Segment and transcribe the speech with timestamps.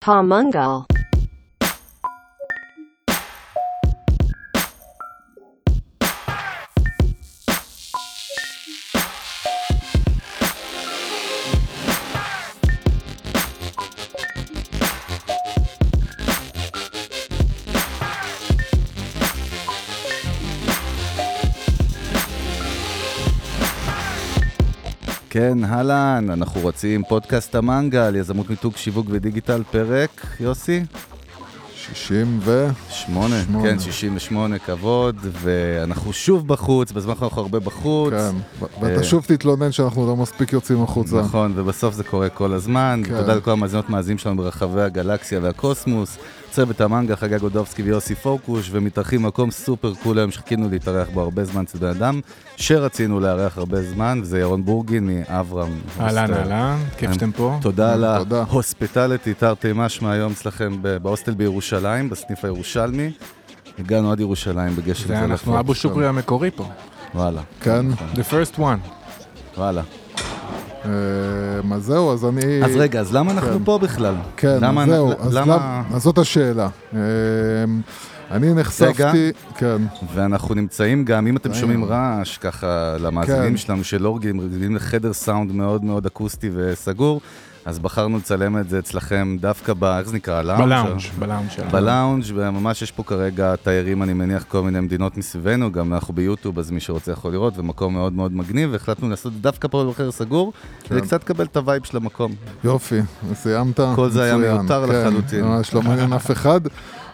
[0.00, 0.86] Pomungal
[25.30, 30.82] כן, אהלן, אנחנו רוצים פודקאסט המנגל, יזמות מיתוג שיווק ודיגיטל, פרק, יוסי?
[31.76, 32.72] 68.
[32.90, 33.68] שמונה, שמונה.
[33.68, 38.12] כן, 68, כבוד, ואנחנו שוב בחוץ, בזמן האחרון אנחנו הרבה בחוץ.
[38.12, 41.20] כן, ו- ואתה שוב תתלונן שאנחנו לא מספיק יוצאים החוצה.
[41.20, 43.02] נכון, ובסוף זה קורה כל הזמן.
[43.06, 43.16] כן.
[43.16, 46.18] תודה לכל המאזינות מאזינים שלנו ברחבי הגלקסיה והקוסמוס.
[46.50, 51.44] צוות המנגה, חגי גודובסקי ויוסי פורקוש, ומתארחים במקום סופר קול היום שחיכינו להתארח בו הרבה
[51.44, 52.20] זמן אצל בן אדם,
[52.56, 55.78] שרצינו לארח הרבה זמן, וזה ירון בורגין מאברהם.
[56.00, 56.34] אהלן.
[56.34, 57.58] אהלן, כיף שאתם פה.
[57.62, 58.44] תודה על תודה.
[58.50, 63.10] ההוספיטליטי, תרתי משמע היום אצלכם ב- בהוסטל בירושלים, בסניף הירושלמי.
[63.78, 66.68] הגענו עד ירושלים בגשם זה אנחנו אבו שוקרי המקורי פה.
[67.14, 68.88] וואלה, כן, The first one.
[69.56, 69.82] וואלה.
[70.84, 70.90] אה,
[71.76, 72.64] אז זהו, אז אני...
[72.64, 73.64] אז רגע, אז למה אנחנו כן.
[73.64, 74.14] פה בכלל?
[74.36, 76.68] כן, למה- זהו, אז למה- אז זאת השאלה.
[76.94, 77.00] אה,
[78.30, 79.30] אני נחשפתי...
[79.56, 79.76] כן,
[80.14, 81.60] ואנחנו נמצאים גם, אם אתם נמצאים.
[81.60, 83.56] שומעים רעש, ככה למאזינים כן.
[83.56, 87.20] שלנו שלא רגילים לחדר סאונד מאוד מאוד אקוסטי וסגור,
[87.70, 89.84] אז בחרנו לצלם את זה אצלכם דווקא ב...
[89.84, 90.42] איך זה נקרא?
[90.42, 90.64] lounge?
[90.64, 91.70] ב lounge, ב lounge שלנו.
[91.70, 96.58] בלאונג', וממש יש פה כרגע תיירים, אני מניח, כל מיני מדינות מסביבנו, גם אנחנו ביוטיוב,
[96.58, 100.52] אז מי שרוצה יכול לראות, ומקום מאוד מאוד מגניב, והחלטנו לעשות דווקא פה בחדר סגור,
[100.84, 101.06] כדי כן.
[101.06, 102.32] קצת לקבל את ה vibe של המקום.
[102.64, 103.00] יופי,
[103.34, 103.80] סיימת?
[103.94, 104.36] כל זה היה.
[104.36, 105.44] מיותר כן, לחלוטין.
[105.44, 106.60] ממש לא מעניין אף אחד.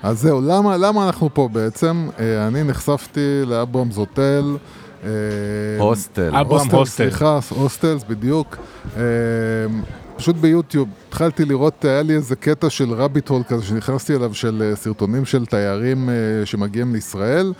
[0.03, 2.09] אז זהו, למה, למה אנחנו פה בעצם?
[2.19, 4.57] אה, אני נחשפתי לאברהם זוטל.
[5.05, 5.11] אה,
[5.79, 6.37] הוסטל.
[6.37, 6.85] אברהם הוסטל.
[6.85, 8.57] סליחה, הוסטלס, בדיוק.
[10.17, 14.35] אה, פשוט ביוטיוב, התחלתי לראות, היה לי איזה קטע של רביט הול כזה שנכנסתי אליו
[14.35, 16.15] של אה, סרטונים של תיירים אה,
[16.47, 17.53] שמגיעים לישראל.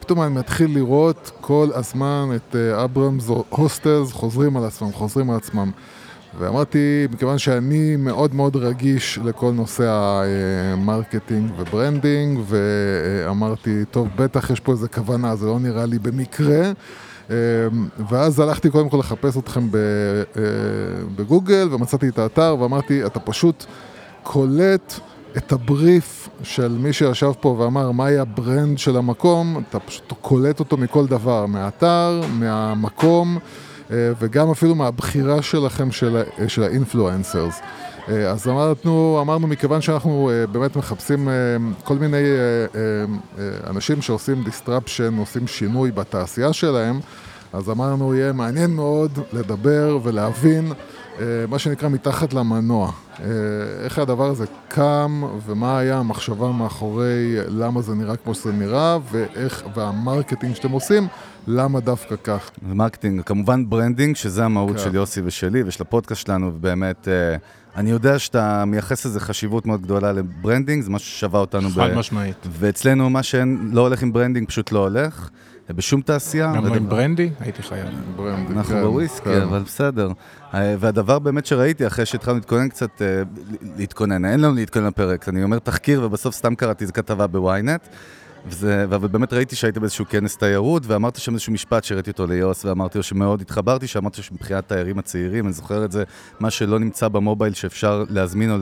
[0.00, 5.36] פתאום אני מתחיל לראות כל הזמן את אה, אברהמס הוסטלס חוזרים על עצמם, חוזרים על
[5.36, 5.70] עצמם.
[6.38, 14.50] ואמרתי, מכיוון שאני מאוד מאוד רגיש לכל נושא ה marketing ו branding, ואמרתי, טוב, בטח
[14.50, 16.72] יש פה איזה כוונה, זה לא נראה לי במקרה.
[17.32, 17.36] אה,
[18.08, 20.42] ואז הלכתי קודם כל לחפש אתכם אה,
[21.16, 23.64] בגוגל, ומצאתי את האתר, ואמרתי, אתה פשוט
[24.22, 24.94] קולט
[25.36, 30.60] את הבריף של מי שישב פה ואמר מהי ה brand של המקום, אתה פשוט קולט
[30.60, 33.38] אותו מכל דבר, מהאתר, מהמקום.
[33.90, 37.60] אה, וגם אפילו מהבחירה שלכם של, של האינפלואנסרס.
[37.60, 37.66] אה,
[38.08, 41.32] אז אמרנו, אמרנו, מכיוון שאנחנו אה, באמת מחפשים אה,
[41.84, 43.04] כל מיני אה, אה,
[43.38, 47.00] אה, אנשים שעושים disruption, עושים שינוי בתעשייה שלהם,
[47.52, 50.72] אז אמרנו, יהיה מעניין מאוד לדבר ולהבין
[51.20, 52.92] אה, מה שנקרא מתחת למנוע.
[53.20, 53.26] אה,
[53.84, 59.64] איך הדבר הזה קם, ומה היה המחשבה מאחורי למה זה נראה כמו שזה נראה, ואיך,
[59.74, 61.06] והמרקטינג שאתם עושים,
[61.46, 62.50] למה דווקא כך.
[62.62, 64.78] marketing, כמובן branding, שזה המהות כן.
[64.78, 67.36] של יוסי ושלי ושל הפודקאסט שלנו, ובאמת, אה,
[67.76, 71.68] אני יודע שאתה מייחס לזה חשיבות מאוד גדולה ל branding, זה משהו ששווה אותנו.
[71.68, 72.36] ב- חד משמעית.
[72.50, 75.28] ואצלנו מה שלא הולך עם branding פשוט לא הולך,
[75.70, 76.46] בשום תעשייה.
[76.46, 77.86] גם לא ודבר- עם ברנדי, הייתי חייב.
[78.16, 79.40] branding, אנחנו כן, בוויסקי, כן.
[79.42, 80.10] אבל בסדר.
[80.54, 83.22] אה, והדבר באמת שראיתי, אחרי שהתחלנו להתכונן קצת, אה,
[83.76, 87.80] להתכונן, אין לנו להתכונן לפרק, אני אומר תחקיר, ובסוף סתם קראתי איזה כתבה בוויינט.
[88.46, 92.98] וזה, ובאמת ראיתי שהיית באיזשהו כנס תיירות, ואמרת שם איזשהו משפט שהראיתי אותו ליוס, ואמרתי
[92.98, 96.04] לו שמאוד התחברתי, שאמרת שמבחינת תיירים הצעירים, אני זוכר את זה,
[96.40, 98.56] מה שלא נמצא ב mobile שאפשר להזמין או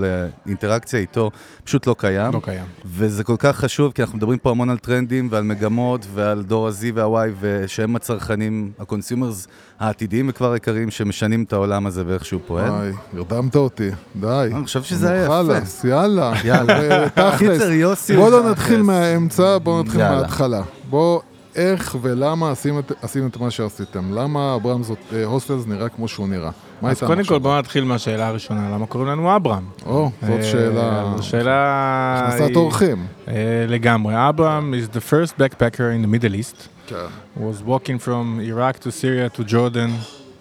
[0.46, 1.30] לאינטראקציה איתו,
[1.64, 2.32] פשוט לא קיים.
[2.34, 2.64] לא קיים.
[2.84, 6.68] וזה כל כך חשוב, כי אנחנו מדברים פה המון על טרנדים ועל מגמות ועל דור
[6.68, 9.48] ה-Z וה-Y, ושהם הצרכנים, ה consumers
[9.80, 12.70] העתידיים וכבר יקרים, שמשנים את העולם הזה ואיך שהוא פועל.
[12.70, 14.50] וואי, הרדמת אותי, די.
[14.54, 15.42] אני חושב שזה היה יפה.
[15.46, 16.32] חלאס, יאללה.
[16.44, 17.02] יאללה.
[17.02, 18.10] אה, תכלס.
[18.16, 18.50] בוא לא.
[18.50, 20.00] נתחיל מהאמצע, בוא נתחיל.
[20.00, 20.62] מההתחלה.
[20.90, 21.20] בוא,
[21.56, 24.12] איך ולמה עשיתם את- עשיתם את מה שעשיתם?
[24.12, 26.50] למה אברהם זאת, אה, הוסטלס נראה כמו שהוא נראה?
[26.82, 27.38] מה אז הייתה קודם כל?
[27.38, 29.64] בואו נתחיל מהשאלה הראשונה, למה קוראים לנו אברהם?
[29.86, 31.12] או, זאת אה, שאלה...
[31.16, 32.28] זו שאלה...
[32.28, 33.06] הכנסת אורחים.
[33.28, 33.34] אה,
[33.68, 34.28] לגמרי.
[34.28, 36.68] אברהם is the first backpacker in the Middle East.
[36.86, 36.96] כן.
[37.36, 39.90] Was walking from Iraq to Syria to Jordan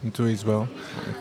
[0.03, 0.67] and to Israel.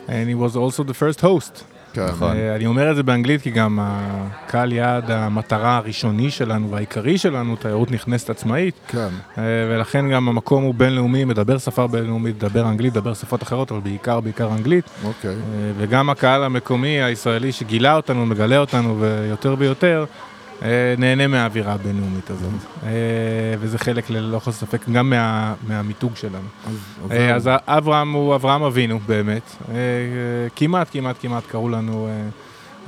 [0.07, 1.63] And he was also the first host.
[1.93, 2.05] כן.
[2.05, 2.37] נכון.
[2.37, 7.55] אה, אני אומר את זה באנגלית כי גם הקהל יעד המטרה הראשוני שלנו והעיקרי שלנו,
[7.55, 9.07] תיירות נכנסת עצמאית, כן.
[9.37, 13.79] אה, ולכן גם המקום הוא בינלאומי, מדבר שפה בינלאומית, מדבר אנגלית, מדבר שפות אחרות, אבל
[13.79, 14.85] בעיקר, בעיקר אנגלית.
[15.03, 15.29] אוקיי.
[15.29, 15.35] אה,
[15.77, 20.05] וגם הקהל המקומי הישראלי שגילה אותנו, מגלה אותנו, ויותר ויותר,
[20.97, 22.49] נהנה מהאווירה הבינלאומית הזאת.
[22.83, 22.89] אה,
[23.59, 26.37] וזה חלק ללא כל ספק גם מה, מהמיתוג שלנו.
[26.67, 26.73] אז-
[27.05, 27.35] אז אה.
[27.35, 29.41] אז אברהם הוא אברהם אבינו באמת.
[29.69, 29.79] אה, אה,
[30.55, 32.21] כמעט, כמעט, כמעט קראו לנו אה,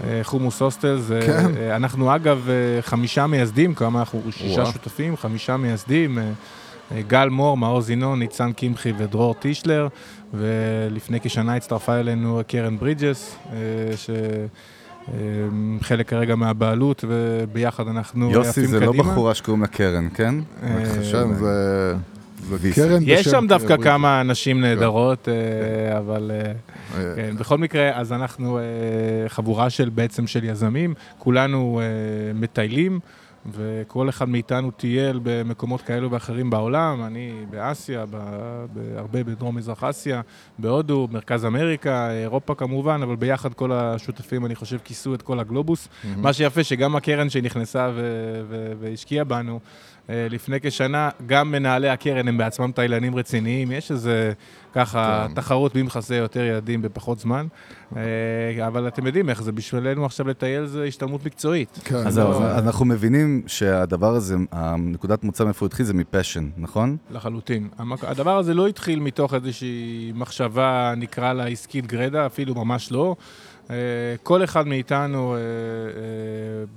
[0.10, 1.00] אה, חומוס הוסטל.
[1.26, 1.46] כן.
[1.58, 4.66] אה, אנחנו אגב אה, חמישה מייסדים, כמה אנחנו שישה.
[4.66, 6.18] שותפים, חמישה מייסדים.
[6.20, 6.24] אה,
[6.96, 9.88] אה, גל מור, מאור זינון, ניצן קמחי ודרור טישלר,
[10.34, 13.58] ולפני כשנה הצטרפה אלינו קרן ברידג'ס, אה,
[15.82, 18.80] שחלק כרגע מהבעלות, וביחד אנחנו עפים יוסי קדימה.
[18.80, 20.36] זה לא בחורה שקוראים לה קרן, כן?
[20.64, 21.34] אה, כן, זה...
[21.34, 22.04] זה.
[22.76, 23.78] קרן יש שם דווקא.
[23.78, 26.52] כמה נשים נהדרות, אה, אבל אה,
[26.98, 28.64] אה, כן, בכל מקרה, אז אנחנו אה,
[29.28, 33.00] חבורה של בעצם של יזמים, כולנו אה, מטיילים,
[33.46, 40.22] וכל אחד מאיתנו טייל במקומות כאלו ואחרים בעולם, אני באסיה, ב- בהרבה בדרום מזרח אסיה,
[40.60, 45.88] בהודו, מרכז אמריקה, אירופה כמובן, אבל ביחד כל השותפים, אני חושב, כיסו את כל הגלובוס.
[46.04, 46.22] מהמם.
[46.22, 47.92] מה שיפה שגם הקרן שנכנסה
[48.80, 49.60] והשקיעה בנו
[50.10, 54.34] אה, לפני כשנה, גם מנהלי הקרן הם בעצמם תאילנים רציניים, יש איזה
[54.74, 55.34] ככה כן.
[55.34, 57.48] תחרות מי מכסה יותר ילדים בפחות זמן,
[57.96, 61.80] אה, אבל אתם יודעים איך זה, בשבילנו עכשיו לטייל זה השתלמות מקצועית.
[61.84, 65.94] כן, אז זהו, לא, אז אנחנו מבינים שהדבר הזה, הנקודת מוצא מאיפה הוא התחיל זה
[65.94, 66.98] מפשן, נכון?
[67.12, 67.68] לחלוטין.
[68.02, 73.16] הדבר הזה לא התחיל מתוך איזושהי מחשבה, נקרא לה עסקית גרידא, אפילו ממש לא.
[73.72, 73.76] אה,
[74.24, 75.44] כל אחד מאיתנו אה, אה,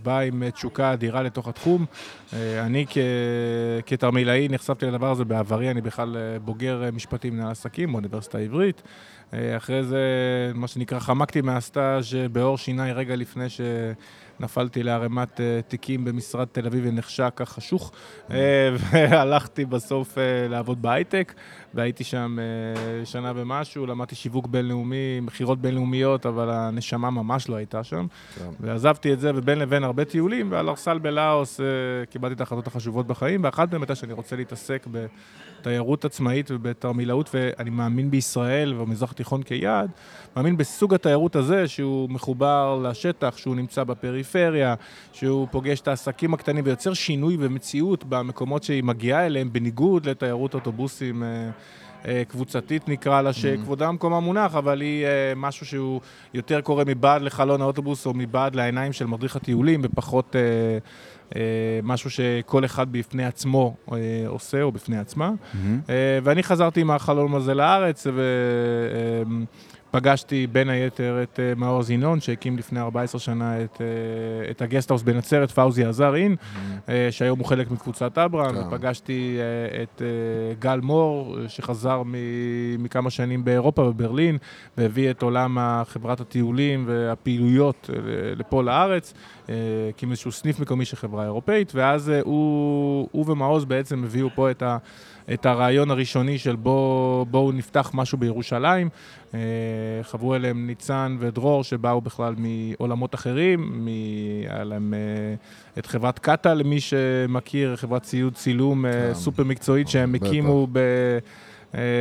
[0.02, 1.86] בא עם תשוקה אדירה לתוך התחום.
[2.32, 2.86] אני
[3.86, 8.82] כתרמילאי נחשפתי לדבר הזה בעברי, אני בכלל בוגר משפטים מנהל עסקים באוניברסיטה העברית.
[9.56, 10.00] אחרי זה,
[10.54, 13.46] מה שנקרא, חמקתי מהסטאז' בעור שיניי רגע לפני
[14.38, 17.92] שנפלתי לערימת אה, תיקים במשרד תל אביב ונחשק החשוך,
[18.30, 18.36] אה,
[18.90, 21.34] והלכתי בסוף אה, לעבוד בהייטק,
[21.74, 22.38] והייתי שם
[23.04, 28.06] שנה ומשהו, למדתי שיווק בינלאומי, מכירות בינלאומיות, אבל הנשמה ממש לא הייתה שם.
[28.34, 28.48] כן.
[28.60, 31.60] ועזבתי את זה, ובין לבין הרבה טיולים, ועל ארסל בלאוס
[32.10, 34.86] קיבלתי את ההחלטות החשובות בחיים, ואחת באמת הייתה שאני רוצה להתעסק
[35.64, 39.90] בתיירות עצמאית ובתרמילאות, ואני מאמין בישראל ובמזרח התיכון כיעד,
[40.36, 44.74] מאמין בסוג התיירות הזה, שהוא מחובר לשטח, שהוא נמצא בפריפריה,
[45.12, 51.22] שהוא פוגש את העסקים הקטנים ויוצר שינוי ומציאות במקומות שהיא מגיעה אליהם, בניגוד לתיירות אוטובוסים.
[52.08, 56.00] אה, קבוצתית נקרא לה, שכבודה במקומה מונח, אבל היא אה, משהו שהוא
[56.34, 61.40] יותר קורה מבעד לחלון האוטובוס או מבעד לעיניים של מדריך הטיולים, ופחות אה,
[61.82, 63.76] משהו שכל אחד בפני עצמו
[64.26, 65.30] עושה או בפני עצמה.
[66.22, 68.06] ואני חזרתי עם החלום הזה לארץ,
[69.94, 75.02] ופגשתי בין היתר את אה, מאור זינון, שהקים לפני 14 שנה את, אה, את הגסטהאוס
[75.02, 76.36] בנצרת, פאוזי עזר אין,
[76.88, 78.60] אה, שהיום הוא חלק מקבוצת אברהם, כן.
[78.66, 79.38] ופגשתי
[79.82, 80.02] את
[80.58, 84.38] גל מור, שחזר מ- מכמה שנים באירופה, בברלין,
[84.78, 87.90] והביא את עולם חברת הטיולים והפעילויות
[88.36, 89.14] לפה לארץ,
[89.88, 94.62] הקים איזשהו סניף מקומי של חברה אירופאית, ואז הוא, הוא ומעוז בעצם הביאו פה את
[94.62, 94.78] ה...
[95.32, 98.88] את הרעיון הראשוני של בואו בוא נפתח משהו בירושלים.
[99.34, 99.40] אה,
[100.02, 103.86] חברו אליהם ניצן ודרור, שבאו בכלל מעולמות אחרים, מ...
[104.48, 105.34] היה להם אה,
[105.78, 109.14] את חברת קאטה, למי שמכיר, חברת ציוד צילום אה, כן.
[109.14, 110.14] סופר מקצועית שהם.
[110.14, 110.80] הקימו ב...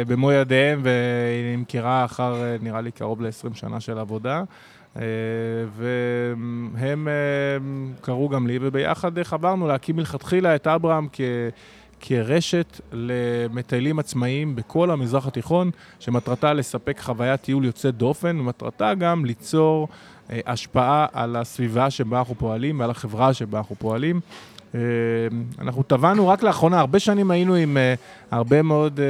[0.08, 4.44] במו ידיהם, והיא נמכרה אחר, אה, נראה לי, קרוב ל-20 שנה של עבודה.
[6.76, 7.08] והם
[8.02, 11.22] קראו גם לי, וביחד חברנו להקים מלכתחילה את אברהם כ...
[12.06, 19.88] כרשת למטיילים עצמאיים בכל המזרח התיכון, שמטרתה לספק חוויית טיול יוצאת דופן, ומטרתה גם ליצור
[20.30, 24.20] אה, השפעה על הסביבה שבה אנחנו פועלים ועל החברה שבה אנחנו פועלים.
[24.76, 24.80] אה,
[25.62, 27.94] אנחנו טבענו רק לאחרונה, הרבה שנים היינו עם אה,
[28.32, 29.06] הרבה מאוד אה,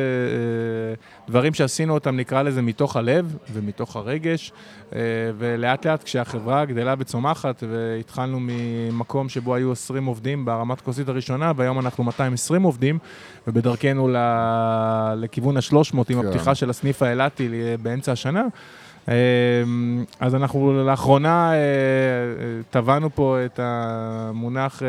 [1.28, 4.52] דברים שעשינו אותם, נקרא לזה, מתוך הלב ומתוך הרגש,
[5.38, 11.80] ולאט לאט כשהחברה גדלה וצומחת, והתחלנו ממקום שבו היו 20 עובדים ברמת כוסית הראשונה, והיום
[11.80, 13.00] אנחנו 220 עובדים,
[13.48, 14.16] ובדרכנו ל...
[15.16, 16.28] לכיוון ה-300 עם כן.
[16.28, 17.50] הפתיחה של הסניף האילתי
[17.82, 18.44] באמצע השנה.
[20.20, 21.52] אז אנחנו לאחרונה
[22.70, 24.82] טבענו פה את המונח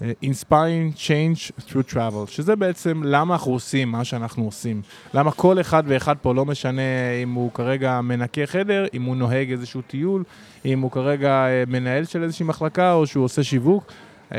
[0.00, 4.82] Inspiring Change through Travel, שזה בעצם למה אנחנו עושים מה שאנחנו עושים.
[5.14, 6.82] למה כל אחד ואחד פה, לא משנה
[7.22, 10.24] אם הוא כרגע מנקה חדר, אם הוא נוהג איזשהו טיול,
[10.64, 13.92] אם הוא כרגע אה, מנהל של איזושהי מחלקה או שהוא עושה שיווק,
[14.34, 14.38] אה,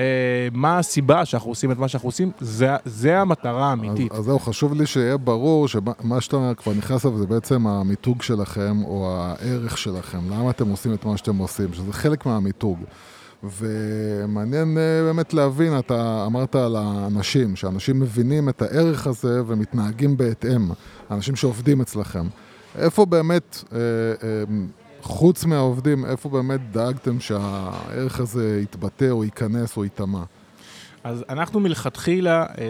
[0.54, 4.12] מה הסיבה שאנחנו עושים את מה שאנחנו עושים, זה, זה המטרה האמיתית.
[4.12, 8.22] אז, אז זהו, חשוב לי שיהיה ברור שמה שאתה כבר נכנס אליו זה בעצם המיתוג
[8.22, 12.80] שלכם, או הערך שלכם, למה אתם עושים את מה שאתם עושים, שזה חלק מהמיתוג.
[13.44, 20.70] ומעניין אה, באמת להבין, אתה אמרת על האנשים, שאנשים מבינים את הערך הזה ומתנהגים בהתאם,
[21.10, 22.28] האנשים שעובדים אצלכם.
[22.78, 23.78] איפה באמת, אה,
[24.24, 24.44] אה,
[25.02, 30.24] חוץ מהעובדים, איפה באמת דאגתם שהערך הזה יתבטא או ייכנס או ייטמע?
[31.04, 32.66] אז אנחנו מלכתחילה אה,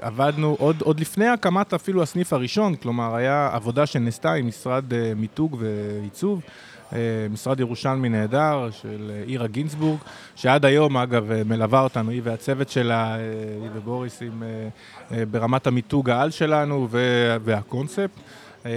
[0.00, 5.12] עבדנו עוד, עוד לפני הקמת אפילו הסניף הראשון, כלומר, היה עבודה שנעשתה עם משרד אה,
[5.16, 6.40] מיתוג ועיצוב,
[7.30, 9.98] משרד ירושלמי נהדר של אה, עירה גינזבורג,
[10.36, 13.20] שעד היום, אגב, אה, מלווה אותנו, היא והצוות שלה, אה,
[13.62, 14.68] היא ובוריס, עם, אה,
[15.18, 17.00] אה, ברמת המיתוג העל שלנו וה-
[17.44, 18.20] והקונספט.
[18.66, 18.70] אה,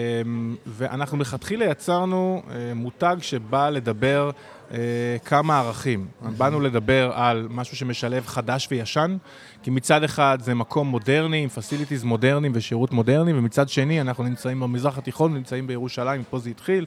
[0.66, 4.32] ואנחנו מלכתחילה יצרנו אה, מותג שבא לדבר
[4.72, 4.78] אה,
[5.26, 6.08] כמה ערכים.
[6.38, 9.18] באנו לדבר על משהו שמשלב חדש וישן,
[9.64, 14.60] כי מצד אחד זה מקום מודרני, עם פסיליטיז מודרניים ושירות מודרני, ומצד שני אנחנו נמצאים
[14.60, 16.86] במזרח התיכון, נמצאים בירושלים, פה זה התחיל.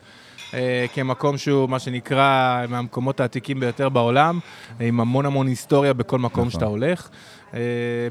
[0.55, 4.39] אה, כמקום שהוא מה שנקרא מהמקומות העתיקים ביותר בעולם,
[4.81, 6.51] אה, עם המון המון היסטוריה בכל מקום נכון.
[6.51, 7.09] שאתה הולך.
[7.55, 7.61] אה,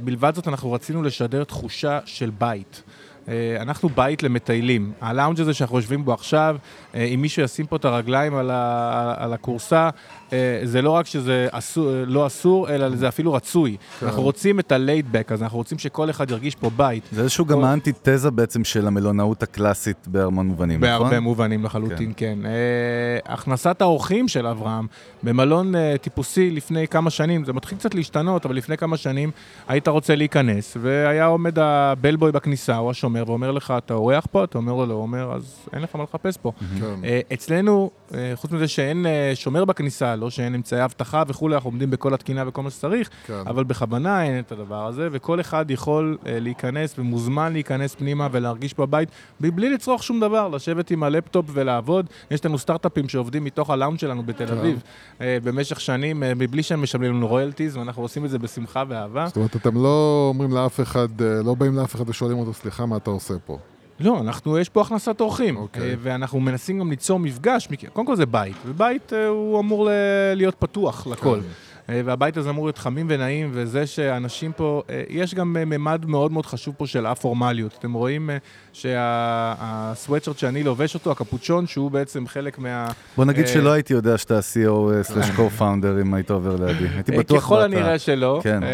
[0.04, 2.84] מלבד זאת, אנחנו רצינו לשדר תחושה של בית.
[3.30, 4.92] אה, אנחנו בית למטיילים.
[5.02, 6.58] הלאונג' הזה שאנחנו יושבים בו עכשיו,
[6.96, 9.90] אה, אם מישהו ישים פה את הרגליים על, ה, על הכורסה,
[10.34, 13.78] אה, זה לא רק שזה אסור, לא אסור, אלא זה אפילו רצוי.
[14.04, 14.72] אנחנו רוצים את
[15.14, 17.04] back הזה, אנחנו רוצים שכל אחד ירגיש פה בית.
[17.12, 21.00] זה איזשהו גם כל- האנטיתזה בעצם של המלונאות הקלאסית בהמון מובנים, נכון?
[21.00, 22.40] בהרבה מובנים לחלוטין, כן.
[22.46, 24.88] אה, הכנסת האורחים של אברהם
[25.24, 29.32] במלון אה, טיפוסי לפני כמה שנים, זה מתחיל קצת להשתנות, אבל לפני כמה שנים
[29.68, 34.44] היית רוצה להיכנס, והיה עומד הבלבוי בכניסה, או השומר, ואומר לך, אתה אורח פה?
[34.44, 36.52] אתה אומר לו, לא, הוא אומר, אז אין לך מה לחפש פה.
[36.80, 37.04] כן.
[37.04, 41.70] אה, אצלנו, אה, חוץ מזה שאין אה, שומר בכניסה, לא שאין אמצעי אבטחה וכולי, אנחנו
[41.70, 43.34] עומדים בכל התקינה וכל מה שצריך, כן.
[43.48, 49.10] אבל בכוונה אין את הדבר הזה, וכל אחד יכול להיכנס ומוזמן להיכנס פנימה ולהרגיש בבית,
[49.42, 52.06] מבלי לצרוך שום דבר, לשבת עם הלפטופ ולעבוד.
[52.32, 54.58] יש לנו סטארט-אפים שעובדים מתוך הלאונד שלנו בתל כן.
[54.58, 54.82] אביב
[55.20, 59.28] במשך שנים, מבלי שהם משלמים לנו רויאלטיז, ואנחנו עושים את זה בשמחה ואהבה.
[59.28, 62.99] זאת אומרת, אתם לא אומרים לאף אחד, לא באים לאף אחד ושואלים אותו, סליחה, מה
[63.00, 63.58] אתה עושה פה?
[64.00, 65.90] לא, אנחנו, יש פה הכנסת אורחים, אוקיי.
[65.90, 69.90] אה, ואנחנו מנסים גם ליצור מפגש, קודם כל זה בית, ובית אה, הוא אמור
[70.36, 71.36] להיות פתוח לכל.
[71.36, 71.69] אה,
[72.06, 76.32] והבית הזה אמור להיות חמים ונעים, וזה שאנשים פה, אה, יש גם אה, ממד מאוד
[76.32, 77.76] מאוד חשוב פה של א-פורמליות.
[77.80, 78.38] אתם רואים אה,
[78.74, 82.88] שהסוואטשרט שאני לובש אותו, הקפוצ'ון, שהוא בעצם חלק מה...
[83.18, 84.72] בוא נגיד אה, שלא הייתי יודע שאתה CEO
[85.04, 86.88] slash co-founder אם היית עובר לידי.
[86.96, 88.64] הייתי אה, בטוח ככל ואתה- הנראה שלא, כן.
[88.64, 88.70] אה,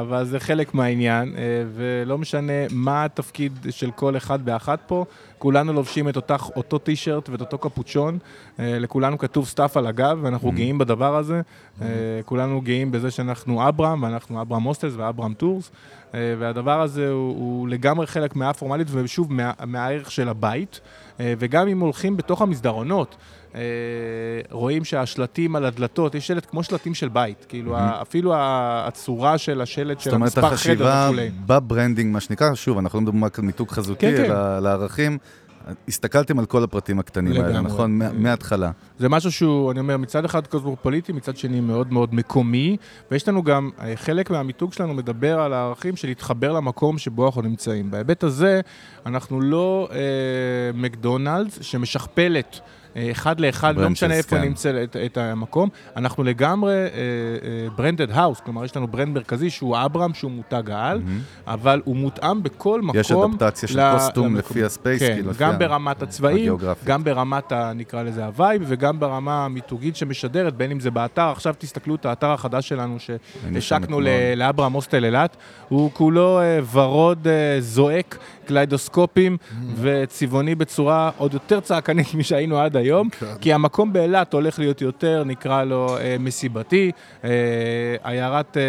[0.00, 1.42] אבל זה חלק מהעניין, אה,
[1.74, 5.04] ולא משנה מה התפקיד של כל אחד ואחת פה,
[5.42, 8.18] כולנו לובשים את אותה, אותו טישרט ואת אותו קפוצ'ון,
[8.58, 10.54] אה, לכולנו כתוב staff על הגב, ואנחנו Mm-hmm.
[10.54, 11.40] גאים בדבר הזה,
[11.82, 11.86] אה,
[12.24, 15.70] כולנו גאים בזה שאנחנו אברהם, ואנחנו אברהם הוסטלס ואברהם טורס,
[16.14, 20.80] אה, והדבר הזה הוא, הוא לגמרי חלק מהפורמלית, ושוב, מה, מהערך של הבית,
[21.18, 23.16] וגם אם הולכים בתוך המסדרונות,
[24.50, 29.60] רואים שהשלטים על הדלתות, יש שלט כמו שלטים של בית, כאילו ה- אפילו הצורה של
[29.60, 31.30] השלט של זאת אומרת, המספר חדר החשיבה וכולי.
[31.46, 34.24] ב branding, מה שנקרא, שוב, אנחנו לא מדברים רק על מיתוג חזותי, כן, כן.
[34.24, 35.18] אלא על הערכים.
[35.88, 37.72] הסתכלתם על כל הפרטים הקטנים האלה, לגמרי.
[37.72, 37.98] נכון?
[37.98, 38.70] מה- מההתחלה.
[38.98, 42.76] זה משהו שהוא, אני אומר, מצד אחד קוסמופוליטי, מצד שני מאוד מאוד מקומי,
[43.10, 47.42] ויש לנו גם, אה, חלק מהמיתוג שלנו מדבר על הערכים של להתחבר למקום שבו אנחנו
[47.42, 47.90] נמצאים.
[47.90, 48.60] בהיבט הזה,
[49.06, 49.98] אנחנו לא אה,
[50.74, 52.60] מקדונלדס שמשכפלת.
[52.96, 54.42] אחד לאחד, לא משנה איפה כן.
[54.42, 55.68] נמצא את, את המקום.
[55.96, 56.74] אנחנו לגמרי
[57.76, 61.00] branded house, כלומר יש לנו brand מרכזי שהוא אברהם, שהוא מותג העל,
[61.46, 63.00] אבל הוא מותאם בכל מקום.
[63.00, 64.36] יש אדפטציה של custom.
[64.36, 66.56] לפי ה space, כן, כאילו, גם ברמת הצבעים.
[66.84, 71.28] גם ברמת, ה, נקרא לזה ה vibe, וגם ברמה המיתוגית שמשדרת, בין אם זה באתר,
[71.30, 74.00] עכשיו תסתכלו את האתר החדש שלנו שהשקנו
[74.36, 75.36] לאברהם הוסטל אילת,
[75.68, 79.36] הוא כולו אה, ורוד אה, זועק, קליידוסקופים
[79.80, 83.26] וצבעוני בצורה עוד יותר צעקנית משהיינו עד היום, כן.
[83.40, 86.92] כי המקום באילת הולך להיות יותר, נקרא לו, אה, מסיבתי,
[87.24, 87.30] אה,
[88.02, 88.62] עיירת אה,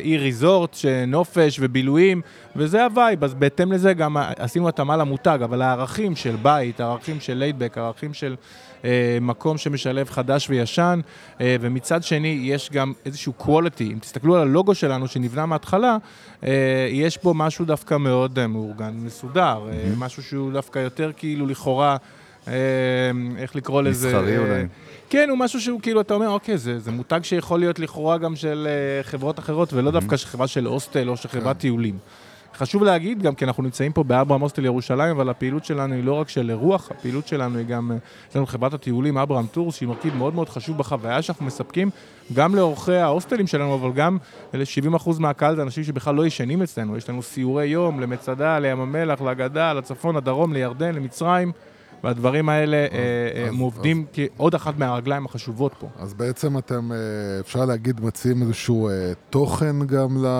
[0.00, 2.20] אי resort, שנופש ובילויים,
[2.56, 7.20] וזה ה vibe, אז בהתאם לזה גם עשינו התאמה למותג, אבל הערכים של בית, הערכים
[7.20, 8.36] של laid back, הערכים של
[8.84, 11.00] אה, מקום שמשלב חדש וישן,
[11.40, 15.96] אה, ומצד שני יש גם איזשהו quality, אם תסתכלו על הלוגו שלנו שנבנה מההתחלה,
[16.44, 21.46] אה, יש בו משהו דווקא מאוד אה, מאורגן, מסודר, אה, משהו שהוא דווקא יותר כאילו
[21.46, 21.96] לכאורה, אה,
[23.38, 24.08] איך לקרוא לזה?
[24.08, 24.66] מסחרי אה, אולי.
[25.10, 28.36] כן, הוא משהו שהוא כאילו, אתה אומר, אוקיי, זה, זה מותג שיכול להיות לכאורה גם
[28.36, 31.98] של uh, חברות אחרות, ולא דווקא של חברה של הוסטל או של חברת טיולים.
[32.54, 36.12] חשוב להגיד גם, כי אנחנו נמצאים פה באברהם הוסטל ירושלים, אבל הפעילות שלנו היא לא
[36.12, 37.96] רק של אירוח, הפעילות שלנו היא גם, אה,
[38.30, 41.90] יש לנו חברת הטיולים אברהם טורס, שהיא מרכיב מאוד מאוד חשוב בחוויה שאנחנו מספקים,
[42.34, 44.18] גם לאורחי ההוסטלים שלנו, אבל גם
[44.54, 46.96] ל-70% מהקהל זה אנשים שבכלל לא ישנים אצלנו.
[46.96, 51.52] יש לנו סיורי יום למצדה, לים המלח, לגדה, לצפון, לדרום, לירדן, למצרים.
[52.04, 52.86] והדברים האלה אה,
[53.42, 55.88] אה, הם עובדים כעוד אחת מהרגליים החשובות פה.
[55.98, 56.96] אז בעצם אתם, אה,
[57.40, 60.30] אפשר להגיד, מציעים איזשהו אה, תוכן גם אה,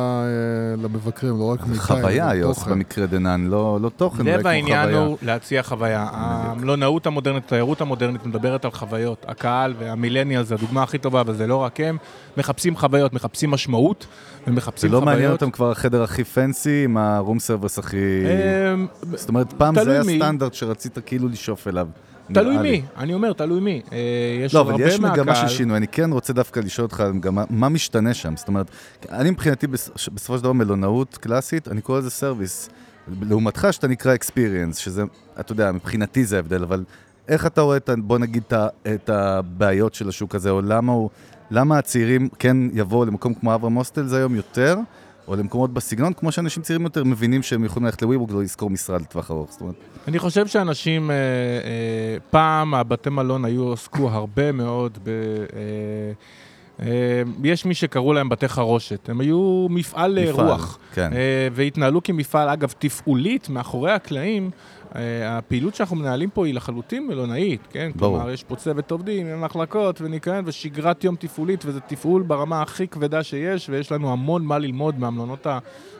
[0.82, 2.64] למבקרים, לא רק מיטה, חוויה, יוס.
[2.64, 5.04] במקרה דנן, לא לא תוכן, אולי לב כמו העניין חוויה.
[5.04, 6.08] הוא להציע חוויה.
[6.12, 9.24] המלונאות המודרנית, התיירות המודרנית מדברת על חוויות.
[9.28, 11.96] הקהל והמילניאל זה הדוגמה הכי טובה, אבל זה לא רק הם.
[12.36, 14.06] מחפשים חוויות, מחפשים משמעות,
[14.46, 15.14] זה ומחפשים לא חוויות.
[15.14, 17.96] מעניין אותם כבר החדר הכי fancy עם ה room service הכי...
[19.14, 20.02] זאת אומרת, פעם זה היה.
[20.02, 21.88] סטנדרט שרצית כאילו לשאוף אליו.
[22.32, 22.56] תלוי.
[22.58, 23.82] מי, אני אומר, תלוי מי.
[23.92, 23.98] אה,
[24.44, 25.00] יש לא, אבל יש.
[25.00, 28.66] מגמה של שינוי, אני כן רוצה דווקא לשאול אותך גם מה- משתנה שם, זאת אומרת,
[29.10, 32.68] אני מבחינתי בס- בסופו של דבר מלונאות קלאסית, אני קורא לזה service.
[33.22, 35.02] לעומתך שאתה נקרא experience, שזה,
[35.40, 36.84] אתה יודע, מבחינתי זה ההבדל, אבל
[37.28, 38.42] איך אתה רואה, את, בוא נגיד,
[38.94, 41.10] את הבעיות של השוק הזה, או למה הוא,
[41.50, 44.76] למה הצעירים כן יבואו למקום כמו אברהם הוסטלס היום יותר,
[45.28, 49.00] או למקומות בסגנון, כמו שאנשים צעירים יותר מבינים שהם יכולים ללכת ל WeWork ולשכור משרד
[49.00, 49.74] לטווח ארוך, זאת אומרת,
[50.08, 55.08] אני חושב שאנשים, אה, אה, פעם הבתי מלון היו, עסקו הרבה מאוד ב...
[55.08, 56.12] אה,
[56.80, 61.12] אה, יש מי שקראו להם בתי חרושת, הם היו מפעל מפעל, רוח, כן.
[61.12, 64.50] אה, והתנהלו כמפעל, אגב, תפעולית, מאחורי הקלעים,
[65.24, 67.90] הפעילות שאנחנו מנהלים פה היא לחלוטין מלונאית, כן?
[67.96, 68.16] ברור.
[68.16, 72.88] כלומר, יש פה צוות עובדים, עם מחלקות וניקיון ושגרת יום תפעולית, וזה תפעול ברמה הכי
[72.88, 75.46] כבדה שיש, ויש לנו המון מה ללמוד מהמלונות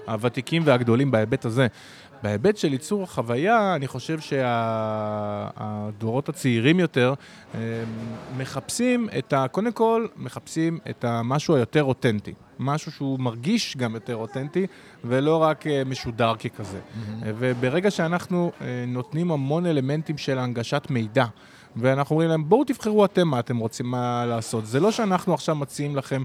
[0.06, 1.66] הוותיקים והגדולים בהיבט הזה.
[2.22, 7.14] בהיבט של ייצור החוויה, אני חושב שהדורות הצעירים יותר
[7.54, 7.60] הם
[8.36, 9.48] מחפשים את ה...
[9.48, 12.34] קודם כל, מחפשים את המשהו היותר אותנטי.
[12.58, 14.66] משהו שהוא מרגיש גם יותר אותנטי,
[15.04, 16.78] ולא רק אה, משודר ככזה.
[17.20, 21.24] וברגע שאנחנו אה, נותנים המון אלמנטים של הנגשת מידע,
[21.76, 24.66] ואנחנו אומרים להם, בואו תבחרו אתם מה אתם רוצים מה לעשות.
[24.66, 26.22] זה לא שאנחנו עכשיו מציעים לכם,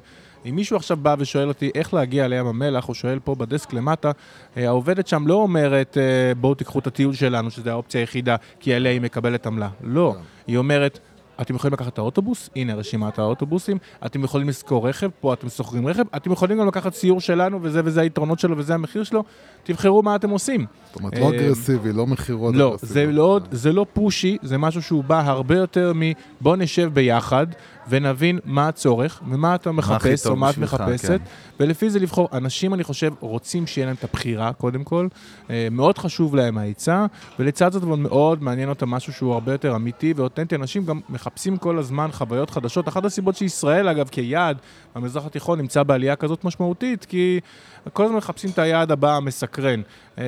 [0.50, 4.12] אם מישהו עכשיו בא ושואל אותי איך להגיע לים המלח, הוא שואל פה בדסק למטה,
[4.58, 8.74] אה, העובדת שם לא אומרת, אה, בואו תיקחו את הטיול שלנו, שזו האופציה היחידה, כי
[8.74, 9.70] עליה היא מקבלת עמלה.
[9.84, 10.16] לא,
[10.48, 11.00] היא אומרת...
[11.42, 15.88] אתם יכולים לקחת את האוטובוס, הנה רשימת האוטובוסים, אתם יכולים לשכור רכב, פה אתם שוכרים
[15.88, 19.24] רכב, אתם יכולים גם לקחת סיור שלנו, וזה וזה היתרונות שלו וזה המחיר שלו,
[19.64, 20.66] תבחרו מה אתם עושים.
[20.88, 22.78] זאת אומרת, לא אה, אגרסיבי, לא מכירות לא.
[22.82, 26.02] זה לא, זה לא פושי, זה משהו שהוא בא הרבה יותר מ...
[26.42, 27.48] בוא נשב ביחד
[27.90, 31.18] ונבין מה הצורך ומה אתה מחפש או מה את מחפשת, כן.
[31.60, 32.30] ולפי זה לבחור.
[32.34, 35.08] אנשים, אני חושב, רוצים שיהיה להם את הבחירה, קודם כל.
[35.50, 37.06] אה, מאוד חשוב להם ההיצע,
[37.40, 40.56] ולצד זאת מאוד מעניין אותם משהו שהוא הרבה יותר אמיתי ואותנטי.
[40.56, 42.88] אנשים גם מחפשים כל הזמן חוויות חדשות.
[42.88, 44.58] אחת הסיבות שישראל, אגב, כיעד
[44.96, 47.40] במזרח התיכון נמצא בעלייה כזאת משמעותית, כי
[47.94, 49.82] כל הזמן מחפשים את היעד הבא המסקרן.
[50.20, 50.24] אה,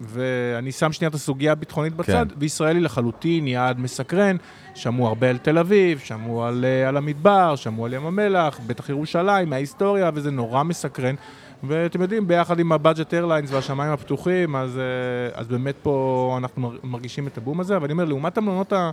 [0.00, 2.34] ואני שם שנייה את הסוגיה הביטחונית בצד, כן.
[2.38, 4.36] וישראל היא לחלוטין יעד מסקרן.
[4.74, 8.88] שמעו הרבה על תל אביב, שמעו על, אה, על המדבר, שמעו על ים המלח, בטח
[8.88, 11.14] ירושלים, מההיסטוריה, וזה נורא מסקרן.
[11.64, 14.82] ואתם יודעים, ביחד עם ה budget airlines והשמיים הפתוחים, אז, אה,
[15.40, 18.90] אז באמת פה אנחנו מר- מרגישים את הבום הזה, אבל אני אומר, לעומת המלונות ה...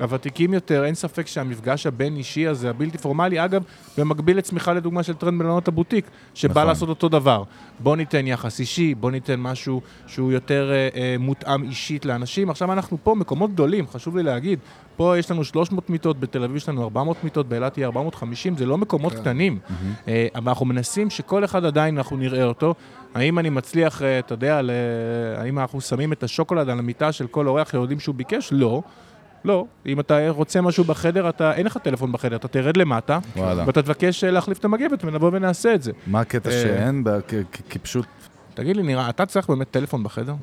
[0.00, 3.62] הוותיקים יותר, אין ספק שהמפגש הבין-אישי הזה, הבלתי פורמלי, אגב,
[3.98, 6.66] במקביל לצמיחה לדוגמה של טרנד מלונות הבוטיק, שבא נכון.
[6.66, 7.42] לעשות אותו דבר.
[7.80, 12.50] בוא ניתן יחס אישי, בוא ניתן משהו שהוא יותר אה, אה, מותאם אישית לאנשים.
[12.50, 14.58] עכשיו אנחנו פה, מקומות גדולים, חשוב לי להגיד,
[14.96, 18.66] פה יש לנו 300 מיטות, בתל אביב יש לנו 400 מיטות, באילת יהיה 450, זה
[18.66, 19.20] לא מקומות כן.
[19.20, 19.58] קטנים.
[20.08, 22.74] אה, אבל אנחנו מנסים שכל אחד עדיין אנחנו נראה אותו.
[23.14, 24.60] האם אני מצליח, אה, אתה יודע.
[25.38, 28.48] האם אנחנו שמים את השוקולד על המיטה של כל אורח שיודעים שהוא ביקש?
[28.52, 28.82] לא.
[29.44, 33.64] לא, אם אתה רוצה משהו בחדר, אתה, אין לך טלפון בחדר, אתה תרד למטה, וואלה.
[33.66, 35.92] ואתה תבקש אה, להחליף את המגבת ונבוא ונעשה את זה.
[36.06, 37.04] מה הקטע אה, שאין,
[37.68, 38.06] כי- פשוט
[38.54, 40.34] תגיד לי, נראה, אתה צריך באמת טלפון בחדר?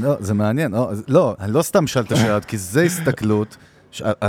[0.00, 0.72] לא, זה מעניין.
[0.72, 3.56] לא, לא, אני לא סתם שאל את השאלה, הזאת, כי זה הסתכלות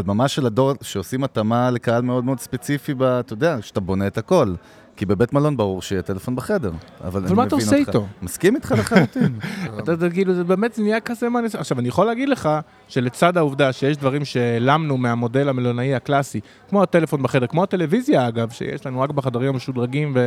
[0.06, 4.54] ממש של הדור שעושים התאמה לקהל מאוד מאוד ספציפי, אתה יודע, שאתה בונה את הכל.
[4.96, 6.72] כי בבית מלון ברור שיהיה טלפון בחדר.
[7.04, 7.88] אבל אני מה אתה מבין עושה אותך.
[7.88, 8.08] איתו?
[8.22, 9.40] מסכים איתך לחלוטין.
[9.80, 11.60] אתה יודע, כאילו, זה באמת נהיה כזה מה נעשה.
[11.60, 12.50] עכשיו, אני יכול להגיד לך
[12.88, 18.86] שלצד העובדה שיש דברים שהעלמנו מהמודל המלונאי הקלאסי, כמו הטלפון בחדר, כמו הטלוויזיה אגב, שיש
[18.86, 20.18] לנו רק בחדרים המשודרגים,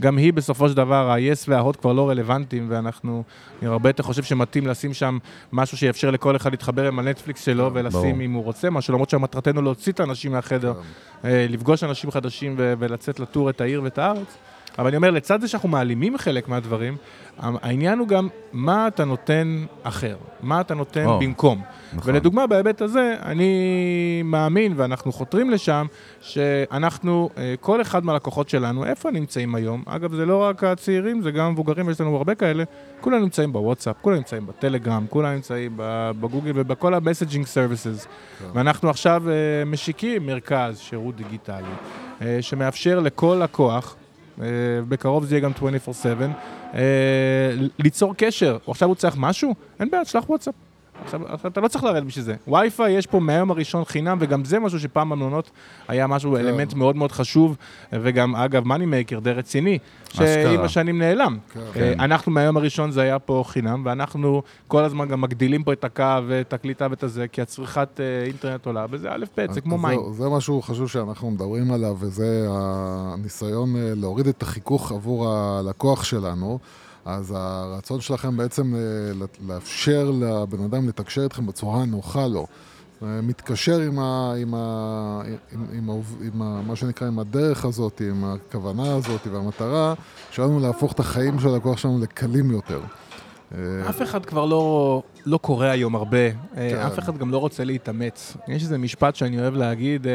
[0.00, 3.22] וגם היא בסופו של דבר, ה-yes וה-hot כבר לא רלוונטיים, ואנחנו,
[3.62, 5.18] אני הרבה יותר חושב שמתאים לשים שם
[5.52, 8.20] משהו שיאפשר לכל אחד להתחבר עם הנטפליקס שלו, ולשים.
[8.20, 10.82] אם הוא רוצה משהו, למרות שמטרתנו להוציא את האנשים מהחדר, אה,
[11.24, 14.36] לפגוש אנשים חדשים ולצאת לטור את העיר ואת הארץ.
[14.78, 16.96] אבל אני אומר, לצד זה שאנחנו מעלימים חלק מהדברים,
[17.38, 21.62] העניין הוא גם מה אתה נותן אחר, מה אתה נותן או, במקום.
[21.92, 22.14] נכון.
[22.14, 25.86] ולדוגמה, בהיבט הזה, אני מאמין, ואנחנו חותרים לשם,
[26.20, 29.82] שאנחנו, אה, כל אחד מהלקוחות שלנו, איפה נמצאים היום?
[29.86, 32.64] אגב, זה לא רק הצעירים, זה גם המבוגרים, יש לנו הרבה כאלה,
[33.00, 35.72] כולם נמצאים בוואטסאפ, כולם נמצאים בטלגרם, כולם נמצאים
[36.20, 38.08] בגוגל ובכל ה-messaging services.
[38.54, 41.62] ואנחנו עכשיו אה, משיקים מרכז שירות דיגיטלי,
[42.22, 43.96] אה, שמאפשר לכל לקוח,
[44.88, 46.06] בקרוב זה יהיה גם 24/7,
[46.74, 46.80] אה,
[47.78, 48.58] ליצור קשר.
[48.68, 49.54] עכשיו הוא צריך משהו?
[49.80, 50.54] אין בעיה, תשלח וואטסאפ.
[51.04, 52.34] עכשיו, אתה לא צריך לרדת בשביל זה.
[52.48, 55.50] וי-פיי יש פה מהיום הראשון חינם, וגם זה משהו שפעם במלונות
[55.88, 56.36] היה משהו, כן.
[56.36, 57.56] אלמנט מאוד מאוד חשוב,
[57.92, 59.78] וגם, אגב, מאני מייקר די רציני,
[60.12, 60.60] שעם.
[60.60, 61.38] השנים נעלם.
[61.52, 61.60] כן.
[61.76, 65.84] אה, אנחנו מהיום הראשון זה היה פה חינם, ואנחנו כל הזמן גם מגדילים פה את
[65.84, 69.78] הקו ואת הקליטה ואת הזה, כי הצריכת אה, אינטרנט עולה, וזה א' ב', זה כמו
[69.78, 70.00] מים.
[70.12, 76.58] זה משהו חשוב שאנחנו מדברים עליו, וזה הניסיון אה, להוריד את החיכוך עבור הלקוח שלנו.
[77.04, 78.80] אז הרצון שלכם בעצם אה,
[79.48, 82.46] לאפשר לבן אדם לתקשר איתכם בצורה הנוחה לו.
[83.02, 88.02] אה, מתקשר עם, ה, עם, ה, עם, עם, עם ה, מה שנקרא, עם הדרך הזאת,
[88.10, 89.94] עם הכוונה הזאת והמטרה
[90.30, 92.80] שלנו להפוך את החיים של הלקוח שלנו לקלים יותר.
[93.54, 93.58] אה,
[93.88, 96.76] אף אחד כבר לא, לא קורא היום הרבה, אה, כן.
[96.76, 98.36] אף אחד גם לא רוצה להתאמץ.
[98.48, 100.06] יש איזה משפט שאני אוהב להגיד,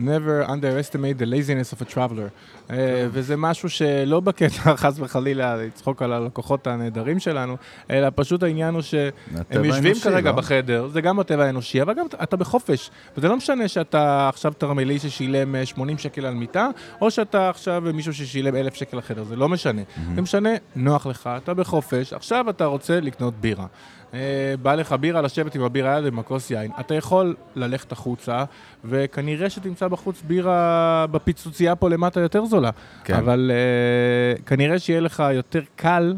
[0.00, 2.28] never underestimate the laziness of a traveler.
[2.68, 2.74] כן.
[3.12, 7.56] וזה משהו שלא בקטע, חס וחלילה, לצחוק על הלקוחות הנהדרים שלנו,
[7.90, 10.36] אלא פשוט העניין הוא שהם יושבים אנושי, כרגע לא?
[10.36, 12.90] בחדר, זה גם הטבע האנושי, אבל גם אתה בחופש.
[13.16, 16.68] וזה לא משנה שאתה עכשיו תרמלי ששילם 80 שקל על מיטה,
[17.00, 19.82] או שאתה עכשיו מישהו ששילם 1,000 שקל לחדר, זה לא משנה.
[19.82, 20.14] Mm-hmm.
[20.14, 23.66] זה משנה, נוח לך, אתה בחופש, עכשיו אתה רוצה לקנות בירה.
[24.14, 26.70] אה, בא לך בירה, לשבת עם הבירה יד עם הכוס יין.
[26.80, 28.44] אתה יכול ללכת החוצה,
[28.84, 32.70] וכנראה שתמצא בחוץ בירה בפיצוצייה פה למטה יותר זולה.
[33.04, 33.14] כן.
[33.14, 36.14] אבל uh, כנראה שיהיה לך יותר קל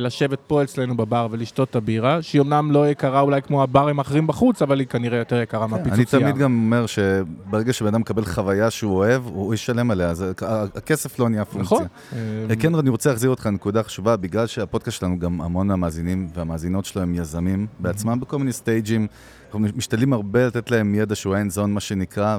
[0.00, 4.26] לשבת פה אצלנו בבר ולשתות את הבירה, שהיא אמנם לא יקרה אולי כמו הברים האחרים
[4.26, 5.70] בחוץ, אבל היא כנראה יותר יקרה כן.
[5.70, 6.22] מהפיצוצייה.
[6.22, 10.14] אני תמיד גם אומר שברגע שבן אדם מקבל חוויה שהוא אוהב, הוא ישלם עליה.
[10.14, 10.32] זה,
[10.74, 11.78] הכסף לא נהיה פונקציה.
[11.78, 11.86] נכון.
[12.58, 17.02] כן, אני רוצה להחזיר אותך לנקודה חשובה, בגלל שהפודקאסט שלנו גם המון המאזינים והמאזינות שלו
[17.02, 19.06] הם יזמים בעצמם בכל מיני סטייג'ים.
[19.46, 22.38] אנחנו משתדלים הרבה לתת להם ידע שהוא אין זון, מה שנקרא,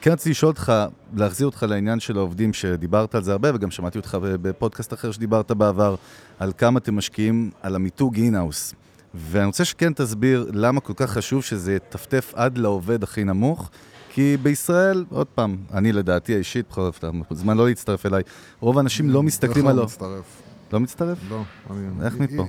[0.00, 0.72] וכן רציתי לשאול אותך,
[1.16, 5.50] להחזיר אותך לעניין של העובדים, שדיברת על זה הרבה, וגם שמעתי אותך בפודקאסט אחר שדיברת
[5.50, 5.94] בעבר,
[6.38, 8.74] על כמה אתם משקיעים על המיתוג אינהאוס.
[9.14, 13.70] ואני רוצה שכן תסביר למה כל כך חשוב שזה יטפטף עד לעובד הכי נמוך.
[14.12, 18.22] כי בישראל, עוד פעם, אני לדעתי האישית, בכל זאת, זמן לא להצטרף אליי,
[18.60, 19.76] רוב האנשים לא מסתכלים על...
[19.76, 20.49] לא מצטרף.
[20.72, 21.18] לא מצטרף?
[21.30, 21.42] לא.
[22.04, 22.44] איך מפה?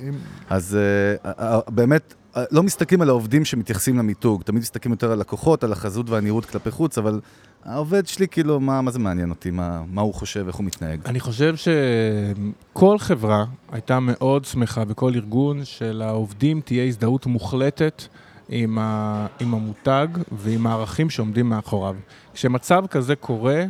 [0.50, 0.78] אז
[1.26, 2.14] אה, באמת,
[2.52, 6.72] לא מסתכלים על העובדים שמתייחסים למיתוג, תמיד מסתכלים יותר על לקוחות, על החזות והנראות כלפי
[6.72, 7.20] חוץ, אבל
[7.66, 9.52] העובד שלי, כאילו, מה, מה זה מעניין אותי?
[9.52, 11.00] מה, מה הוא חושב, איך הוא מתנהג?
[11.06, 18.04] אני חושב שכל חברה הייתה מאוד שמחה, וכל ארגון, שלעובדים תהיה הזדהות מוחלטת
[18.50, 21.96] עם, ה, עם המותג ועם הערכים שעומדים מאחוריו.
[22.34, 23.66] כשמצב כזה קורה, אה,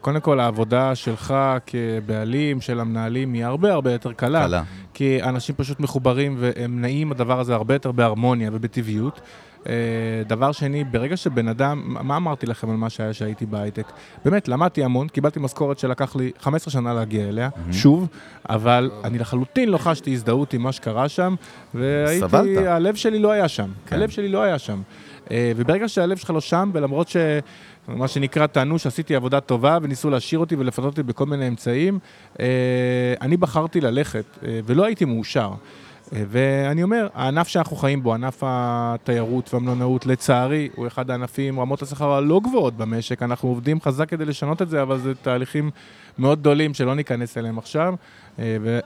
[0.00, 1.34] קודם כל, העבודה שלך
[1.66, 4.46] כבעלים של המנהלים היא הרבה הרבה יותר קלה.
[4.46, 4.62] קלה.
[4.94, 9.20] כי אנשים פשוט מחוברים והם נעים הדבר הזה הרבה יותר בהרמוניה ובטבעיות.
[9.66, 9.72] אה,
[10.26, 13.86] דבר שני, ברגע שבן אדם, מה אמרתי לכם על מה שהיה שהייתי בהייטק?
[14.24, 17.72] באמת, למדתי המון, קיבלתי משכורת שלקח לי 15 שנה להגיע אליה, mm-hmm.
[17.72, 18.08] שוב,
[18.48, 21.34] אבל אני לחלוטין לא חשתי הזדהות עם מה שקרה שם,
[21.74, 22.66] והייתי, סבלת.
[22.66, 23.70] הלב שלי לא היה שם.
[23.86, 23.96] כן.
[23.96, 24.82] הלב שלי לא היה שם.
[25.30, 27.16] אה, וברגע שהלב שלך לא שם, ולמרות ש...
[27.96, 31.98] מה שנקרא, טענו שעשיתי עבודה טובה וניסו להשאיר אותי ולפתות אותי בכל מיני אמצעים.
[32.40, 32.46] אה,
[33.20, 35.50] אני בחרתי ללכת, אה, ולא הייתי מאושר.
[36.12, 41.82] אה, ואני אומר, הענף שאנחנו חיים בו, ענף התיירות והמלונאות, לצערי, הוא אחד הענפים, רמות
[41.82, 43.22] השכר הלא גבוהות במשק.
[43.22, 45.70] אנחנו עובדים חזק כדי לשנות את זה, אבל זה תהליכים
[46.18, 47.94] מאוד גדולים שלא ניכנס אליהם עכשיו.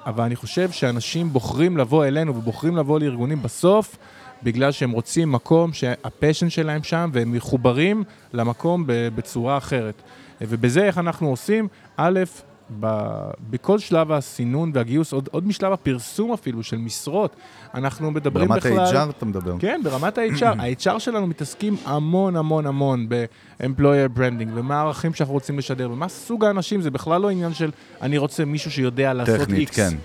[0.06, 3.96] אבל אני חושב שאנשים בוחרים לבוא אלינו ובוחרים לבוא לארגונים בסוף.
[4.44, 10.02] בגלל שהם רוצים מקום שהפשן שלהם שם והם מחוברים למקום בצורה אחרת.
[10.40, 11.68] ובזה איך אנחנו עושים?
[11.96, 12.20] א',
[12.80, 12.87] ב,
[13.50, 17.37] בכל שלב הסינון והגיוס, עוד, עוד משלב הפרסום אפילו של משרות,
[17.74, 18.72] אנחנו מדברים ברמת בכלל...
[18.72, 19.54] ברמת ה-HR אתה מדבר.
[19.59, 20.44] כן, ברמת ה-HR.
[20.61, 26.44] ה-HR שלנו מתעסקים המון המון המון ב-employer branding, ומה הערכים שאנחנו רוצים לשדר, ומה סוג
[26.44, 27.70] האנשים, זה בכלל לא עניין של
[28.02, 29.44] אני רוצה מישהו שיודע לעשות X.
[29.44, 29.96] טכנית, כן.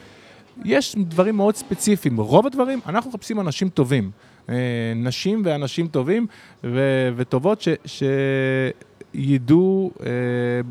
[0.65, 2.17] יש דברים מאוד ספציפיים.
[2.17, 4.12] רוב הדברים, אנחנו מחפשים אנשים טובים.
[4.49, 4.55] אה,
[4.95, 6.27] נשים ואנשים טובים
[6.63, 8.03] ו- וטובות ש...
[9.15, 10.09] שידעו אה,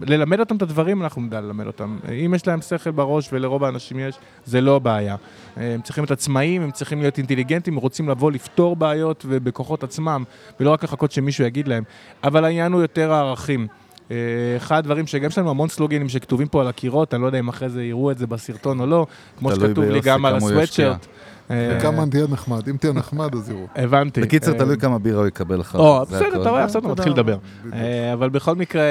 [0.07, 1.99] ללמד אותם את הדברים, אנחנו נדע ללמד אותם.
[2.27, 4.15] אם יש להם שכל בראש, ולרוב האנשים יש,
[4.45, 5.17] זה לא בעיה.
[5.57, 9.85] אה, הם צריכים להיות עצמאים, הם צריכים להיות אינטליגנטים, הם רוצים לבוא לפתור בעיות ובכוחות
[9.85, 10.25] עצמם,
[10.61, 11.83] ולא רק לחכות שמישהו יגיד להם.
[12.25, 13.67] אבל העניין הוא יותר הערכים.
[14.11, 14.17] אה,
[14.57, 17.49] אחד הדברים שגם יש לנו המון סלוגנים שכתובים פה על הקירות, אני לא יודע אם
[17.49, 19.07] אחרי זה יראו את זה בסרטון או לא,
[19.39, 21.07] כמו שכתוב לי גם על הסוואטשרט.
[21.51, 23.67] וכמה תהיה נחמד, אם תהיה נחמד אז יראו.
[23.77, 24.21] הבנתי.
[24.21, 25.75] בקיצר, אה, תלוי כמה בירה הוא יקבל לך.
[25.75, 27.37] או, בסדר, אתה רואה, עכשיו אתה מתחיל לדבר.
[27.73, 28.83] אה, אבל בכל מקרה,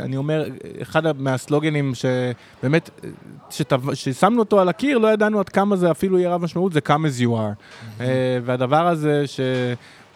[0.00, 0.44] אני אומר,
[0.82, 2.90] אחד מהסלוגנים שבאמת,
[3.94, 6.90] ששמנו אותו על הקיר, לא ידענו עד כמה זה אפילו יהיה רב משמעות, זה come
[6.90, 8.02] as you are.
[8.44, 9.40] והדבר הזה ש...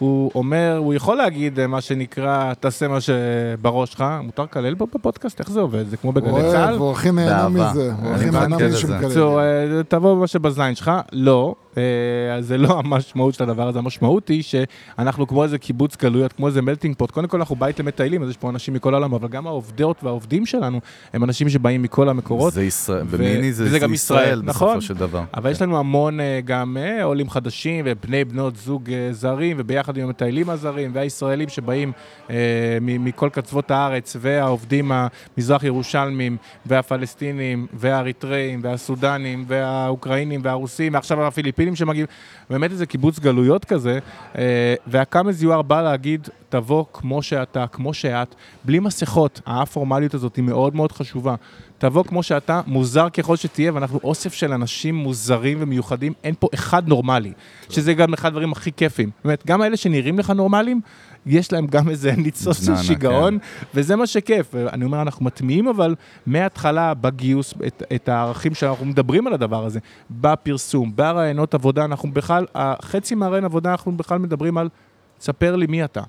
[0.03, 4.87] הוא אומר, הוא יכול להגיד אה, מה שנקרא, תעשה מה שבראש שלך, מותר לקלל פה
[4.95, 5.41] בפודקאסט?
[5.41, 5.89] איך זה עובד?
[5.89, 6.75] זה כמו בגלי צה"ל?
[6.75, 9.39] הוא הכי נהנה מזה, הוא הכי נהנה מזה שמקלל.
[9.39, 11.55] אה, תבוא מה שבזין שלך, לא.
[11.77, 16.33] אה, אז זה לא המשמעות של הדבר הזה, המשמעות היא שאנחנו כמו איזה קיבוץ גלויות,
[16.33, 19.15] כמו איזה מלטינג פוט, קודם כל אנחנו בית למטיילים, אז יש פה אנשים מכל העולם,
[19.15, 20.81] אבל גם העובדות והעובדים שלנו
[21.13, 22.53] הם אנשים שבאים מכל המקורות.
[22.53, 25.23] זה ישראל, ומיני זה, זה גם ישראל, נכון, בסופו של דבר.
[25.35, 25.65] אבל יש כן.
[25.65, 30.91] לנו המון אה, גם אה, עולים חדשים ובני בנות זוג זרים, וביחד עם המטיילים הזרים
[30.95, 31.93] והישראלים שבאים
[32.81, 41.62] מכל קצוות הארץ, והעובדים המזרח ירושלמים, והפלסטינים, והאריתראים, והסודנים, והאוקראינים, והרוסים, ועכשיו הפיליפינים.
[41.63, 42.07] הפיליפינים שמגיעים,
[42.51, 43.99] באמת איזה קיבוץ גלויות כזה,
[44.39, 50.45] אה, והקאמז יואר בא להגיד, תבוא כמו שאתה, כמו שאת, בלי מסכות, האפורמליות הזאת היא
[50.45, 51.35] מאוד מאוד חשובה.
[51.83, 56.89] תבוא כמו שאתה, מוזר ככל שתהיה, ואנחנו אוסף של אנשים מוזרים ומיוחדים, אין פה אחד
[56.89, 57.33] נורמלי,
[57.71, 59.11] שזה גם אחד הדברים הכי כיפים.
[59.25, 60.81] באמת, גם האלה שנראים לך נורמליים,
[61.27, 63.39] יש להם גם איזה ניצוץ של שיגעון,
[63.75, 64.55] וזה מה שכיף.
[64.55, 65.95] אני אומר, אנחנו מטמיעים אבל
[66.27, 72.47] מההתחלה בגיוס את, את הערכים שאנחנו מדברים על הדבר הזה, בפרסום, ברעיונות עבודה, אנחנו בכלל,
[72.83, 74.69] חצי מהרעיון עבודה אנחנו בכלל מדברים על,
[75.21, 76.03] ספר לי מי אתה.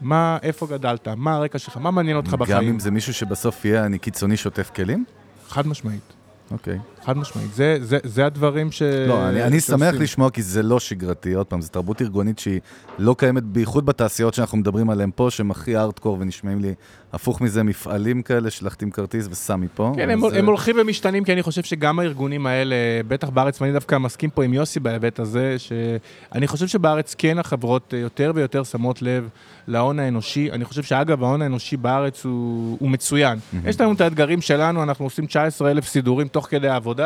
[0.00, 2.58] מה, איפה גדלת, מה הרקע שלך, מה מעניין אותך בחיים.
[2.58, 5.04] גם אם זה מישהו שבסוף יהיה אני קיצוני שוטף כלים?
[5.48, 6.02] חד משמעית.
[6.50, 6.78] אוקיי.
[7.08, 7.54] חד משמעית.
[7.54, 8.82] זה, זה, זה הדברים ש...
[8.82, 9.60] לא, אני, אני.
[9.60, 12.60] שמח לשמוע כי זה לא שגרתי, עוד פעם, זו תרבות ארגונית שהיא
[12.98, 16.74] לא קיימת, בייחוד בתעשיות שאנחנו מדברים עליהן פה, שהם הכי ארטקור ונשמעים לי
[17.12, 19.92] הפוך מזה מפעלים כאלה, שלחתי עם כרטיס וסע מפה.
[19.96, 22.76] כן, הם, אז, הם הולכים ומשתנים, כי אני חושב שגם הארגונים האלה,
[23.08, 27.94] בטח בארץ, ואני דווקא מסכים פה עם יוסי בהיבט הזה, שאני חושב שבארץ כן החברות
[27.94, 29.28] אה, יותר ויותר שמות לב
[29.66, 30.50] להון האנושי.
[30.52, 33.38] אני חושב שאגב, ההון האנושי בארץ הוא, הוא מצוין.
[33.64, 36.97] יש לנו את האתגרים שלנו, אנחנו עושים 19 אלף סידורים תוך כדי העבודה.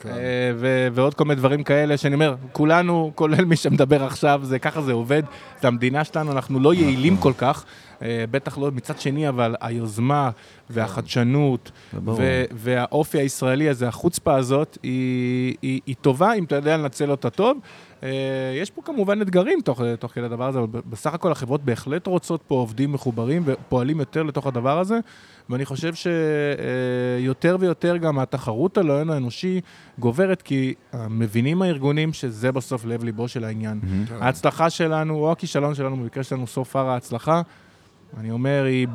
[0.00, 0.08] כן.
[0.08, 0.14] אה,
[0.54, 4.82] ו- ועוד כל מיני דברים כאלה, שאני אומר, כולנו, כולל מי שמדבר עכשיו, זה ככה
[4.82, 5.22] זה עובד,
[5.62, 7.64] זה המדינה שלנו, אנחנו לא יעילים כל כך,
[8.30, 10.30] בטח לא מצד שני, אבל היוזמה
[10.70, 11.70] והחדשנות.
[12.06, 17.30] ו- והאופי הישראלי הזה, החוצפה הזאת, היא, היא, היא טובה אם אתה יודע לנצל אותה
[17.30, 17.58] טוב.
[18.02, 18.08] אה,
[18.62, 22.42] יש פה כמובן אתגרים תוך, תוך כדי הדבר הזה, אבל בסך הכל החברות בהחלט רוצות
[22.46, 24.98] פה עובדים מחוברים ופועלים יותר לתוך הדבר הזה,
[25.50, 29.60] ואני חושב שיותר ויותר גם התחרות על ההון האנושי
[29.98, 33.80] גוברת, כי אה, מבינים הארגונים שזה בסוף לב ליבו של העניין.
[33.82, 34.22] מהמם.
[34.22, 37.42] ההצלחה שלנו, או הכישלון שלנו, במקרה שלנו, so far ההצלחה,
[38.16, 38.88] אני אומר, היא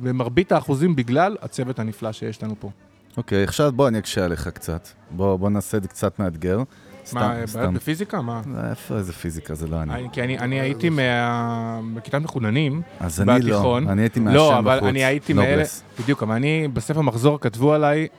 [0.00, 2.70] במרבית האחוזים בגלל הצוות הנפלא שיש לנו פה.
[3.16, 4.88] אוקיי, עכשיו בוא אני אקשה עליך קצת.
[5.10, 6.62] בוא, בוא נעשה את זה קצת מאתגר.
[7.06, 7.74] סתם, מה, בעיות סתם.
[7.74, 8.20] בפיזיקה?
[8.20, 8.40] מה?
[8.56, 10.08] אה, איפה איזה פיזיקה, זה לא אני.
[10.12, 11.80] כי אני, אני הייתי מה...
[11.94, 13.88] בכיתת מחוננים, אז אני לא, בתיכון.
[13.88, 14.50] אני הייתי מעשן בחוץ.
[14.50, 15.62] לא, אבל אני הייתי מאלה.
[16.00, 18.18] בדיוק, אבל אני, בספר מחזור כתבו עליי, uh,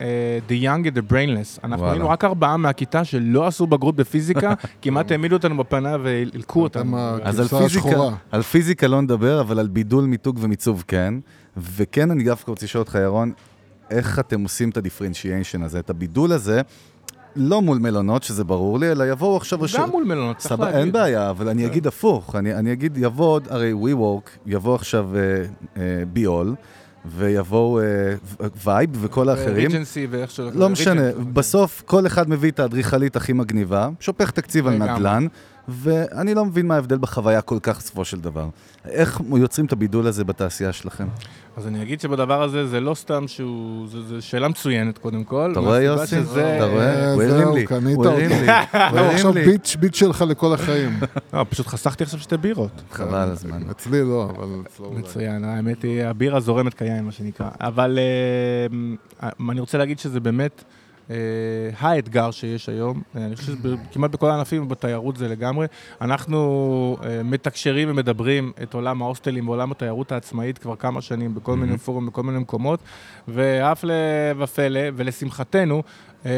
[0.50, 1.60] The Young and the Brainless.
[1.64, 1.92] אנחנו וואלה.
[1.92, 6.98] היינו רק ארבעה מהכיתה שלא עשו בגרות בפיזיקה, כמעט העמידו אותנו בפנה והילקו אותנו.
[7.22, 7.54] אז.
[8.30, 11.14] על פיזיקה לא נדבר, אבל על בידול, מיתוג ומיצוב כן.
[11.56, 13.32] וכן, אני דווקא רוצה לשאול אותך, ירון,
[13.90, 16.60] איך אתם עושים את ה differentiation הזה, את הבידול הזה,
[17.36, 19.58] לא מול מלונות, שזה ברור לי, אלא יבואו עכשיו...
[19.78, 20.76] גם מול מלונות, צריך להגיד.
[20.76, 25.08] אין בעיה, אבל אני אגיד הפוך, אני, אני אגיד יבוא הרי WeWork, יבוא עכשיו
[26.12, 26.54] ביול,
[27.04, 27.80] ויבואו
[28.64, 29.70] וייב וכל האחרים.
[29.70, 30.50] ריג'נסי ואיך שלא...
[30.54, 31.02] לא משנה.
[31.32, 34.74] בסוף כל אחד מביא את האדריכלית הכי מגניבה, שופך תקציב על.
[34.74, 35.26] נדל"ן,
[35.68, 38.48] ואני לא מבין מה ההבדל בחוויה כל כך בסופו של דבר.
[38.84, 41.06] איך יוצרים את הבידול הזה בתעשייה שלכם?
[41.56, 43.86] אז אני אגיד שבדבר הזה זה לא סתם שהוא...
[43.88, 45.48] זו שאלה מצוינת קודם כל.
[45.52, 46.16] אתה רואה יוסי?
[46.18, 47.12] אתה רואה?
[47.12, 48.46] הוא זהו, הרים לי, קנית הוא הרים אותי.
[48.46, 48.52] לי,
[49.00, 49.44] הוא עכשיו לי.
[49.44, 51.00] ביט ביט שלך לכל החיים.
[51.32, 52.82] לא, פשוט חסכתי עכשיו שתי בירות.
[52.92, 53.70] חבל על הזמן.
[53.70, 54.98] אצלי לא, אבל אצלו אולי.
[54.98, 57.48] מצוין, האמת היא, הבירה זורמת כיין, מה שנקרא.
[57.60, 57.98] אבל
[59.22, 60.75] אה, אני רוצה להגיד שזה באמת אה,
[61.78, 63.02] האתגר שיש היום.
[63.16, 63.52] אה, אני חושב
[63.90, 65.66] שכמעט בכל הענפים ובתיירות זה לגמרי.
[66.00, 71.78] אנחנו אה, מתקשרים ומדברים את עולם ההוסטלים ועולם התיירות העצמאית כבר כמה שנים בכל מיני
[71.78, 72.80] פורומים, בכל מיני מקומות,
[73.28, 73.94] והפלא
[74.38, 75.82] ופלא, ולשמחתנו,
[76.26, 76.30] אה,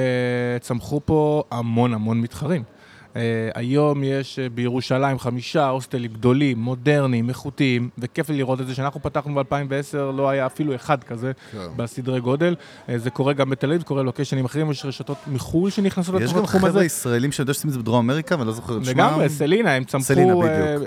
[0.61, 2.63] צמחו פה המון המון מתחרים.
[3.15, 3.19] Uh,
[3.55, 8.73] היום יש uh, בירושלים חמישה הוסטלים גדולים, מודרניים, איכותיים, וכיף לי לראות את זה.
[8.73, 11.59] כשאנחנו פתחנו ב-2010 לא היה אפילו אחד כזה כן.
[11.77, 12.55] בסדרי גודל.
[12.89, 16.37] Uh, זה קורה גם בתל אביב, קורה לוקיישנים אחרים, יש רשתות מחו"ל שנכנסות יש לתוך
[16.37, 16.85] גם התחום חבר'ה הזה.
[16.85, 18.95] ישראלים שאני יודע שעושים את זה בדרום אמריקה, ואני לא זוכר את שמם.
[18.95, 20.35] לגמרי, סלינה, הם צמחו סלינה.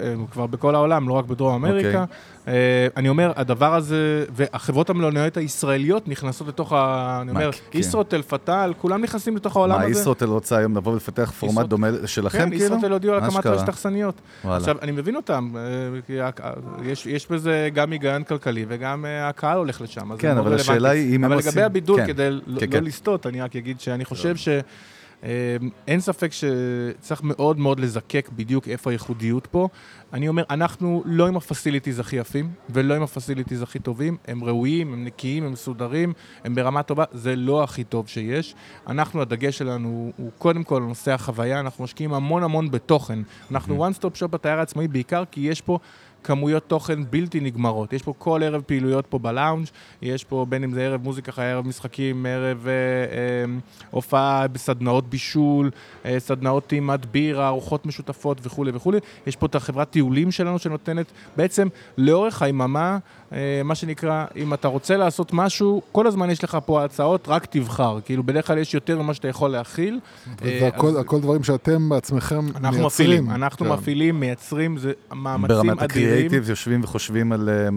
[0.03, 2.01] הם כבר בכל העולם, לא רק בדרום אמריקה.
[2.01, 2.17] אוקיי.
[2.45, 2.49] Uh,
[2.97, 7.19] אני אומר, הדבר הזה, והחברות המלונאיות הישראליות נכנסות לתוך ה...
[7.21, 7.79] אני אומר, מה, כן.
[7.79, 9.99] ישרוטל, פתאל, כולם נכנסים לתוך העולם מה, הזה.
[9.99, 12.65] ישרוטל רוצה היום לבוא ולפתח פורמט דומה שלכם, כן, כאילו?
[12.65, 13.45] ישרוטל הודיעו על הקמת?
[13.45, 14.21] רשת אכסניות.
[14.43, 15.61] עכשיו, אני מבין אותם, אה,
[16.07, 16.13] כי
[16.85, 20.11] יש, יש בזה גם היגיון כלכלי וגם אה, הקהל הולך לשם.
[20.11, 20.89] אז זה כן, אבל השאלה.
[20.89, 22.83] היא אם הם אבל עושים- לגבי הבידול, כן, כדי לא כן, לא כן.
[22.83, 24.47] לסטות, אני רק אגיד שאני חושב ש...
[25.23, 25.29] אה,
[25.87, 29.67] אין ספק שצריך מאוד מאוד לזקק בדיוק איפה הייחודיות פה.
[30.13, 34.17] אני אומר, אנחנו לא עם ה facilities הכי יפים, ולא עם ה facilities הכי טובים.
[34.27, 38.55] הם ראויים, הם נקיים, הם מסודרים, הם ברמה טובה, זה לא הכי טוב שיש.
[38.87, 43.19] אנחנו, הדגש שלנו הוא, הוא קודם כל נושא החוויה, אנחנו משקיעים המון המון בתוכן.
[43.51, 45.79] אנחנו one stop shop בתייר העצמאי בעיקר כי יש פה...
[46.23, 47.93] כמויות תוכן בלתי נגמרות.
[47.93, 49.65] יש פה כל ערב פעילויות פה בלאונג',
[50.01, 53.59] יש פה בין אם זה ערב מוזיקה, ערב משחקים, ערב אה, אה,
[53.91, 55.71] הופעה בסדנאות בישול,
[56.05, 58.97] אה, סדנאות טעימת בירה, ארוחות משותפות וכולי וכולי.
[59.27, 62.97] יש פה את החברת טיולים שלנו שנותנת בעצם לאורך היממה
[63.63, 67.99] מה שנקרא, אם אתה רוצה לעשות משהו, כל הזמן יש לך פה הצעות, רק תבחר.
[68.05, 69.99] כאילו, בדרך כלל יש יותר ממה שאתה יכול להכיל.
[70.27, 72.65] אה, זה הכל, אז הכל דברים שאתם בעצמכם מייצרים.
[72.65, 73.71] אנחנו מפעילים, אנחנו כן.
[73.71, 76.09] מפעילים, מייצרים, זה מאמצים ברמת אדירים.
[76.09, 77.69] הקריאייטיב יושבים וחושבים על אה,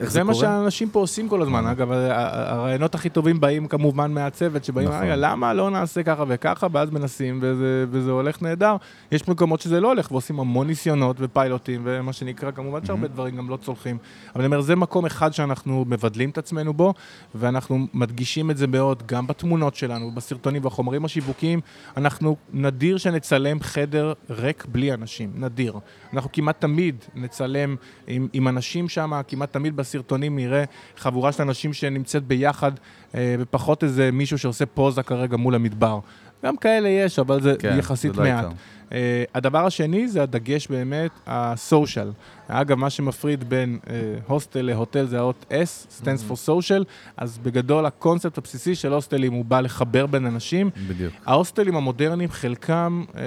[0.00, 0.44] איך זה זה מה קורה?
[0.44, 1.66] שהאנשים פה עושים כל הזמן.
[1.66, 5.00] אגב, ה- ה- הרעיונות הכי טובים באים כמובן מהצוות, שבאים, נכון.
[5.02, 8.76] רגע, למה לא נעשה ככה וככה, ואז מנסים, וזה, וזה הולך נהדר.
[9.12, 13.48] יש מקומות שזה לא הולך, ועושים המון ניסיונות ופיילוטים, ומה שנקרא, כמובן שהרבה דברים גם
[13.50, 13.98] לא צולחים.
[14.34, 16.94] אבל אני אומר, זה מקום אחד שאנחנו מבדלים את עצמנו בו,
[17.34, 21.60] ואנחנו מדגישים את זה מאוד, גם בתמונות שלנו, בסרטונים, בחומרים השיווקיים.
[21.96, 25.74] אנחנו נדיר שנצלם חדר ריק בלי אנשים, נדיר.
[26.14, 30.64] אנחנו כמעט תמיד נצלם עם, עם אנשים שם, כמעט תמיד בסרטונים נראה
[30.96, 32.72] חבורה של אנשים שנמצאת ביחד,
[33.14, 35.98] אה, ופחות איזה מישהו שעושה פוזה כרגע מול המדבר.
[36.44, 38.44] גם כאלה יש, אבל זה כן, יחסית זה לא מעט.
[38.44, 38.56] העיקר.
[38.88, 38.92] Uh,
[39.34, 42.10] הדבר השני זה הדגש באמת, הסושיאל.
[42.48, 43.78] אגב, מה שמפריד בין
[44.26, 46.84] הוסטל להוטל זה האות S, stands for social,
[47.16, 50.70] אז בגדול הקונספט הבסיסי של הוסטלים הוא בא לחבר בין אנשים.
[50.88, 51.14] בדיוק.
[51.26, 53.22] ההוסטלים המודרניים, חלקם אה,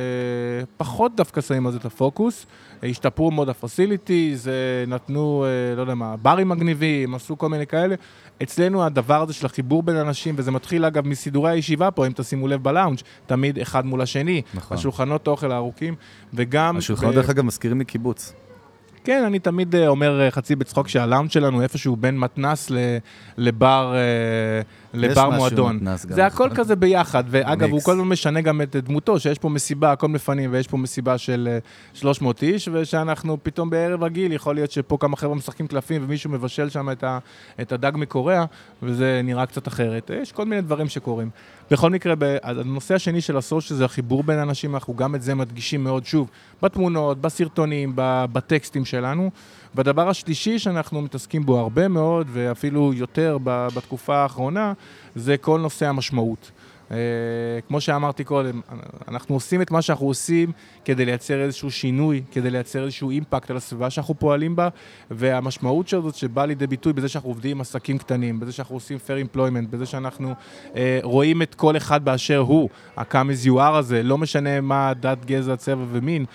[0.77, 2.45] פחות דווקא שמים על זה את הפוקוס.
[2.83, 4.53] אה, השתפרו מאוד הפסיליטיז, אה,
[4.87, 7.95] נתנו, אה, לא יודע מה, ברים מגניבים, עשו כל מיני כאלה.
[8.43, 12.47] אצלנו הדבר הזה של החיבור בין אנשים, וזה מתחיל אגב מסידורי הישיבה פה, אם תשימו
[12.47, 14.41] לב בלאונג', תמיד אחד מול השני.
[14.53, 14.77] נכון.
[14.77, 15.95] השולחנות אוכל הארוכים,
[16.33, 16.77] וגם...
[16.77, 18.33] השולחנות, ב- דרך אגב, מזכירים לי קיבוץ.
[19.03, 22.71] כן, אני תמיד אה, אומר אה, חצי בצחוק שהלאונג' שלנו איפשהו בין מתנס
[23.37, 24.61] לבר, אה,
[24.93, 25.75] לבר מועדון.
[25.75, 26.57] מתנ"ס גם, זה הכל נכון.
[26.57, 27.81] כזה ביחד, ואגב, הוא.
[27.81, 31.49] כל הזמן משנה גם את דמותו, שיש פה מסיבה, הכל מפנים, ויש פה מסיבה של
[31.51, 31.57] אה,
[31.93, 36.69] 300 איש, ושאנחנו פתאום בערב רגיל, יכול להיות שפה כמה חבר'ה משחקים קלפים, ומישהו מבשל
[36.69, 37.19] שם את, ה,
[37.61, 38.45] את הדג מקוריאה,
[38.83, 40.11] וזה נראה קצת אחרת.
[40.21, 41.29] יש כל מיני דברים שקורים.
[41.71, 45.83] בכל מקרה, הנושא השני של הסושיאל זה החיבור בין אנשים, אנחנו גם את זה מדגישים
[45.83, 46.29] מאוד שוב,
[46.61, 49.31] בתמונות, בסרטונים, בטקסטים שלנו.
[49.75, 54.73] והדבר השלישי שאנחנו מתעסקים בו הרבה מאוד, ואפילו יותר בתקופה האחרונה,
[55.15, 56.51] זה כל נושא המשמעות.
[56.91, 56.93] Uh,
[57.67, 58.61] כמו שאמרתי קודם,
[59.07, 60.51] אנחנו עושים את מה שאנחנו עושים
[60.85, 64.69] כדי לייצר איזשהו שינוי, כדי לייצר איזשהו אימפקט על הסביבה שאנחנו פועלים בה,
[65.11, 68.97] והמשמעות של זאת שבאה לידי ביטוי בזה שאנחנו עובדים עם עסקים קטנים, בזה שאנחנו עושים
[68.97, 70.33] fair employment, בזה שאנחנו
[70.73, 74.93] uh, רואים את כל אחד באשר הוא, ה-come as you are הזה, לא משנה מה
[74.93, 76.25] דת, גזע, צבע ומין,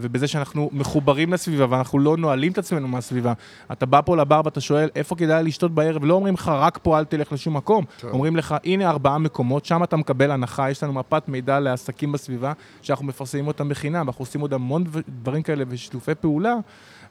[0.00, 3.32] ובזה שאנחנו מחוברים לסביבה ואנחנו לא נועלים את עצמנו מהסביבה.
[3.72, 6.98] אתה בא פה לבר ואתה שואל איפה כדאי לשתות בערב, לא אומרים לך רק פה
[6.98, 8.08] אל תלך לשום מקום, כן.
[8.08, 12.52] אומרים לך הנה ארבעה מקומות, שם אתה מקבל הנחה, יש לנו מפת מידע לעסקים בסביבה
[12.82, 16.54] שאנחנו מפרסמים אותם בחינם, אנחנו עושים עוד המון דב- דברים כאלה ושיתופי פעולה.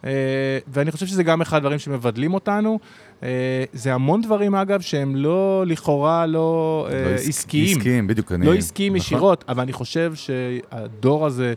[0.05, 0.11] אה,
[0.67, 2.79] ואני חושב שזה גם אחד הדברים שמבדלים אותנו.
[3.23, 3.29] אה,
[3.73, 7.77] זה המון דברים, אגב, שהם לא, לכאורה, לא אה, לא עסק- עסקיים.
[7.77, 8.31] עסקיים, בדיוק.
[8.31, 9.05] אני- לא עסקיים נכון.
[9.05, 11.53] ישירות, אבל אני חושב שהדור הזה, אה,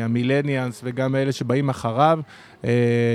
[0.00, 2.30] המילניאנס וגם אלה שבאים אחריו, אה,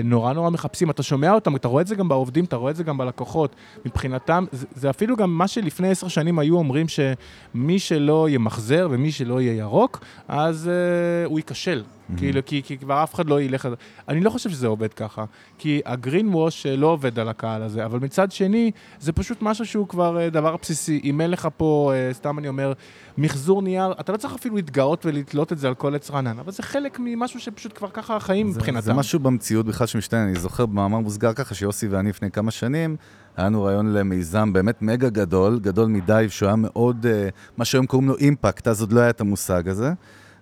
[0.03, 0.89] נורא נורא מחפשים.
[0.89, 3.55] אתה שומע אותם, אתה רואה את זה גם בעובדים, אתה רואה את זה גם בלקוחות.
[3.85, 9.11] מבחינתם, זה, זה אפילו גם מה שלפני עשר שנים היו אומרים שמי שלא ימחזר ומי
[9.11, 11.83] שלא יהיה ירוק, אז אה, הוא ייכשל.
[12.17, 13.67] כאילו, כי, כי כבר אף אחד לא ילך.
[14.09, 15.25] אני לא חושב שזה עובד ככה,
[15.57, 19.65] כי הגרין ווש אה, לא עובד על הקהל הזה, אבל מצד שני, זה פשוט משהו
[19.65, 21.01] שהוא כבר אה, דבר בסיסי.
[21.03, 22.73] אם אין לך פה, אה, סתם אני אומר,
[23.17, 26.51] מחזור נייר, אתה לא צריך אפילו להתגאות ולתלות את זה על כל עץ רענן, אבל
[26.51, 28.81] זה חלק ממשהו שפשוט כבר ככה החיים מבחינתם.
[28.81, 30.23] זה משהו במציאות בכלל שמשתנה.
[30.23, 32.95] אני זוכר במאמר מוסגר ככה שיוסי ואני לפני כמה שנים,
[33.37, 37.85] היה לנו רעיון למיזם באמת מגה גדול, גדול מדי, שהוא היה מאוד, אה, מה שהיום
[37.85, 39.93] קוראים לו אימפקט, אז עוד לא היה את המושג הזה.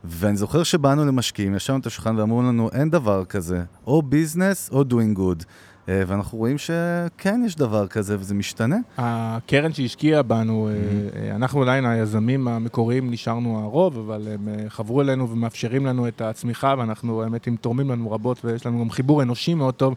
[0.04, 4.82] ואני זוכר שבאנו למשקיעים, ישבנו את השולחן ואמרו לנו, אין דבר כזה, או ביזנס או
[4.82, 5.44] doing good.
[5.90, 8.78] אה, ואנחנו רואים שכן יש דבר כזה וזה משתנה.
[8.98, 11.16] הקרן שהשקיעה בנו, Mm-hmm.
[11.18, 16.08] אה, אה, אנחנו עדיין היזמים המקוריים נשארנו הרוב, אבל הם אה, חברו אלינו ומאפשרים לנו
[16.08, 19.96] את הצמיחה, ואנחנו, האמת, הם תורמים לנו רבות, ויש לנו גם חיבור אנושי מאוד טוב.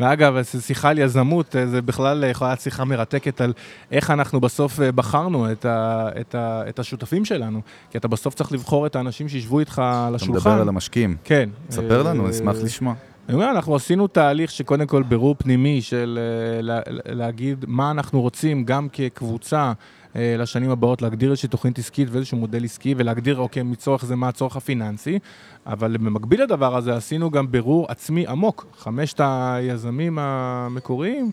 [0.00, 3.52] ואגב, שיחה על יזמות, אה, זה בכלל אה, יכולה להיות שיחה מרתקת על
[3.92, 7.60] איך אנחנו בסוף אה, בחרנו את, ה, את, ה, את השותפים שלנו.
[7.90, 10.50] כי אתה בסוף צריך לבחור את האנשים שישבו איתך על אתה השולחן.
[10.50, 11.16] מדבר על המשקיעים.
[11.24, 11.48] כן.
[11.70, 12.94] ספר לנו, אה, נשמח לשמוע.
[13.28, 16.18] אני אומר, אנחנו עשינו תהליך שקודם כל בירור פנימי של
[16.56, 19.72] אה, לה- להגיד מה אנחנו רוצים גם כקבוצה
[20.16, 24.28] אה, לשנים הבאות, להגדיר איזושהי תוכנית עסקית ואיזשהו מודל עסקי ולהגדיר, אוקיי, מצורך זה מה
[24.28, 25.18] הצורך הפיננסי,
[25.66, 31.30] אבל במקביל לדבר הזה עשינו גם בירור עצמי עמוק, חמשת היזמים המקוריים,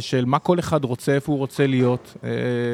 [0.00, 2.30] של מה כל אחד רוצה, איפה הוא רוצה להיות אה,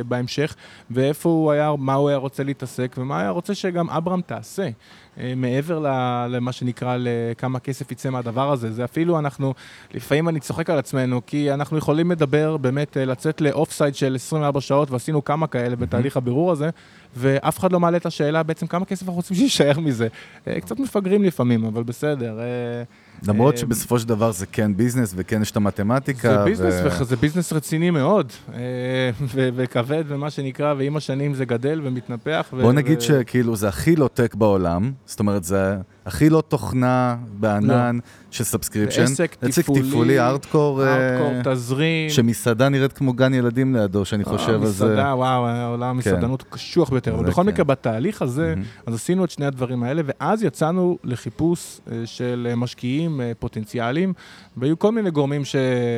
[0.08, 0.54] בהמשך,
[0.90, 4.68] ואיפה הוא היה, מה הוא היה רוצה להתעסק, ומה היה רוצה שגם אברהם תעשה.
[5.18, 5.78] אה, מעבר
[6.28, 8.72] למה שנקרא לכמה כסף יצא מהדבר הזה.
[8.72, 9.54] זה אפילו אנחנו,
[9.94, 14.14] לפעמים אני צוחק על עצמנו, כי אנחנו יכולים לדבר, באמת אה, לצאת לאוף סייד של
[14.14, 16.70] 24 שעות, ועשינו כמה כאלה בתהליך הבירור הזה,
[17.16, 20.08] ואף אחד לא מעלה את השאלה בעצם כמה כסף אנחנו רוצים שיישאר מזה.
[20.46, 22.38] אה, קצת מפגרים לפעמים, אבל בסדר.
[23.28, 26.28] למרות אה, שבסופו של דבר זה כן business וכן יש את המתמטיקה.
[26.38, 28.60] זה business, ו- וזה business רציני מאוד, אה,
[29.20, 32.46] ו- וכבד ומה שנקרא, ועם השנים זה גדל ומתנפח.
[32.52, 35.76] ו- בוא נגיד ו- שכאילו זה הכי לא טק בעולם, זאת אומרת זה
[36.06, 37.98] הכי לא תוכנה בענן
[38.30, 39.00] של subscription.
[39.00, 39.04] לא.
[39.04, 42.10] עסק תפעולי, תפעולי, ארדקור, אה, הארדקור, תזרים.
[42.10, 44.86] שמסעדה נראית כמו גן ילדים לידו, שאני חושב על זה.
[44.86, 47.14] מסעדה, וואו, העולם המסעדנות הוא קשוח ביותר.
[47.14, 47.48] אבל בכל כן.
[47.48, 48.64] מקרה, בתהליך הזה, מהמם.
[48.86, 54.12] אז עשינו את שני הדברים האלה, ואז יצאנו לחיפוש אה, של אה, משקיעים אה, פוטנציאליים,
[54.56, 55.56] והיו כל מיני גורמים ש...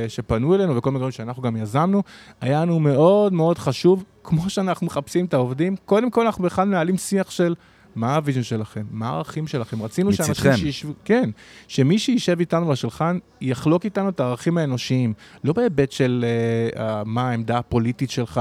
[0.08, 2.02] שפנו אלינו, וכל מיני גורמים שאנחנו גם יזמנו.
[2.40, 6.96] היה לנו מאוד מאוד חשוב, כמו שאנחנו מחפשים את העובדים, קודם כל אנחנו בכלל מנהלים
[6.96, 7.54] שיח של...
[7.96, 8.82] מה ה vision שלכם?
[8.90, 9.82] מה הערכים שלכם?
[9.82, 10.56] רצינו שאנשים מצדכם.
[10.56, 11.30] שישבו, כן,
[11.68, 15.12] שמי שישב איתנו לשולחן יחלוק איתנו את הערכים האנושיים,
[15.44, 16.24] לא בהיבט של
[16.72, 18.40] אה, אה, מה העמדה הפוליטית שלך,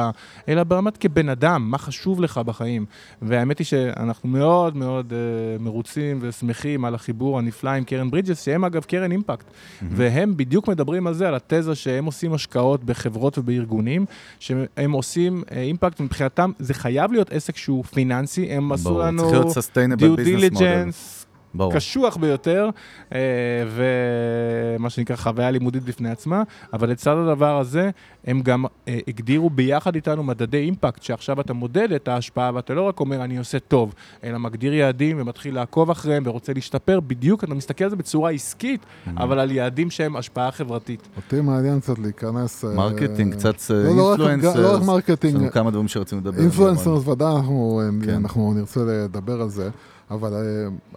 [0.50, 2.86] אלא ברמת כבן אדם, מה חשוב לך בחיים.
[3.22, 8.66] והאמת היא שאנחנו מאוד מאוד אה, מרוצים ושמחים על החיבור הנפלא עם קרן ברידג'ס, שהם
[8.66, 9.46] אגב קרן impact,
[9.92, 14.06] והם בדיוק מדברים על זה, על התזה שהם עושים השקעות בחברות ובארגונים,
[14.40, 19.45] שהם עושים uh, אימפקט, מבחינתם זה חייב להיות עסק שהוא פיננסי, הם עשו לנו...
[19.50, 21.25] sustainable due business diligence.
[21.58, 21.74] ברור.
[21.74, 22.70] קשוח ביותר,
[23.14, 23.20] אה,
[24.78, 26.44] ומה שנקרא חוויה לימודית בפני עצמה,
[26.74, 27.90] אבל לצד הדבר הזה,
[28.26, 32.82] הם גם אה, הגדירו ביחד איתנו מדדי אימפקט, שעכשיו אתה מודד את ההשפעה, ואתה לא
[32.82, 33.94] רק אומר אני עושה טוב,
[34.24, 38.86] אלא מגדיר יעדים ומתחיל לעקוב אחריהם ורוצה להשתפר, בדיוק, אתה מסתכל על זה בצורה עסקית.
[39.18, 41.08] אבל על יעדים שהם השפעה חברתית.
[41.18, 42.66] אותי מעניין קצת להיכנס...
[42.66, 44.62] אה, marketing, קצת לא, לא influencer.
[44.62, 46.42] לא רק marketing, יש לנו כמה דברים שרצינו לדבר.
[46.42, 48.14] influencers ודאי אנחנו, כן.
[48.14, 49.70] אנחנו נרצה לדבר על זה,
[50.12, 50.40] אבל אה,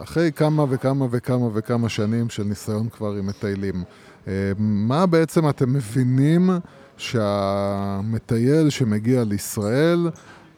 [0.02, 3.82] אחרי כמה וכמה וכמה וכמה שנים של ניסיון כבר עם מטיילים,
[4.28, 6.50] אה, מה בעצם אתם מבינים
[6.96, 10.10] שהמטייל שמגיע לישראל,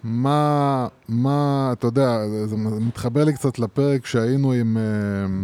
[0.04, 4.76] מה, מה, אתה יודע, זה מתחבר לי קצת לפרק שהיינו עם...
[4.76, 4.82] אה,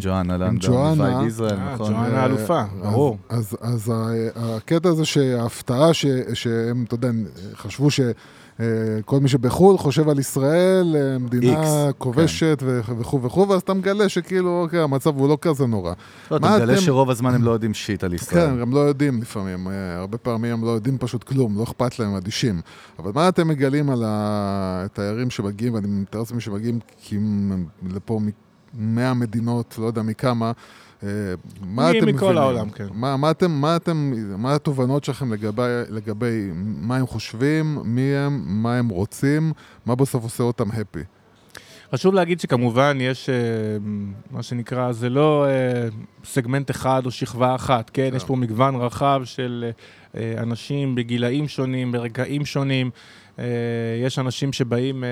[0.01, 1.27] ג'ואנה לנדאו, ג'ואנה.
[1.27, 1.93] ישראל, נכון?
[1.93, 3.17] ג'ואנה האלופה, אז- ברור.
[3.29, 4.13] אז, אז ה-
[4.57, 7.09] הקטע הזה שההפתעה ש, שהם, אתה יודע,
[7.55, 7.89] חשבו
[8.59, 13.75] שכל מי שבחו"ל חושב על ישראל, אה, מדינה X, כובשת ו- וכו' וכו', ואז אתה
[13.75, 15.93] מגלה שכאילו, אוקיי, המצב הוא לא כזה נורא.
[16.31, 18.61] לא, אתה מגלה אתם- שרוב הזמן הם לא יודעים שיט על כן, ישראל.
[18.61, 22.15] גם לא יודעים לפעמים, אה, הרבה פעמים הם לא יודעים פשוט כלום, לא אכפת להם,
[22.15, 22.61] אדישים.
[22.99, 26.79] אבל מה אתם מגלים על התיירים שמגיעים, ואני מתאר לעצמי שמגיעים
[27.13, 30.53] הם לפה מ-100 מדינות, לא יודע מכמה, אה,
[31.61, 32.39] מה מי- אתם מכל מבינים?
[32.43, 32.87] העולם, כן.
[32.95, 38.43] מה, מה אתם, מה אתם, מה התובנות שלכם לגבי, לגבי מה הם חושבים, מי הם,
[38.47, 39.53] מה הם רוצים,
[39.87, 41.01] מה בסוף עושה אותם הפי?
[41.95, 43.35] חשוב להגיד שכמובן יש, אה,
[44.31, 45.89] מה שנקרא, זה לא אה,
[46.25, 48.09] סגמנט אחד או שכבה אחת, כן?
[48.11, 48.17] כן.
[48.17, 49.71] יש פה מגוון רחב של
[50.17, 52.91] אה, אנשים בגילאים שונים, ברגעים שונים.
[53.39, 53.45] אה,
[54.07, 55.09] יש אנשים שבאים אה,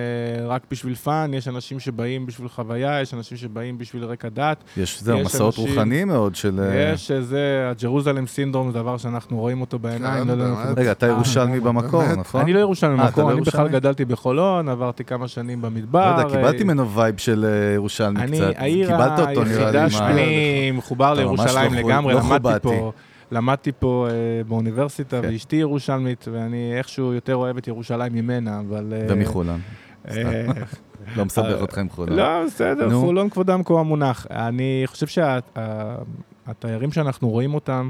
[0.46, 4.64] רק בשביל fun, יש אנשים שבאים בשביל חוויה, יש אנשים שבאים בשביל רקע דת.
[4.76, 6.60] יש, זהו, מסעות אנשים- רוחניים מאוד של...
[6.60, 7.38] אה, יש איזה,
[7.70, 10.22] ה Jerusalem syndrome, זה דבר שאנחנו רואים אותו בעיניים.
[10.24, 10.58] כן, לא באמת.
[10.58, 12.02] אנחנו- רגע, אתה ירושלמי במקור?
[12.16, 12.40] נכון?
[12.40, 13.68] אני לא ירושלמי במקור, לא אני בכלל?
[13.68, 16.16] גדלתי בחולון, עברתי כמה שנים לא במדבר.
[16.18, 18.52] יודע, קיבלתי ממנו vibe של אה, ירושלמי אני, קצת.
[18.56, 22.62] העיר קיבלת אותו, נראה לי, היחידה שאני מחובר לירושלים לא לגמרי, לא למדתי.
[22.62, 22.92] פה,
[23.32, 25.28] למדתי פה אה, באוניברסיטה, כן.
[25.28, 28.92] ואשתי ירושלמית, ואני איכשהו יותר אוהב את ירושלים ממנה, אבל...
[28.96, 29.60] אה, ומחולון.
[30.08, 30.46] אה,
[31.16, 32.18] לא מסבך אותך עם חולון.
[32.18, 33.00] לא, בסדר, נו.
[33.00, 34.26] חולון כבודם במקום המונח.
[34.30, 37.88] אני חושב שהתיירים שאנחנו רואים אותם,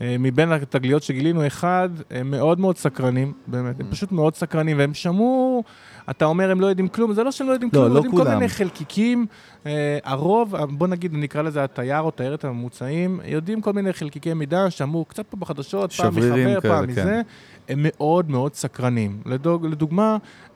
[0.00, 3.84] אה, מבין התגליות שגילינו, אחד, הם מאוד מאוד סקרנים, באמת, Mm.
[3.84, 5.64] הם פשוט מאוד סקרנים, והם שמעו,
[6.10, 7.98] אתה אומר הם לא יודעים כלום, זה לא שהם לא יודעים לא, כלום, הם לא
[7.98, 8.34] יודעים כל כולם.
[8.34, 9.26] מיני חלקיקים.
[9.66, 14.70] אה, הרוב, בוא נגיד, נקרא לזה התייר או תיירת הממוצעים, יודעים כל מיני חלקיקי מידע,
[14.70, 16.90] שמעו קצת פה בחדשות, פעם מחבר, פעם כן.
[16.90, 17.20] מזה.
[17.68, 19.20] הם מאוד מאוד סקרנים.
[19.26, 20.16] לדוג, לדוגמה,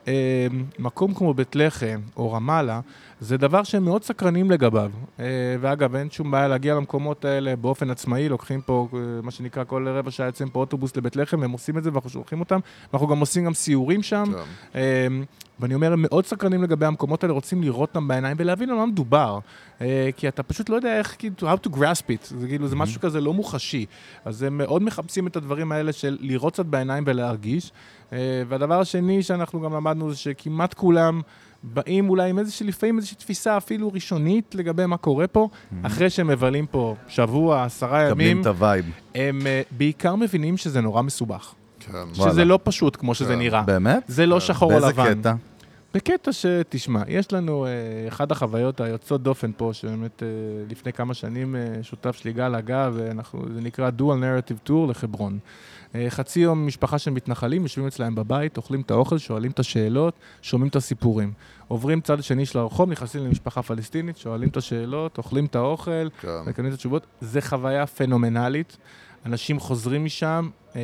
[0.79, 2.79] מקום כמו בית לחם או רמאללה,
[3.19, 4.91] זה דבר שהם מאוד סקרנים לגביו.
[5.19, 5.25] אה,
[5.61, 9.87] ואגב, אין שום בעיה להגיע למקומות האלה באופן עצמאי, לוקחים פה, אה, מה שנקרא, כל
[9.87, 12.59] רבע שעה יוצאים פה אוטובוס לבית לחם, והם עושים את זה ואנחנו שולחים אותם.
[12.93, 14.23] ואנחנו גם עושים גם סיורים שם.
[14.25, 14.37] שם.
[14.75, 15.07] אה,
[15.59, 18.85] ואני אומר, הם מאוד סקרנים לגבי המקומות האלה, רוצים לראות אותם בעיניים ולהבין על מה
[18.85, 19.39] מדובר.
[19.81, 22.35] אה, כי אתה פשוט לא יודע איך, כאילו, how to grasp it.
[22.39, 23.85] זה כאילו, זה משהו כזה לא מוחשי.
[24.25, 27.71] אז הם מאוד מחפשים את הדברים האלה של לראות קצת בעיניים ולהרגיש.
[28.13, 31.21] אה, והדבר השני שאנחנו גם למדנו זה שכמעט כולם
[31.63, 35.49] באים אולי עם איזושהי, לפעמים איזושהי תפיסה אפילו ראשונית לגבי מה קורה פה,
[35.83, 38.85] אחרי שהם מבלים פה שבוע, עשרה ימים, מקבלים את ה vibe.
[39.15, 41.53] הם אה, בעיקר מבינים שזה נורא מסובך.
[41.79, 41.91] כן.
[42.15, 42.31] וואלה.
[42.31, 43.39] שזה לא פשוט כמו שזה כן.
[43.39, 43.61] נראה.
[43.61, 44.03] באמת?
[44.07, 45.03] זה לא שחור או לבן.
[45.03, 45.33] באיזה קטע?
[45.93, 47.71] בקטע שתשמע, יש לנו אה,
[48.07, 50.27] אחת החוויות היוצאות דופן פה, שבאמת אה,
[50.69, 55.39] לפני כמה שנים אה, שותף שלי גל הגה, וזה נקרא Dual Narrative Tour לחברון.
[55.95, 60.13] אה, חצי יום משפחה של מתנחלים, יושבים אצלהם בבית, אוכלים את האוכל, שואלים את השאלות,
[60.41, 61.33] שומעים את הסיפורים.
[61.67, 66.27] עוברים צד שני של הרחוב, נכנסים למשפחה פלסטינית, שואלים את השאלות, אוכלים את האוכל, כן.
[66.45, 67.05] מקבלים את התשובות.
[67.21, 68.77] זה חוויה פנומנלית.
[69.25, 70.81] אנשים חוזרים משם, אה,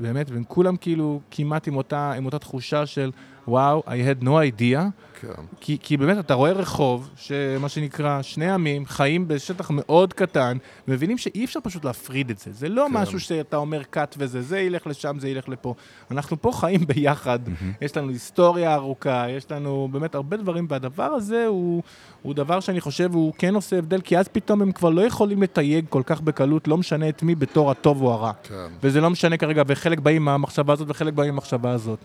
[0.00, 3.10] באמת, והם כולם כאילו כמעט עם אותה, עם אותה תחושה של
[3.48, 4.78] וואו, I had no idea.
[5.20, 5.42] כן.
[5.60, 10.56] כי, כי באמת, אתה רואה רחוב, שמה שנקרא, שני עמים חיים בשטח מאוד קטן,
[10.88, 12.52] מבינים שאי אפשר פשוט להפריד את זה.
[12.52, 12.96] זה לא כן.
[12.96, 15.74] משהו שאתה אומר cut וזה, זה ילך לשם, זה ילך לפה.
[16.10, 17.38] אנחנו פה חיים ביחד,
[17.80, 21.82] יש לנו היסטוריה ארוכה, יש לנו באמת הרבה דברים, והדבר הזה הוא,
[22.22, 25.42] הוא דבר שאני חושב, הוא כן עושה הבדל, כי אז פתאום הם כבר לא יכולים
[25.42, 28.32] לתייג כל כך בקלות, לא משנה את מי בתור הטוב או הרע.
[28.42, 28.54] כן.
[28.82, 31.98] וזה לא משנה כרגע, וחלק באים מהמחשבה הזאת וחלק באים מהמחשבה הזאת.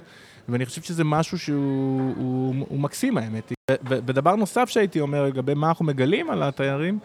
[0.52, 3.52] ואני חושב שזה משהו שהוא הוא, הוא מקסים, האמת.
[3.90, 7.00] ודבר נוסף שהייתי אומר לגבי מה אנחנו מגלים על התיירים,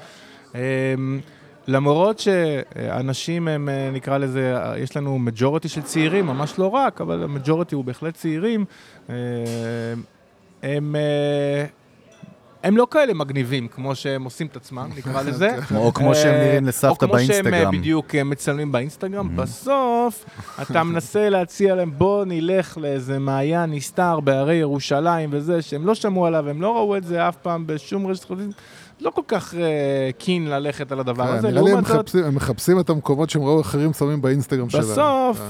[0.54, 1.20] אמ,
[1.66, 7.00] למרות שאנשים הם, אה, נקרא לזה, אה, יש לנו מג'וריטי של צעירים, ממש לא רק,
[7.00, 8.64] אבל המג'וריטי הוא בהחלט צעירים,
[9.10, 9.14] אה,
[10.62, 10.96] הם...
[12.64, 15.50] אה, הם לא כאלה מגניבים כמו שהם עושים את עצמם, נקרא לזה.
[15.76, 17.78] או כמו שהם אה, נראים לסבתא או כמו שהם אה, באינסטגרם.
[17.80, 19.36] בדיוק אה, מצלמים באינסטגרם.
[19.36, 20.24] בסוף,
[20.62, 26.26] אתה מנסה להציע להם, בוא נלך לאיזה מעיין נסתר בהרי ירושלים וזה, שהם לא שמעו
[26.26, 28.46] עליו, הם לא ראו את זה אף פעם בשום רשת חברתית.
[29.00, 29.54] לא כל כך
[30.18, 31.48] קין ללכת על הדבר כן, הזה.
[31.50, 31.72] נראה לי
[32.26, 34.82] הם מחפשים- את המקומות שהם ראו אחרים שמים באינסטגרם שלהם.
[34.84, 35.40] בסוף.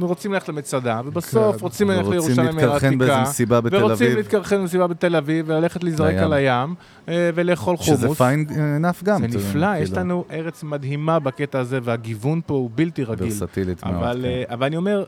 [0.00, 4.06] רוצים ללכת למצדה, ובסוף כן, רוצים ללכת ורוצים לירושלים להתקרחן באיזה העתיקה, מסיבה בתל ורוצים
[4.06, 6.14] אביב, להתקרחן במסיבה בתל אביב, וללכת להיזרק.
[6.14, 6.74] על הים,
[7.08, 8.00] אה, ולאכול חומוס.
[8.00, 8.46] שזה פיין
[8.80, 9.20] נאף גם.
[9.20, 13.26] זה נפלא, יש כאילו, לנו ארץ מדהימה בקטע הזה, והגיוון פה הוא בלתי רגיל.
[13.26, 13.94] ורסטילית מאוד.
[13.94, 14.28] אבל, כן.
[14.28, 15.04] אה, אבל אני אומר,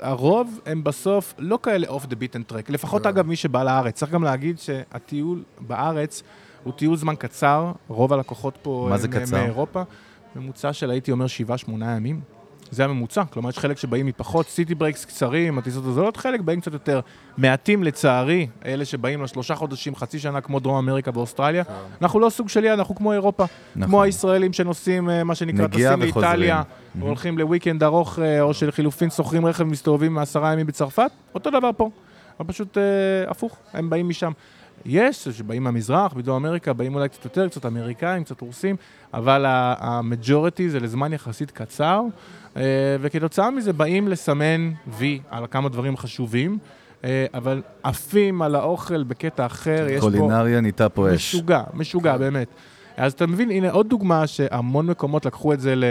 [0.00, 2.70] הרוב הם בסוף לא כאלה off the beaten track.
[2.70, 3.08] לפחות כן.
[3.08, 3.94] אגב מי שבא לארץ.
[3.94, 6.22] צריך גם להגיד שהטיול בארץ
[6.64, 9.22] הוא טיול זמן קצר, רוב הלקוחות פה מה זה הם?
[9.32, 9.82] מאירופה.
[10.36, 11.26] ממוצע של הייתי אומר
[11.68, 12.20] 7-8 ימים.
[12.70, 16.72] זה הממוצע, כלומר יש חלק שבאים מפחות city breaks קצרים, הטיסות הזולות, חלק באים קצת
[16.72, 17.00] יותר
[17.38, 21.62] מעטים לצערי, אלה שבאים לשלושה חודשים, חצי שנה כמו דרום אמריקה ואוסטרליה.
[22.02, 23.44] אנחנו לא סוג של יעד, אנחנו כמו אירופה,
[23.76, 23.88] נכון.
[23.88, 26.00] כמו הישראלים שנוסעים, אה, מה שנקרא, טסים.
[26.00, 26.62] לאיטליה.
[26.98, 31.90] והולכים לוויקנד ארוך, אה, או שלחילופין שוכרים רכב ומסתובבים עשרה ימים בצרפת, אותו דבר פה,
[32.40, 32.82] אבל פשוט אה,
[33.30, 34.32] הפוך, הם באים משם.
[34.84, 38.76] יש שבאים מהמזרח, בדרום אמריקה, באים אולי קצת יותר, קצת אמריקאים, קצת רוסים,
[39.14, 39.44] אבל
[39.78, 42.02] המג'וריטי זה לזמן יחסית קצר,
[42.56, 42.62] אה,
[43.00, 46.58] וכתוצאה מזה באים לסמן וי על כמה דברים חשובים,
[47.04, 50.10] אה, אבל עפים על האוכל בקטע אחר, יש פה...
[50.10, 51.14] קולינריה נהייתה פה אש.
[51.14, 52.48] משוגע, משוגע, באמת.
[52.96, 55.84] אז אתה מבין, הנה עוד דוגמה שהמון מקומות לקחו את זה ל,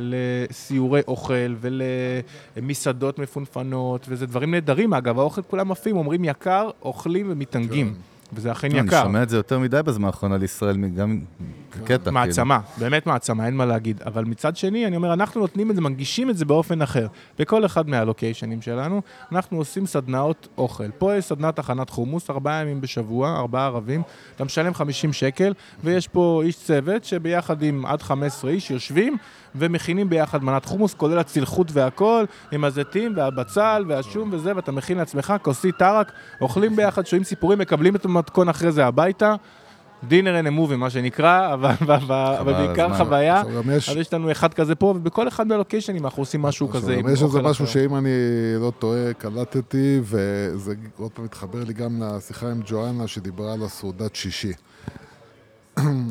[0.00, 1.54] לסיורי אוכל
[2.56, 4.94] ולמסעדות מפונפנות, וזה דברים נהדרים.
[4.94, 7.94] אגב, האוכל כולם עפים, אומרים יקר, אוכלים ומתענגים,
[8.32, 9.02] וזה אכן לא, אני יקר.
[9.02, 11.20] שומע את זה יותר מדי בזמן האחרון על ישראל, גם
[11.72, 11.98] כקטע.
[11.98, 12.12] כאילו.
[12.12, 14.02] מעצמה, באמת מעצמה, אין מה להגיד.
[14.02, 17.06] אבל מצד שני, אני אומר, אנחנו נותנים את זה, מנגישים את זה באופן אחר.
[17.38, 19.02] בכל אחד מהלוקיישנים שלנו,
[19.32, 20.90] אנחנו עושים סדנאות אוכל.
[20.98, 24.02] פה יש סדנת הכנת חומוס, ארבעה ימים בשבוע, ארבעה ערבים,
[24.36, 25.52] אתה משלם 50 שקל,
[25.84, 29.16] ויש פה איש צוות שביחד עם עד 15 איש יושבים
[29.54, 35.34] ומכינים ביחד מנת חומוס, כולל הצלחות והכל, עם הזיתים והבצל והשום וזה, ואתה מכין לעצמך
[35.42, 39.34] כוסית טרק, אוכלים ביחד, שומעים סיפורים, מקבלים את המתכון אחרי זה הביתה.
[40.08, 42.96] דינר אין אמובי, מה שנקרא, אבל, בעיקר.
[42.96, 43.42] חוויה.
[43.72, 43.88] יש...
[43.88, 46.96] אז יש לנו אחד כזה פה, ובכל אחד מהלוקיישנים אנחנו עושים משהו כזה.
[46.96, 47.66] גם יש איזה משהו.
[47.66, 48.10] שאם אני
[48.60, 54.16] לא טועה, קלטתי, וזה עוד פעם מתחבר לי גם לשיחה עם ג'ואנה שדיברה על הסעודת
[54.16, 54.52] שישי.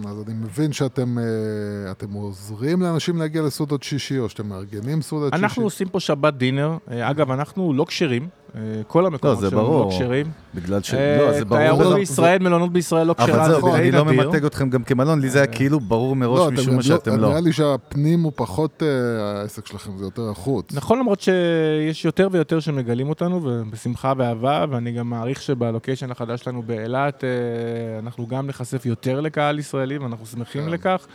[0.09, 5.33] אז אני מבין שאתם אה, אתם עוזרים לאנשים להגיע לסעודת שישי, או שאתם מארגנים סעודת
[5.33, 5.43] שישי.
[5.43, 6.77] אנחנו עושים פה שבת דינר.
[6.91, 8.29] אה, אגב, אנחנו לא כשרים.
[8.55, 9.85] אה, כל המקומות זה שלנו ברור.
[9.85, 10.25] לא כשרים.
[10.55, 10.93] בגלל ש...
[10.93, 11.61] אה, לא, זה ברור.
[11.61, 13.45] תיירות בישראל, מלונות בישראל לא כשרה.
[13.45, 14.05] אבל זה זהו, אני לא.
[14.05, 17.29] ממתג אתכם גם כמלון, לי זה היה כאילו ברור מראש אתם משום מה שאתם לא.
[17.29, 20.73] נראה לי שהפנים הוא פחות אה, העסק שלכם, זה יותר החוץ.
[20.73, 26.63] נכון, למרות שיש יותר ויותר שמגלים אותנו, ובשמחה ואהבה, ואני גם מעריך שבלוקיישן החדש שלנו
[26.63, 30.69] באילת, אה, אנחנו גם נחשף יותר לקהל ישראלי, ואנחנו שמחים כן.
[30.69, 31.07] לכך.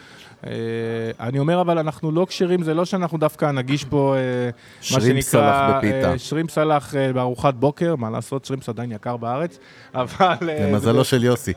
[0.46, 4.50] אה, אני אומר, אבל אנחנו לא כשרים, זה לא שאנחנו דווקא נגיש פה, אה, מה
[4.80, 5.80] שרים שנקרא.
[5.82, 9.58] אה, שרים סלח בארוחת בוקר, מה לעשות, שרימפס עדיין יקר בארץ,
[9.94, 10.36] אבל...
[10.40, 11.52] למזלו של יוסי.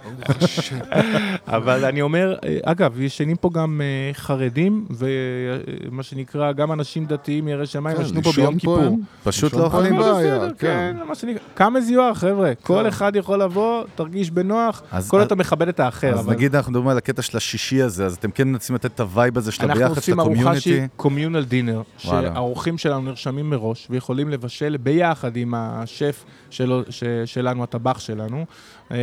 [1.47, 3.81] אבל אני אומר, אגב, ישנים פה גם
[4.13, 8.97] חרדים, ומה שנקרא, גם אנשים דתיים, יראי שמיים, כן, ישנו פה ביום כיפור.
[9.23, 9.97] פשוט לא אוכלים.
[9.97, 10.53] בעיה, כן.
[10.57, 12.51] כן, מה שנקרא, כמה זיוהר, חבר'ה.
[12.61, 16.13] כל אחד יכול לבוא, תרגיש בנוח, כל עוד אתה מכבד את האחר.
[16.13, 18.99] אז נגיד אנחנו מדברים על הקטע של השישי הזה, אז אתם כן מנסים לתת את
[18.99, 20.95] ה vibe הזה של אנחנו הביחד, של עושים ארוחה שהיא ה community.
[20.95, 21.81] communal dinner.
[21.97, 28.45] שהאורחים שלנו נרשמים מראש ויכולים לבשל ביחד עם השף שלו, ש, שלנו, הטבח שלנו.
[28.91, 28.97] אה,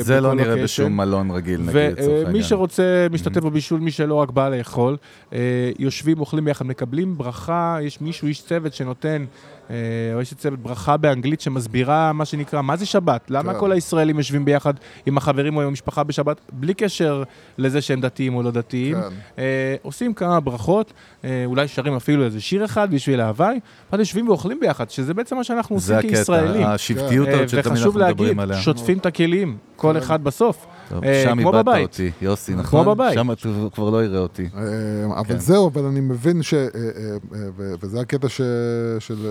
[0.00, 0.62] זה לא נראה.
[0.62, 2.42] בשום מלון רגיל, נגיד, לצורך ומי העניין.
[2.42, 4.96] שרוצה משתתף בבישול, מי שלא רק בא לאכול,
[5.32, 5.38] אה,
[5.78, 9.26] יושבים, אוכלים ביחד, מקבלים ברכה, יש מישהו, איש צוות שנותן, אה,
[10.14, 13.30] או יש צוות ברכה באנגלית שמסבירה מה שנקרא, מה זה שבת?
[13.30, 13.60] למה כן.
[13.60, 14.74] כל הישראלים יושבים ביחד
[15.06, 17.22] עם החברים או עם המשפחה בשבת, בלי קשר
[17.58, 18.94] לזה שהם דתיים או לא דתיים?
[18.94, 19.08] כן.
[19.38, 20.92] אה, עושים כמה ברכות,
[21.24, 23.60] אה, אולי שרים אפילו איזה שיר אחד בשביל ההוואי,
[23.92, 26.66] ואז יושבים ואוכלים ביחד, שזה בעצם מה שאנחנו זה עושים הקטע, כישראלים.
[26.66, 28.62] השבטיות אה, הזאת שתמיד וחשוב אנחנו מדברים להגיד, עליה.
[28.62, 29.96] שוטפים את הכלים, כל כן.
[29.96, 30.66] אחד בסוף.
[30.88, 31.82] טוב, אה, שם כמו איבדת.
[31.82, 32.86] אותי, יוסי, כמו נכון?
[32.86, 33.14] בבית.
[33.14, 34.48] שם הוא כבר לא יראה אותי.
[34.56, 34.62] אה,
[35.20, 35.38] אבל כן.
[35.38, 36.54] זהו, אבל אני מבין ש...
[36.54, 36.78] אה, אה,
[37.34, 37.38] אה,
[37.80, 38.28] וזה הקטע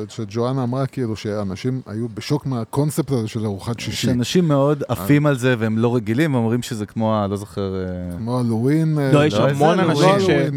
[0.09, 4.07] שג'ואנה אמרה, כאילו, שאנשים היו בשוק מהקונספט הזה של ארוחת שישי.
[4.07, 7.75] שאנשים מאוד עפים על זה והם לא רגילים, ואומרים שזה כמו, ה- לא זוכר...
[7.75, 8.99] אה, כמו הלואוין.
[8.99, 10.09] אה, לא, יש לא, המון אנשים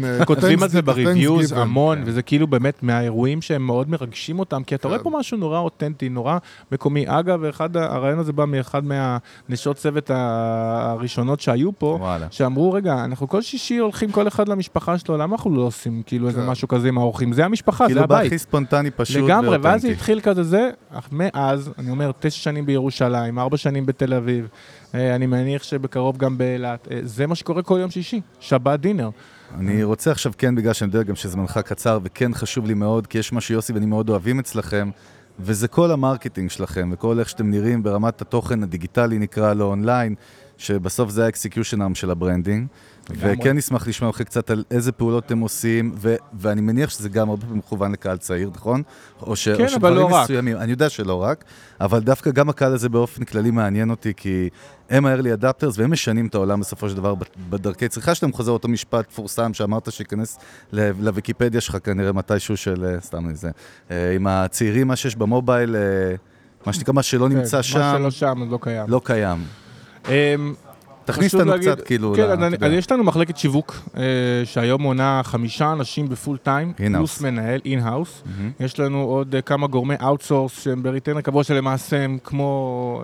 [0.03, 1.57] אה, שכותבים על זה בריוויוז, Thanksgiving.
[1.59, 2.03] המון, כן.
[2.05, 5.03] וזה כאילו באמת מהאירועים שהם מאוד מרגשים אותם, כי אתה רואה כן.
[5.03, 6.37] פה משהו נורא אותנטי, נורא
[6.71, 7.03] מקומי.
[7.07, 7.39] אגב,
[7.75, 12.27] הרעיון הזה בא מאחד מהנשות צוות ה- הראשונות שהיו פה, וואלה.
[12.31, 16.27] שאמרו, רגע, אנחנו כל שישי הולכים כל אחד למשפחה שלו, למה אנחנו לא עושים כאילו
[16.27, 16.47] איזה כן.
[16.47, 17.33] משהו כזה עם האורחים?
[17.33, 18.23] זה המשפחה, זה כאילו הבית.
[18.23, 19.87] בהכי ספונטני, פשוט לגמרי, ואז זה.
[19.87, 24.47] התחיל כזה זה, אך מאז, אני אומר, תשע שנים בירושלים, ארבע שנים בתל אביב,
[24.95, 29.09] אה, אני מניח שבקרוב גם באילת, אה, זה מה שקורה כל יום שישי, שבת dinner.
[29.57, 33.17] אני רוצה עכשיו כן, בגלל שאני יודע גם שזמנך קצר, וכן חשוב לי מאוד, כי
[33.17, 34.89] יש מה שיוסי ואני מאוד אוהבים אצלכם,
[35.39, 40.15] וזה כל ה marketing שלכם, וכל איך שאתם נראים ברמת התוכן הדיגיטלי, נקרא לו אונליין,
[40.59, 42.67] שבסוף זה ה execution arm של ה branding.
[43.11, 47.29] וכן נשמח לשמוע מכם קצת על איזה פעולות אתם עושים, ו- ואני מניח שזה גם
[47.29, 48.83] הרבה פעמים מכוון לקהל צעיר, נכון?
[49.21, 50.23] או, ש- כן, או אבל לא שדברים רק.
[50.23, 51.43] מסוימים, אני יודע שלא רק,
[51.81, 54.49] אבל דווקא גם הקהל הזה באופן כללי מעניין אותי, כי
[54.89, 57.13] הם ה early adapters והם משנים את העולם בסופו של דבר
[57.49, 58.33] בדרכי צריכה שלהם.
[58.33, 60.37] חוזר אותו משפט מפורסם שאמרת שייכנס
[60.73, 63.49] לוויקיפדיה שלך כנראה מתישהו של, אה, סתם איזה,
[63.91, 65.81] אה, עם הצעירים, מה שיש במובייל, אה,
[66.65, 68.85] מה שנקרא, מה שלא נמצא כן, שם, מה שלא שם, לא קיים.
[68.89, 69.37] לא קיים.
[70.09, 70.53] אמ,
[71.05, 74.01] תכניס אותנו קצת, כאילו, כן, ל- אז אני- יש לנו מחלקת שיווק, אה,
[74.45, 76.73] שהיום מונה חמישה אנשים ב full time.
[76.73, 78.23] פלוס מנהל, in-house.
[78.25, 78.51] מהמם.
[78.59, 83.01] יש לנו עוד אה, כמה גורמי outsource שהם ב retainer קבוע שלמעשה הם כמו,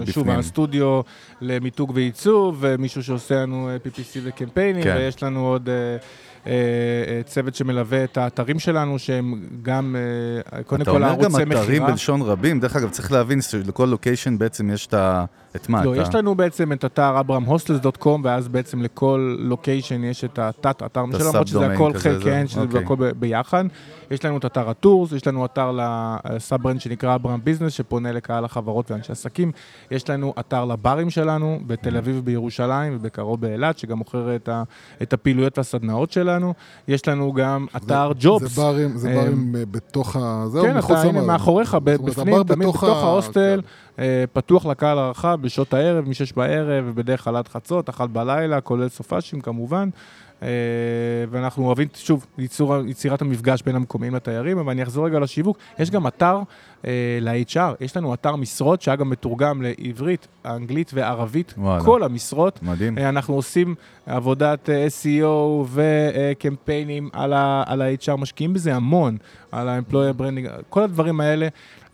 [0.00, 0.30] אה, שוב.
[0.30, 1.00] הסטודיו
[1.40, 4.94] למיתוג ועיצוב, ומישהו שעושה לנו אה, PPC וקמפיינים, כן.
[4.98, 5.68] ויש לנו עוד...
[5.68, 5.74] אה,
[7.26, 9.96] צוות שמלווה את האתרים שלנו, שהם גם,
[10.52, 11.62] אה, קודם אתה כל אומר הערוצי גם מכירה.
[11.62, 15.24] אתרים בלשון רבים, דרך אגב, צריך להבין שלכל לוקיישן בעצם יש את ה...
[15.56, 15.84] את מה?
[15.84, 20.38] לא, את ה- יש לנו בעצם את אתר abrahamhostels.com, ואז בעצם לכל לוקיישן יש את
[20.38, 22.82] התת-אתר את שלו, למרות שזה הכל דומיין חלק, כזה, כן, זה- שזה אוקיי.
[22.84, 23.64] הכל ביחד.
[24.10, 25.78] יש לנו את אתר הטורס, יש לנו אתר
[26.30, 29.52] ל sub brand שנקרא אברהם business, שפונה לקהל החברות ואנשי עסקים.
[29.90, 34.62] יש לנו אתר ל bars שלנו, בתל אביב ובירושלים, ובקרוב באילת, שגם מוכר את, ה,
[35.02, 36.54] את הפעילויות והסדנאות שלנו.
[36.88, 38.54] יש לנו גם אתר זה- ג'ובס.
[38.54, 40.44] זה bars, זה אה, bars אה, בתוך ה...
[40.48, 43.60] זהו, כן, אתה, הנה, מאחוריך, בפנים, תמיד בתוך ההוסטל,
[43.96, 44.02] כן.
[44.02, 48.88] אה, פתוח לקהל הרחב בשעות הערב, מ-6 בערב, ובדרך כלל עד חצות, אחת בלילה, כולל
[48.88, 49.88] סופ"שים כמובן.
[50.44, 50.48] אה,
[51.30, 55.58] ואנחנו אוהבים, שוב, ייצור, יצירת המפגש בין המקומיים לתיירים, אבל אני אחזור רגע לשיווק.
[55.78, 56.38] יש גם אתר
[56.86, 61.84] אה, ל-HR, יש לנו אתר משרות, שאגב מתורגם לעברית, אנגלית וערבית, וואלה.
[61.84, 62.62] כל המשרות.
[62.62, 62.98] מדהים.
[62.98, 63.74] אה, אנחנו עושים
[64.06, 69.16] עבודת אה, SEO וקמפיינים על ה-HR, משקיעים בזה המון,
[69.52, 71.48] על ה-employer branding, כל הדברים האלה.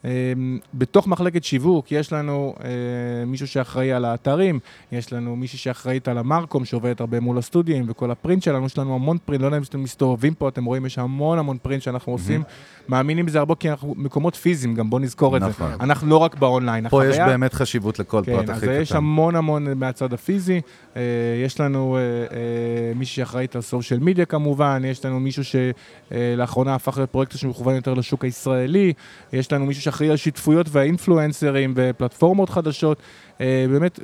[0.04, 0.10] אה,
[0.74, 2.70] בתוך מחלקת שיווק יש לנו אה,
[3.26, 4.58] מישהו שאחראי על האתרים,
[4.92, 8.94] יש לנו מישהי שאחראית על המרקום שעובדת הרבה מול הסטודיו וכל הפרינט שלנו, יש לנו
[8.94, 12.12] המון פרינט, לא יודע אם אתם מסתובבים פה, אתם רואים, יש המון המון פרינט שאנחנו
[12.12, 12.42] עושים,
[12.88, 15.48] מאמינים בזה הרבה כי אנחנו מקומות פיזיים, גם בואו נזכור את זה.
[15.48, 15.72] נכון.
[15.80, 16.88] אנחנו לא רק באונליין.
[16.88, 18.80] פה יש באמת חשיבות לכל פרט כן, הכי אז קטן.
[18.80, 20.60] יש המון המון מהצד הפיזי.
[20.96, 21.02] אה,
[21.44, 27.10] יש לנו אה, מישהי שאחראית על סושיאל מדיה כמובן, יש לנו מישהו שלאחרונה הפך להיות
[27.10, 28.92] פרויקט שמכוון יותר לשוק הישראלי,
[29.32, 32.98] יש לנו מישהו שאחראי על שותפויות והאינפלואנסרים ופלטפורמות חדשות.
[33.40, 34.00] אה, באמת,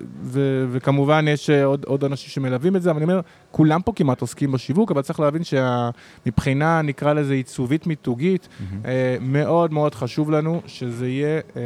[0.71, 3.21] וכמובן יש אה, עוד, עוד אנשים שמלווים את זה, אבל אני אומר,
[3.57, 8.49] כולם פה כמעט עוסקים בשיווק, אבל צריך להבין שמבחינה, נקרא לזה עיצובית מיתוגית,
[8.85, 11.63] אה, מאוד מאוד חשוב לנו שזה יהיה אה,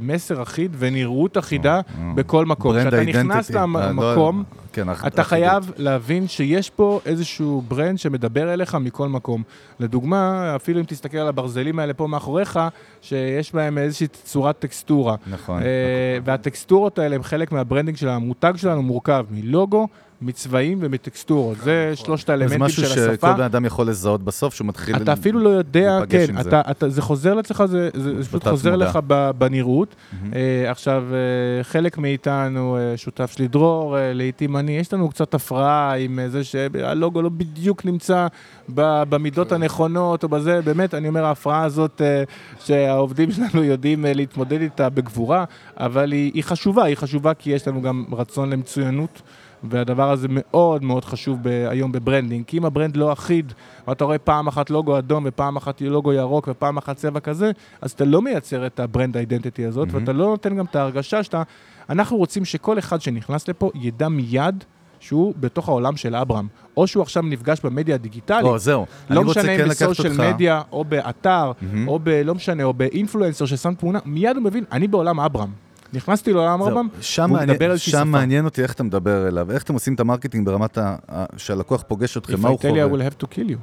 [0.00, 2.76] מסר אחיד ונראות אחידה אה, בכל מקום.
[2.80, 3.50] כשאתה נכנס.
[3.56, 5.24] אה, לא- למקום, כן, אתה.
[5.24, 9.42] חייב להבין שיש פה איזשהו brand שמדבר אליך מכל מקום.
[9.80, 12.58] לדוגמה, אפילו אם תסתכל על הברזלים האלה פה מאחוריך,
[13.02, 15.16] שיש בהם איזושהי צורת טקסטורה.
[15.26, 15.62] נכון.
[15.62, 19.88] אה, והטקסטורות האלה הם חלק מה branding של המותג שלנו, מורכב מלוגו,
[20.24, 21.58] מצבעים ומטקסטורות.
[21.58, 23.14] זה שלושת זה האלמנטים משהו של השפה.
[23.14, 24.96] שכל בן אדם יכול לזהות בסוף, שהוא מתחיל...
[24.96, 26.48] אתה אפילו לא יודע, להיפגש כן, עם זה.
[26.48, 28.84] אתה, אתה, זה חוזר אצלך, זה, זה, זה פשוט חוזר מודע.
[28.84, 28.98] לך
[29.38, 29.94] בנראות.
[30.34, 35.34] אה, עכשיו, אה, חלק מאיתנו, אה, שותף שלי דרור, אה, לעיתים אני, יש לנו קצת
[35.34, 38.26] הפרעה עם אה, זה שהלוגו לא בדיוק נמצא
[38.74, 42.22] ב- במידות הנכונות או בזה, באמת, אני אומר, ההפרעה הזאת אה,
[42.64, 45.44] שהעובדים שלנו יודעים אה, להתמודד איתה בגבורה,
[45.76, 49.22] אבל היא, היא חשובה, היא חשובה כי יש לנו גם רצון למצוינות.
[49.70, 53.52] והדבר הזה מאוד מאוד חשוב ב- היום ב branding, כי אם ה brand לא אחיד,
[53.88, 57.50] ואתה רואה פעם אחת לוגו אדום ופעם אחת לוגו ירוק ופעם אחת צבע כזה,
[57.80, 60.00] אז אתה לא מייצר את ה brand identity הזאת, מהמם.
[60.00, 61.42] ואתה לא נותן גם את ההרגשה שאתה...
[61.90, 64.64] אנחנו רוצים שכל אחד שנכנס לפה ידע מיד
[65.00, 66.46] שהוא בתוך העולם של אברהם,
[66.76, 68.86] או שהוא עכשיו נפגש במדיה הדיגיטלית, או, זהו.
[69.10, 71.88] לא משנה כן אם לקחת ב social media, או באתר, מהמם.
[71.88, 72.08] או ב...
[72.08, 75.63] לא משנה, או ב influencer ששם תמונה, מיד הוא מבין, אני בעולם אברהם.
[75.94, 76.60] נכנסתי לעולם
[77.00, 78.04] שם והוא מעניין- מדבר שם שפה.
[78.04, 81.24] מעניין אותי איך אתה מדבר אליו, איך אתם עושים את ה marketing ברמת ה- ה-
[81.36, 82.98] שהלקוח פוגש אתכם, מה הוא If I tell you I חווה.
[83.08, 83.56] will have to kill you.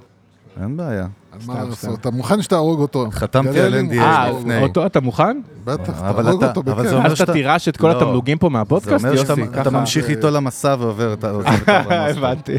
[0.62, 1.08] אין בעיה.
[1.46, 2.00] מה לעשות?
[2.00, 3.08] אתה מוכן שתהרוג אותו.
[3.12, 4.64] חתמתי על NDA מוכן אה, לפני.
[4.64, 4.86] אותו.
[4.86, 5.42] אתה מוכן?
[5.64, 6.92] בטח, תהרוג אתה- אותו זה בכיף.
[6.94, 7.98] אומר אז אתה שאתה- תירש את כל לא.
[7.98, 9.70] התמלוגים פה זה מהפודקאסט, אומר שאתה יוסי, אתה ככה.
[9.70, 11.32] ממשיך איתו למסע ועובר את ה...
[12.18, 12.58] הבנתי.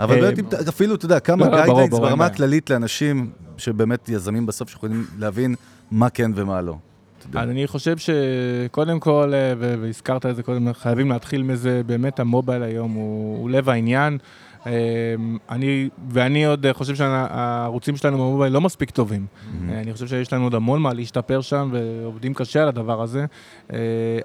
[0.00, 2.26] אבל אה, אם אתה- אפילו, אתה יודע, כמה לא, לא, גיידליינס אין ברמה.
[2.26, 5.54] הכללית לאנשים שבאמת יזמים בסוף שיכולים להבין
[5.90, 6.76] מה כן ומה לא.
[7.28, 7.40] יודע.
[7.40, 12.62] אז אני חושב שקודם כל, אה, והזכרת את זה קודם, חייבים להתחיל מזה, באמת המובייל
[12.62, 14.18] היום הוא, הוא לב העניין.
[14.66, 15.14] אה,
[15.50, 19.26] אני, ואני עוד אה, חושב שהערוצים שלנו במובייל לא מספיק טובים.
[19.68, 23.26] אה, אני חושב שיש לנו עוד המון מה להשתפר שם, ועובדים קשה על הדבר הזה.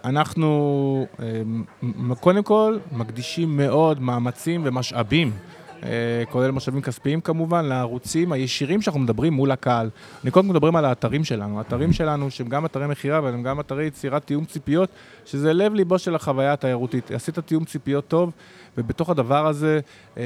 [0.03, 1.07] אנחנו
[2.19, 5.31] קודם כל מקדישים מאוד מאמצים ומשאבים.
[5.83, 9.89] אה, כולל משאבים כספיים כמובן, לערוצים הישירים שאנחנו מדברים מול הקהל.
[10.23, 11.57] אני קודם כל מדברים על האתרים שלנו.
[11.57, 14.89] האתרים שלנו, שהם גם אתרי מכירה, אבל הם גם אתרי יצירת תיאום ציפיות,
[15.25, 17.11] שזה לב ליבו של החוויה התיירותית.
[17.11, 18.31] עשית תיאום ציפיות טוב,
[18.77, 19.79] ובתוך הדבר הזה
[20.17, 20.23] אה,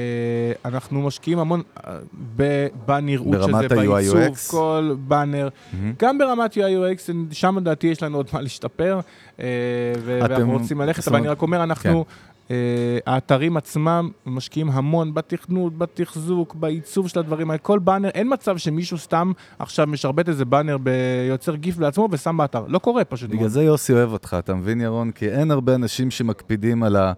[0.64, 1.98] אנחנו משקיעים המון אה,
[2.86, 4.36] בנראות שזה, בעיצוב.
[4.50, 5.48] כל באנר.
[5.98, 9.00] גם ברמת UI UX, שם לדעתי יש לנו עוד מה להשתפר,
[10.04, 12.04] ואנחנו רוצים ללכת, אבל אני רק אומר, אנחנו, אה,
[13.06, 18.98] האתרים עצמם משקיעים המון בתכנות, בתחזוק, בעיצוב של הדברים האלה, כל באנר, אין מצב שמישהו
[18.98, 23.30] סתם עכשיו משרבט איזה באנר, ביוצר גיף בעצמו ושם באתר, לא קורה פשוט.
[23.30, 23.48] בגלל.
[23.48, 25.10] זה יוסי אוהב אותך, אתה מבין ירון?
[25.10, 27.12] כי אין הרבה אנשים שמקפידים על ה...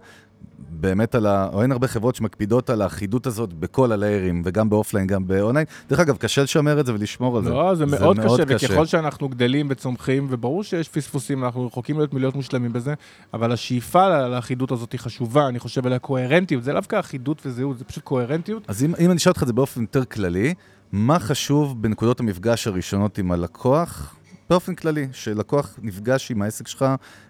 [0.69, 1.49] באמת על ה...
[1.53, 5.65] או אין הרבה חברות שמקפידות על האחידות הזאת בכל הליירים, וגם באופליין, גם באונליין.
[5.89, 7.49] דרך אגב, קשה לשמר את זה ולשמור על זה.
[7.49, 12.35] לא, זה מאוד קשה, וככל שאנחנו גדלים וצומחים, וברור שיש פספוסים, אנחנו רחוקים להיות מלהיות
[12.35, 12.93] מושלמים בזה,
[13.33, 17.83] אבל השאיפה לאחידות הזאת היא חשובה, אני חושב על הקוהרנטיות, זה דווקא אחידות וזהות, זה
[17.83, 18.63] פשוט קוהרנטיות.
[18.67, 20.53] אז אם, אם אני אשאל אותך את זה באופן יותר כללי,
[20.91, 24.15] מה חשוב בנקודות המפגש הראשונות עם הלקוח?
[24.49, 26.85] באופן כללי, שלקוח נפגש עם העסק שלך,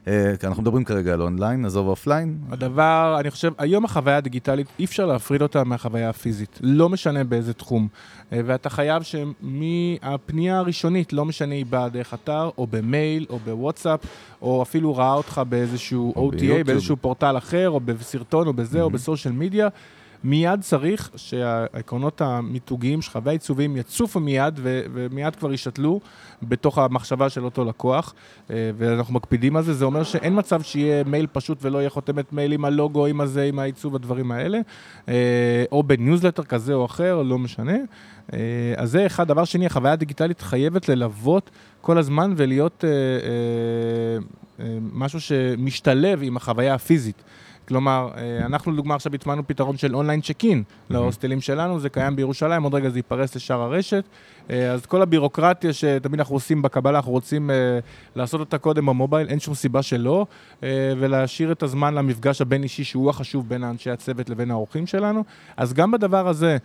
[0.07, 4.67] אה, כי אנחנו מדברים כרגע על אונליין, עזוב offline, הדבר, אני חושב, היום החוויה הדיגיטלית,
[4.79, 7.87] אי אפשר להפריד אותה מהחוויה הפיזית, לא משנה באיזה תחום.
[8.33, 13.99] אה, ואתה חייב שמהפנייה הראשונית, לא משנה היא באה דרך אתר, או במייל, או בוואטסאפ,
[14.41, 16.67] או אפילו ראה אותך באיזשהו או OTA, ביוטיוב.
[16.67, 19.67] באיזשהו פורטל אחר, או בסרטון, או בזה, או ב social media.
[20.23, 25.99] מיד צריך שהעקרונות המיתוגיים שלך והעיצוביים יצופו מיד, ו- ומיד כבר יישתלו
[26.43, 28.13] בתוך המחשבה של אותו לקוח,
[28.49, 29.73] אה, ואנחנו מקפידים על זה.
[29.73, 33.43] זה אומר שאין מצב שיהיה מייל פשוט ולא יהיה חותמת מייל עם הלוגו, עם הזה,
[33.43, 34.59] עם העיצוב, הדברים האלה,
[35.09, 37.77] אה, או בניוזלטר כזה או אחר, לא משנה.
[38.33, 38.39] אה,
[38.77, 39.27] אז זה אחד.
[39.27, 41.49] דבר שני, החוויה הדיגיטלית חייבת ללוות
[41.81, 42.83] כל הזמן ולהיות
[44.93, 47.23] משהו שמשתלב עם החוויה הפיזית.
[47.69, 52.15] כלומר, אה, אנחנו לדוגמה עכשיו הטמענו פתרון של online check in להוסטלים שלנו, זה קיים
[52.15, 54.03] בירושלים, עוד רגע זה ייפרס לשאר הרשת.
[54.49, 57.55] אה, אז כל הבירוקרטיה שתמיד אנחנו עושים בקבלה, אנחנו רוצים אה,
[58.15, 60.25] לעשות אותה קודם ב mobile, אין שום סיבה שלא,
[60.99, 65.23] ולהשאיר את הזמן למפגש הבין-אישי שהוא החשוב בין אנשי הצוות לבין האורחים שלנו.
[65.57, 66.57] אז גם בדבר הזה,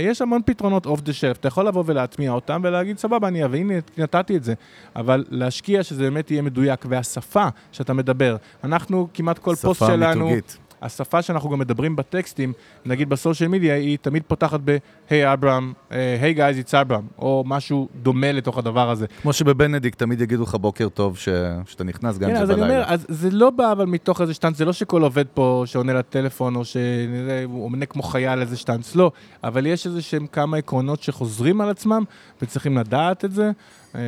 [0.00, 3.74] יש המון פתרונות off the shelf, אתה יכול לבוא ולהטמיע אותם ולהגיד, סבבה, אני הנה,
[3.98, 4.54] נתתי את זה.
[4.96, 10.35] אבל להשקיע שזה באמת יהיה מדויק, והשפה שאתה מדבר, אנחנו כמעט כל פוסט שלנו...
[10.36, 10.66] מיתוגית.
[10.82, 12.52] השפה שאנחנו גם מדברים בטקסטים,
[12.86, 14.76] נגיד בסושיאל מדיה, היא תמיד פותחת ב-
[15.10, 19.06] היי אברהם, היי גייז, it's אברהם, או משהו דומה לתוך הדבר הזה.
[19.22, 21.28] כמו שבבנדיקט תמיד יגידו לך בוקר טוב ש...
[21.66, 22.92] שאתה נכנס, גם כן, אם אז זה אני אומר, בלילה.
[22.92, 26.56] אז זה לא בא אבל מתוך איזה שטאנץ, זה לא שכל עובד פה שעונה לטלפון,
[26.56, 29.10] או שהוא עונה כמו חייל איזה שטאנץ, לא.
[29.44, 32.04] אבל יש איזה שהם כמה עקרונות שחוזרים על עצמם,
[32.42, 33.50] וצריכים לדעת את זה.
[33.94, 34.00] אה,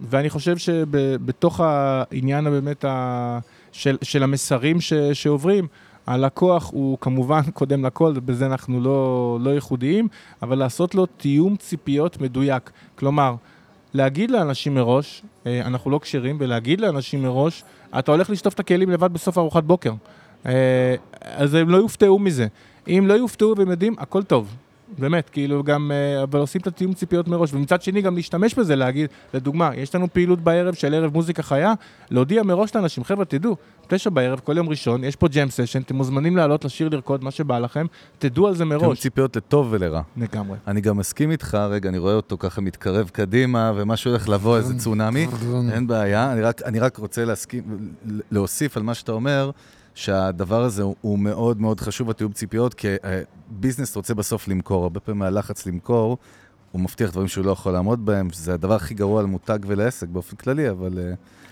[0.00, 3.38] ואני חושב שבתוך העניין הבאמת ה...
[3.78, 5.66] של, של המסרים ש, שעוברים,
[6.06, 10.08] הלקוח הוא כמובן קודם לכל, בזה אנחנו לא, לא ייחודיים,
[10.42, 12.70] אבל לעשות לו תיאום ציפיות מדויק.
[12.94, 13.34] כלומר,
[13.94, 17.64] להגיד לאנשים מראש, אה, אנחנו לא כשרים, ולהגיד לאנשים מראש,
[17.98, 19.92] אתה הולך לשטוף את הכלים לבד בסוף ארוחת בוקר.
[20.46, 22.46] אה, אז הם לא יופתעו מזה.
[22.88, 24.56] אם לא יופתעו והם יודעים, הכל טוב.
[24.98, 28.76] באמת, כאילו גם, אה, אבל עושים את התיאום ציפיות מראש, ומצד שני גם להשתמש בזה,
[28.76, 31.74] להגיד, לדוגמה, יש לנו פעילות בערב של ערב מוזיקה חיה,
[32.10, 35.96] להודיע מראש לאנשים, חבר'ה, תדעו, תשע בערב, כל יום ראשון, יש פה ג'ם סשן, אתם
[35.96, 37.86] מוזמנים לעלות, לשיר, לרקוד, מה שבא לכם,
[38.18, 39.00] תדעו על זה תיאום מראש.
[39.00, 40.02] ציפיות לטוב ולרע.
[40.16, 40.56] לגמרי.
[40.66, 44.78] אני גם מסכים איתך, רגע, אני רואה אותו ככה מתקרב קדימה, ומשהו הולך לבוא, איזה
[44.78, 45.26] צונאמי.
[45.72, 47.62] אין בעיה, אני רק, אני רק רוצה להסכים,
[48.30, 49.50] להוסיף על מה שאתה אומר,
[49.98, 55.00] שהדבר הזה הוא, מאוד מאוד חשוב, התיאום ציפיות, כי אה, ביזנס רוצה בסוף למכור, הרבה
[55.00, 56.18] פעמים מהלחץ למכור,
[56.72, 60.36] הוא מבטיח דברים שהוא לא יכול לעמוד בהם, שזה הדבר הכי גרוע למותג ולעסק באופן
[60.36, 60.98] כללי, אבל...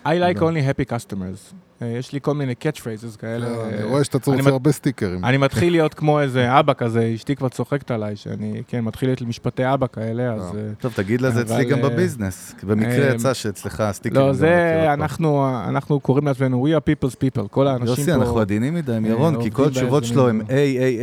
[0.07, 1.55] אה, I like only happy customers.
[1.83, 3.47] אה, יש לי כל מיני catch phrases כאלה.
[3.47, 5.25] אני אה, רואה שאתה מת- הרבה סטיקרים.
[5.25, 9.23] אני מתחיל להיות כמו איזה אבא כזה, אשתי כבר צוחקת עליי, שאני, כן, מתחיל להיות
[9.23, 10.41] משפטי אבא כאלה, אז...
[10.43, 10.61] אה.
[10.61, 12.55] אה, טוב, תגיד לה, זה אצלי גם אה, ב business.
[12.63, 14.27] במקרה אה, יצא שאצלך הסטיקרים...
[14.27, 14.85] לא, זה.
[14.93, 18.13] אנחנו, אנחנו קוראים לעצמנו We are people's people, כל האנשים יוסי, פה...
[18.15, 20.53] אנחנו עדינים מדי עם אה, ירון, כי כל התשובות שלו הם מין- A, A,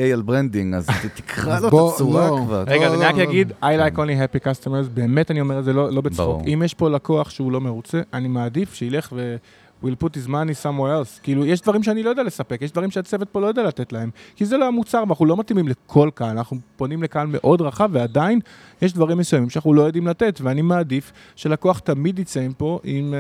[0.10, 2.40] A על branding, אז תקרא לו את הצורה לא.
[2.46, 2.64] כבר.
[2.68, 4.02] רגע, אז לא, אני רק לא, אגיד, I like כן.
[4.02, 6.42] only happy customers, באמת אני אומר את זה לא, לא בצחוק.
[6.54, 9.36] אם יש פה לקוח שהוא לא מרוצה, אני מעדיף שילך ו...
[9.84, 11.22] will put his money somewhere else.
[11.24, 14.10] כאילו, יש דברים שאני לא יודע לספק, יש דברים שהצוות פה לא יודע לתת להם.
[14.36, 18.40] כי זה לא המוצר, ואנחנו לא מתאימים לכל קהל, אנחנו פונים לקהל מאוד רחב, ועדיין
[18.82, 23.20] יש דברים מסוימים שאנחנו לא יודעים לתת, ואני מעדיף שלקוח תמיד יצא מפה עם, אה,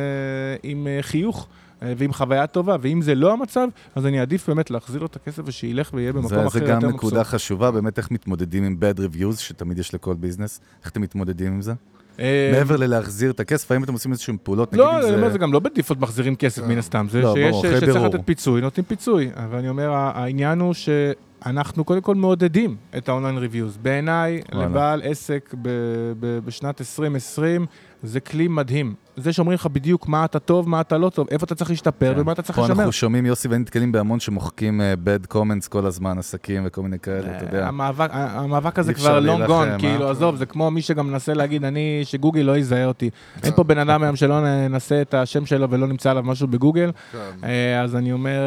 [0.64, 1.48] עם אה, חיוך.
[1.84, 5.16] אה, ועם חוויה טובה, ואם זה לא המצב, אז אני אעדיף באמת להחזיר לו את
[5.16, 6.96] הכסף ושילך ויהיה במקום זה, אחר זה יותר גם מבסוט.
[6.96, 10.60] נקודה חשובה, באמת איך מתמודדים עם bad reviews, שתמיד יש לכל ביזנס.
[10.84, 11.74] איך אתם מתמודדים עם זה?
[12.20, 15.34] אה, מעבר ללהחזיר את הכסף, האם אתם עושים איזשהם פעולות, לא, אני אומר, זה...
[15.34, 17.96] זה גם לא ב default מחזירים כסף מן הסתם, זה לא, שצריך.
[17.96, 19.30] לתת פיצוי, נותנים פיצוי.
[19.36, 23.78] אבל אני אומר, העניין הוא שאנחנו קודם כל מעודדים את ה online reviews.
[23.78, 24.42] בעיניי.
[24.52, 25.54] לבעל עסק
[26.46, 27.66] בשנת 2020,
[28.04, 28.94] זה כלי מדהים.
[29.18, 32.14] זה שאומרים לך בדיוק מה אתה טוב, מה אתה לא טוב, איפה אתה צריך להשתפר
[32.14, 32.22] כן.
[32.22, 32.78] ומה אתה צריך פה לשמר.
[32.78, 37.00] אנחנו שומעים, יוסי ואני נתקלים בהמון שמוחקים אה, bad comments כל הזמן, עסקים וכל מיני
[37.00, 37.68] כאלה, אתה יודע.
[37.68, 39.80] המאבק, המאבק הזה כבר long gone, אה?
[39.80, 43.10] כאילו, עזוב, זה כמו מי שגם מנסה להגיד, אני, שגוגל לא יזהה אותי.
[43.44, 46.92] אין פה בן אדם היום שלא נכניס את השם שלו ולא נמצא עליו משהו בגוגל.
[47.12, 47.18] כן.
[47.44, 48.40] אה, אז אני אומר,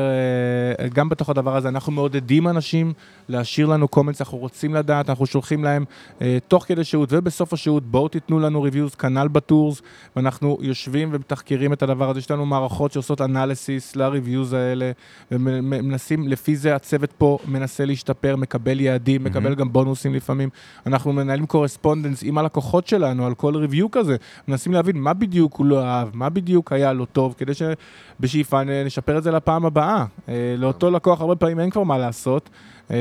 [0.80, 2.92] אה, גם בתוך הדבר הזה, אנחנו מעודדים אנשים
[3.28, 5.84] להשאיר לנו comments, אנחנו רוצים לדעת, אנחנו שולחים להם
[6.22, 9.82] אה, תוך כדי שהות ובסוף השהות, בואו תיתנו לנו reviews, כנ"ל ב tours,
[10.16, 14.92] ואנחנו יושבים ומתחקרים את הדבר הזה, יש לנו מערכות שעושות analysis ל reviews האלה,
[15.30, 20.48] ומנסים, לפי זה הצוות פה מנסה להשתפר, מקבל יעדים, מקבל גם בונוסים לפעמים.
[20.86, 24.16] אנחנו מנהלים correspondence עם הלקוחות שלנו על כל review כזה,
[24.48, 29.18] מנסים להבין מה בדיוק הוא לא אהב, מה בדיוק היה לא טוב, כדי שבשאיפה נשפר
[29.18, 30.04] את זה לפעם הבאה.
[30.28, 32.50] אה, לאותו לקוח הרבה פעמים אין כבר מה לעשות.
[32.90, 32.96] אה,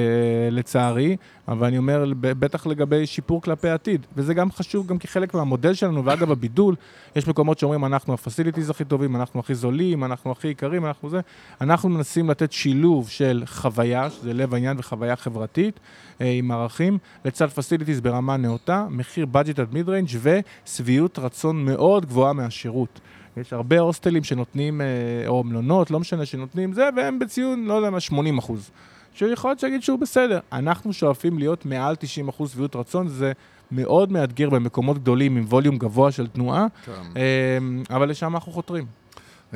[0.51, 1.17] לצערי,
[1.47, 6.05] אבל אני אומר, בטח לגבי שיפור כלפי העתיד, וזה גם חשוב גם כחלק מהמודל שלנו,
[6.05, 6.75] ואגב, הבידול,
[7.15, 11.09] יש מקומות שאומרים, אנחנו ה facilities הכי טובים, אנחנו הכי זולים, אנחנו הכי יקרים, אנחנו
[11.09, 11.19] זה.
[11.61, 15.79] אנחנו מנסים לתת שילוב של חוויה, שזה לב העניין וחוויה חברתית,
[16.21, 22.33] אה, עם ערכים, לצד facilities ברמה נאותה, מחיר budget עד mid-range ושביעות רצון מאוד גבוהה
[22.33, 22.99] מהשירות.
[23.37, 24.87] יש הרבה הוסטלים שנותנים, אה,
[25.27, 28.71] או מלונות, לא משנה, שנותנים זה, והם בציון, לא יודע מה, 80 אחוז.
[29.15, 30.39] שיכול להיות שיגיד שהוא בסדר.
[30.53, 33.31] אנחנו שואפים להיות מעל 90 אחוז שביעות רצון, זה
[33.71, 36.91] מאוד מאתגר במקומות גדולים עם volume גבוה של תנועה, כן.
[37.17, 38.85] אה, אבל לשם אנחנו חותרים.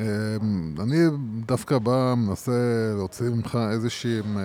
[0.00, 0.96] אמ, אני
[1.46, 2.52] דווקא בא, מנסה
[2.96, 4.38] להוציא ממך איזשהם,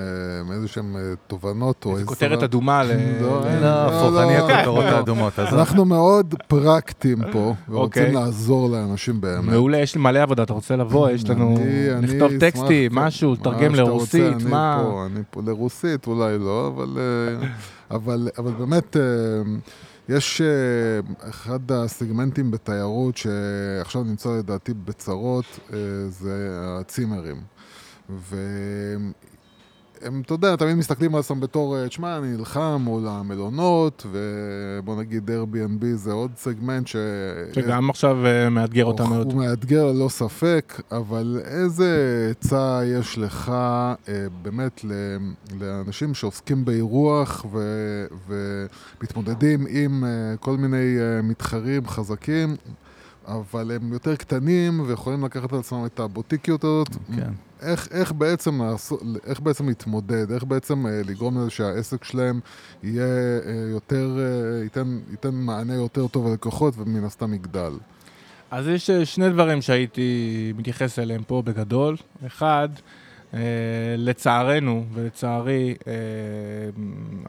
[0.52, 2.06] איזשהם אה, תובנות או עזרה.
[2.06, 2.88] כותרת אדומה ל...
[3.22, 4.52] לא, ל- לא, הפוך, לא, אני לא.
[4.52, 5.40] הכותרות האדומות.
[5.40, 8.12] אז אנחנו מאוד פרקטיים פה, ורוצים אוקיי.
[8.12, 9.46] לעזור לאנשים באמת.
[9.46, 11.10] מעולה, יש לי מלא עבודה, אתה רוצה לבוא?
[11.10, 11.58] יש לנו...
[12.06, 12.96] אשמח, טקסטים, כן.
[13.00, 14.76] משהו, שאתה לרוסית, מה...
[14.76, 17.48] אני פה, אני פה לרוסית אולי לא, אבל, אה,
[17.92, 19.02] אבל, אבל באמת, אה,
[20.10, 25.78] יש אה, אחד הסגמנטים בתיירות שעכשיו נמצא לדעתי בצרות, אה,
[26.10, 27.42] זה הצימרים.
[30.06, 34.96] והם, אתה יודע, תמיד מסתכלים על עצמם בתור, אה, תשמע, אני נלחם מול המלונות, ובוא
[34.96, 36.96] נגיד Airbnb זה עוד סגמנט ש...
[37.54, 39.32] שגם עכשיו אה, מאתגר אותה מאוד.
[39.32, 44.86] הוא מאתגר ללא ספק, אבל איזה עצה יש לך אה, באמת
[45.60, 52.56] לאנשים שעוסקים באירוח ו- ומתמודדים עם אה, כל מיני אה, מתחרים חזקים,
[53.28, 56.90] אבל הם יותר קטנים ויכולים לקחת על עצמם את הבוטיקיות הזאת?
[57.16, 57.32] כן.
[57.62, 62.40] איך, איך, בעצם לעשות, איך בעצם להתמודד, איך בעצם אה, לגרום לזה שהעסק שלהם
[62.84, 67.74] יהיה אה, יותר, אה, ייתן, ייתן מענה יותר טוב ללקוחות ומן הסתם יגדל.
[68.52, 71.96] אז יש אה, שני דברים שהייתי מתייחס אליהם פה בגדול.
[72.28, 72.70] אחד,
[73.98, 75.94] לצערנו ולצערי, אה,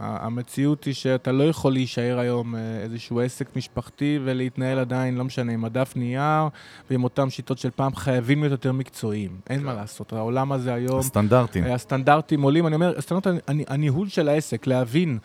[0.00, 5.52] המציאות היא שאתה לא יכול להישאר היום אה, איזשהו עסק משפחתי ולהתנהל עדיין, לא משנה,
[5.52, 6.48] עם הדף נייר
[6.90, 9.30] ועם אותן שיטות של פעם, חייבים להיות יותר מקצועיים.
[9.50, 10.98] אין מה לעשות, העולם הזה היום...
[10.98, 11.64] הסטנדרטים.
[11.64, 13.26] הסטנדרטים עולים, אני אומר, הסטנדרט,
[13.68, 15.18] הניהול של העסק, להבין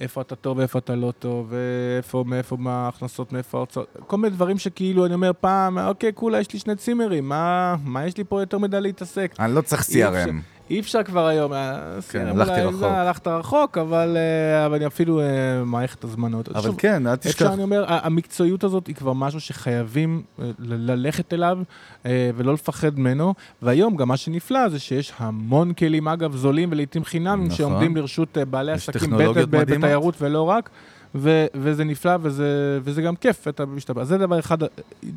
[0.00, 4.34] איפה אתה טוב ואיפה אתה לא טוב, ואיפה, מאיפה, מה ההכנסות, מאיפה ההוצאות, כל מיני
[4.34, 8.24] דברים שכאילו, אני אומר פעם, אוקיי, כולה יש לי שני צימרים, מה, מה יש לי
[8.24, 9.34] פה יותר מדי להתעסק?
[9.38, 10.57] אני לא צריך CRM.
[10.70, 12.82] אי אפשר כבר היום, אה, כן, הלכתי רחוק.
[12.82, 15.26] הלכת רחוק, אבל, אה, אני אפילו אה,
[15.64, 16.48] מערכת הזמנות.
[16.48, 17.30] אבל כן, אל תשכח.
[17.30, 20.22] אפשר, אני אומר, המקצועיות הזאת היא כבר משהו שחייבים
[20.58, 21.58] ללכת אליו
[22.04, 27.44] ולא לפחד ממנו, והיום גם מה שנפלא זה שיש המון כלים, אגב, זולים ולעיתים חינמים,
[27.44, 27.56] נכון.
[27.56, 29.12] שעומדים לרשות בעלי עסקים,
[29.50, 30.70] בתיירות ולא רק.
[31.14, 34.02] ו- וזה נפלא וזה, וזה גם כיף, אתה משתבח.
[34.02, 34.58] זה דבר אחד,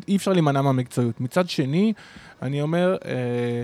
[0.07, 1.21] אי אפשר להימנע מהמקצועיות.
[1.21, 1.93] מצד שני,
[2.41, 3.63] אני אומר, אה,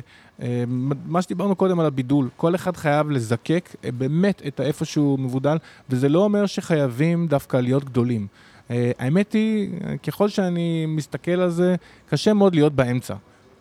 [1.05, 5.57] מה שדיברנו קודם על הבידול, כל אחד חייב לזקק אה, באמת את האיפה שהוא מבודל,
[5.89, 8.27] וזה לא אומר שחייבים דווקא להיות גדולים.
[8.71, 9.69] אה, האמת היא,
[10.07, 11.75] ככל שאני מסתכל על זה,
[12.09, 13.15] קשה מאוד להיות באמצע.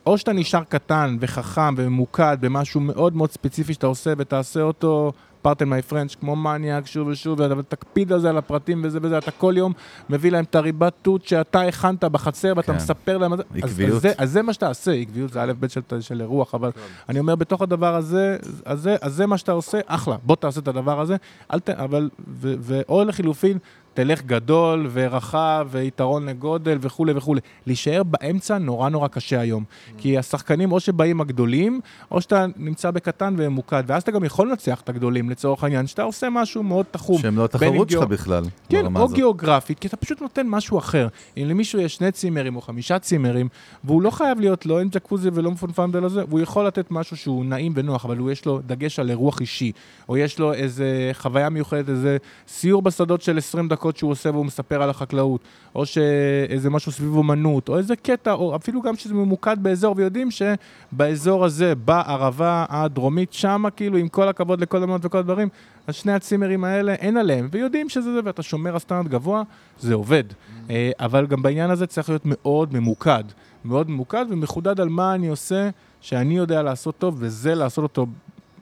[0.07, 5.13] או שאתה נשאר קטן וחכם וממוקד במשהו מאוד מאוד ספציפי שאתה עושה ותעשה אותו
[5.47, 9.19] פרטן מי פרנץ' כמו מניאק שוב ושוב, ואתה תקפיד על זה, על הפרטים וזה וזה,
[9.19, 9.73] אתה כל יום
[10.11, 12.77] מביא להם את הריבת תות שאתה הכנת בחצר ואתה כן.
[12.77, 13.91] מספר להם, עקביות.
[13.91, 16.55] אז, אז, זה, אז זה מה שאתה עושה, עקביות זה א' ב' של, של אירוח,
[16.55, 16.81] אבל כן.
[17.09, 20.61] אני אומר, בתוך הדבר הזה, אז זה, אז זה מה שאתה עושה, אחלה, בוא תעשה
[20.61, 21.17] את הדבר הזה,
[21.53, 23.59] אל ת, אבל, ו, ו, או לחילופין,
[23.97, 27.41] תלך גדול ורחב ויתרון לגודל וכולי וכולי.
[27.67, 29.65] להישאר באמצע נורא נורא קשה היום.
[29.65, 29.93] Mm.
[29.99, 31.81] כי השחקנים או שבאים הגדולים,
[32.11, 36.03] או שאתה נמצא בקטן וממוקד, ואז אתה גם יכול לנצח את הגדולים לצורך העניין, שאתה
[36.03, 37.19] עושה משהו מאוד תחום.
[37.19, 39.17] שהם לא התחרות שלך בכלל, כן, או הזאת.
[39.17, 41.09] גיאוגרפית, כי אתה פשוט נותן משהו אחר.
[41.37, 43.49] אם למישהו יש שני צימרים או חמישה צימרים,
[43.85, 47.17] והוא לא חייב להיות לא עם ג'קוזי ולא מפונפן ולא זה, והוא יכול לתת משהו
[47.17, 49.73] שהוא נעים ונוח, אבל הוא יש לו דגש על אירוח אישי,
[50.09, 52.17] או יש לו איזה חוויה מיוחדת, איזה
[52.49, 53.86] סיור בשדות של 20 דקות.
[53.87, 55.41] דקות שהוא עושה והוא מספר על החקלאות,
[55.75, 60.29] או שאיזה משהו סביב אומנות, או איזה קטע, או אפילו גם שזה ממוקד באזור, ויודעים
[60.31, 65.49] שבאזור הזה, בערבה הדרומית, שמה כאילו, עם כל הכבוד לכל המנות וכל הדברים,
[65.87, 69.43] אז שני הצימרים האלה, אין עליהם, ויודעים שזה זה, ואתה שומר על סטנדרט גבוה,
[69.81, 70.25] זה עובד.
[70.31, 70.71] Mm-hmm.
[71.01, 73.25] אבל גם בעניין הזה צריך להיות מאוד ממוקד,
[73.65, 75.71] מאוד ממוקד ומחודד על מה אני עושה,
[76.01, 78.07] שאני יודע לעשות טוב, וזה לעשות אותו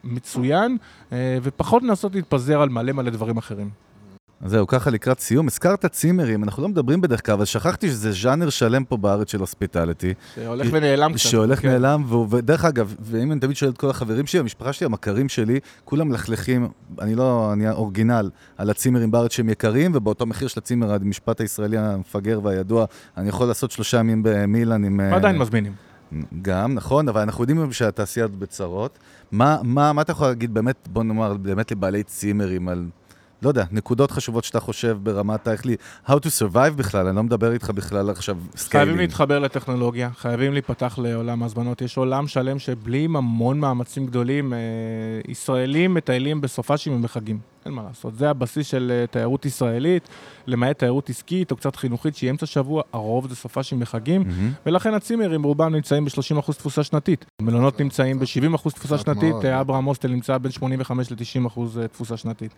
[0.03, 0.77] מצוין,
[1.11, 3.84] אה, ופחות לנסות להתפזר על מלא מלא דברים אחרים.
[4.45, 5.47] זהו, ככה לקראת סיום.
[5.47, 9.39] הזכרת צימרים, אנחנו לא מדברים בדרך כלל, אבל שכחתי שזה ז'אנר שלם פה בארץ של
[9.39, 10.13] הוספיטליטי.
[10.35, 11.19] שהולך ונעלם קצת.
[11.19, 11.67] שהולך כן.
[11.67, 15.59] ונעלם, ודרך אגב, ואם אני תמיד שואל את כל החברים שלי, המשפחה שלי, המכרים שלי,
[15.85, 16.67] כולם מלכלכים,
[17.01, 21.77] אני לא, אני original, על הצימרים בארץ שהם יקרים, ובאותו מחיר של הצימר, המשפט הישראלי
[21.77, 22.85] המפגר והידוע,
[23.17, 24.99] אני יכול לעשות שלושה ימים במילאן עם...
[24.99, 25.73] עדיין מזמינים.
[26.41, 28.99] גם, נכון, אבל אנחנו יודעים שהתעשייה בצרות.
[29.31, 32.85] מה, מה, מה אתה יכול להגיד באמת, בוא נאמר, באמת לבעלי צימרים על...
[33.41, 35.75] לא יודע, נקודות חשובות שאתה חושב ברמת איך לי,
[36.07, 38.89] how to survive בכלל, אני לא מדבר איתך בכלל עכשיו scaling.
[38.89, 41.81] חייבים להתחבר לטכנולוגיה, חייבים להיפתח לעולם ההזמנות.
[41.81, 44.59] יש עולם שלם שבלי המון מאמצים גדולים, אה,
[45.27, 47.39] ישראלים מטיילים בסופ"שים ובחגים.
[47.65, 50.09] אין מה לעשות, זה הבסיס של אה, תיירות ישראלית,
[50.47, 54.65] למעט תיירות עסקית או קצת חינוכית שהיא אמצע שבוע, הרוב זה סופ"שים בחגים, mm-hmm.
[54.65, 57.25] ולכן הצימרים רובם נמצאים ב-30% תפוסה שנתית.
[57.41, 62.51] מלונות נמצאים ב-70% תפוסה שנתית, אברהם הוסטל נמצא בין 85 ל-90% אה, תפוסה שנתית.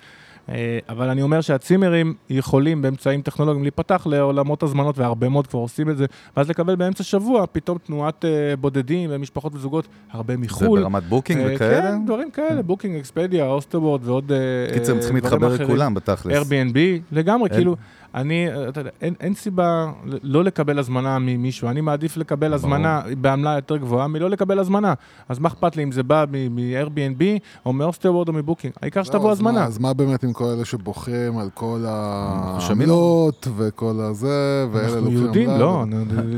[0.50, 5.90] אה, אבל אני אומר שהצימרים יכולים באמצעים טכנולוגיים להיפתח לעולמות הזמנות, והרבה מאוד כבר עושים
[5.90, 6.06] את זה,
[6.38, 8.26] ואז לקבל באמצע שבוע פתאום תנועת
[8.60, 10.80] בודדים ומשפחות וזוגות הרבה מחו"ל.
[10.80, 11.82] זה ברמת בוקינג וכאלה?
[11.82, 14.32] כן, דברים כאלה, בוקינג, אקספדיה, הוסטלוורלד ועוד...
[14.74, 16.48] קיצר, הם צריכים להתחבר לכולם בתכלס.
[16.48, 16.78] Airbnb,
[17.12, 17.76] לגמרי, כאילו,
[18.16, 19.92] אני, אתה יודע, אין, אין סיבה
[20.24, 24.94] לא לקבל הזמנה ממישהו, אני מעדיף לקבל הזמנה בעמלה יותר גבוהה מלא לקבל הזמנה.
[25.30, 27.24] אז מה אכפת לי אם זה בא מ-Airbnb
[27.66, 29.66] או מהוסטלוורלד או מבוקינג, העיקר שתבוא לא, הזמנה.
[29.66, 35.12] אז מה באמת עם כל אלה שבוכים על כל העמלות וכל הזה, ואלה לוקחים אנחנו
[35.12, 35.86] יהודים, לא,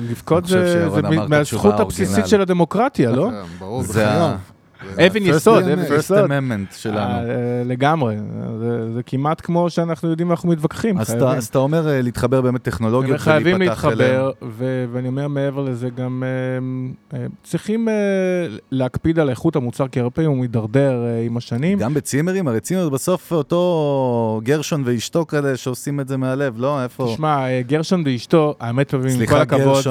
[0.10, 0.88] לבכות זה
[1.30, 3.30] מהזכות הבסיסית של הדמוקרטיה, לא?
[3.32, 4.32] כן, ברור, זה חייב.
[4.82, 6.18] אבן יסוד, אבן יסוד.
[6.18, 6.98] first amendment שלנו.
[6.98, 8.16] אה, לגמרי,
[8.94, 10.98] זה כמעט כמו שאנחנו יודעים ואנחנו מתווכחים.
[10.98, 13.76] אז אתה אומר אה, להתחבר באמת טכנולוגיות ולהיפתח אליהם.
[13.76, 14.32] חייבים להתחבר,
[14.94, 16.24] ואני אומר מעבר לזה גם,
[17.14, 17.88] אה, צריכים
[18.72, 21.80] להקפיד על איכות המוצר, כי הרבה פעמים הוא מידרדר עם השנים.
[21.80, 26.84] גם בצימרים, הרי צימר בסוף אותו גרשון ואשתו כאלה שעושים את זה מהלב, לא?
[26.84, 27.10] איפה?
[27.14, 29.84] תשמע, גרשון ואשתו, האמת, עם כל הכבוד,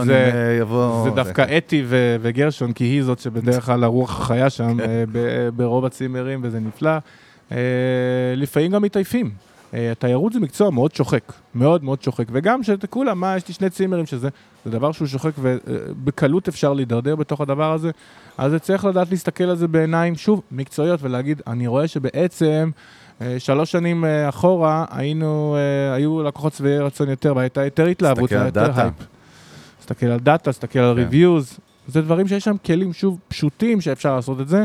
[1.04, 1.84] זה דווקא אתי
[2.20, 4.77] וגרשון, כי היא זאת שבדרך כלל הרוח החיה שם.
[4.80, 5.04] אה,
[5.56, 6.90] ברוב הצימרים, וזה נפלא.
[7.52, 7.56] אה,
[8.36, 9.30] לפעמים גם מתעייפים.
[9.74, 13.70] אה, תיירות זה מקצוע מאוד שוחק, מאוד מאוד שוחק, וגם שכולם, מה, יש לי שני
[13.70, 14.28] צימרים שזה,
[14.64, 17.90] זה דבר שהוא שוחק ובקלות אפשר להידרדר בתוך הדבר הזה,
[18.38, 22.70] אז צריך לדעת להסתכל על זה בעיניים, שוב, מקצועיות, ולהגיד, אני רואה שבעצם...
[23.38, 25.56] שלוש שנים אחורה היינו,
[25.94, 28.80] היו לקוחות שבעי רצון יותר, והייתה יותר התלהבות, על יותר.
[28.80, 28.94] הייפ.
[29.80, 31.00] תסתכל על data, תסתכל על כן.
[31.00, 31.58] reviews,
[31.88, 34.64] זה דברים שיש שם כלים, שוב, פשוטים שאפשר לעשות את זה.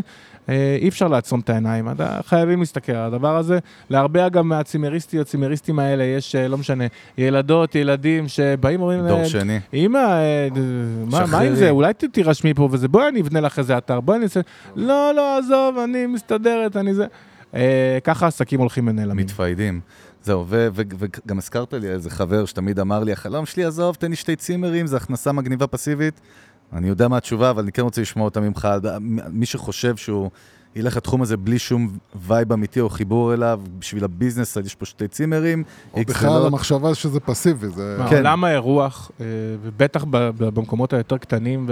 [0.50, 3.60] אה, אי אפשר לעצום את העיניים, אתה- חייבים להסתכל על הדבר הזה.
[3.90, 6.84] להרבה אגב מהצימריסטיות, צימריסטים האלה, יש, אה, לא משנה,
[7.18, 9.60] ילדות, ילדים שבאים ואומרים, דור אה, שני.
[9.74, 9.88] אה,
[11.12, 11.56] מה, מה עם.
[11.56, 11.70] זה?
[11.70, 14.40] אולי תירשמי פה וזה, בואי אני אבנה לך איזה אתר, בואי אני אעשה...
[14.76, 17.06] לא, לא, עזוב, אני מסתדרת, אני זה...
[17.56, 19.26] אה, ככה עסקים הולכים ונעלמים.
[19.26, 19.80] מת fade ים.
[20.24, 24.36] זהו, וגם הזכרת לי איזה חבר שתמיד אמר לי, החלום שלי, עזוב, תן לי שתי
[24.36, 26.22] צימרים, זה הכנסה מגניבה פסיבית.
[26.76, 28.68] אני יודע מה התשובה, אבל אני כן רוצה לשמוע אותה ממך.
[29.30, 30.30] מי שחושב שהוא
[30.76, 34.76] ילך לתחום הזה בלי שום vibe אמיתי או חיבור אליו, בשביל ה business, אז יש
[34.76, 35.64] פה שתי צימרים,
[35.94, 36.46] או בכלל.
[36.46, 37.98] המחשבה שזה פסיבי, זה...
[38.10, 38.16] כן.
[38.18, 39.26] עולם האירוח, אה,
[39.64, 41.70] ובטח במקומות היותר קטנים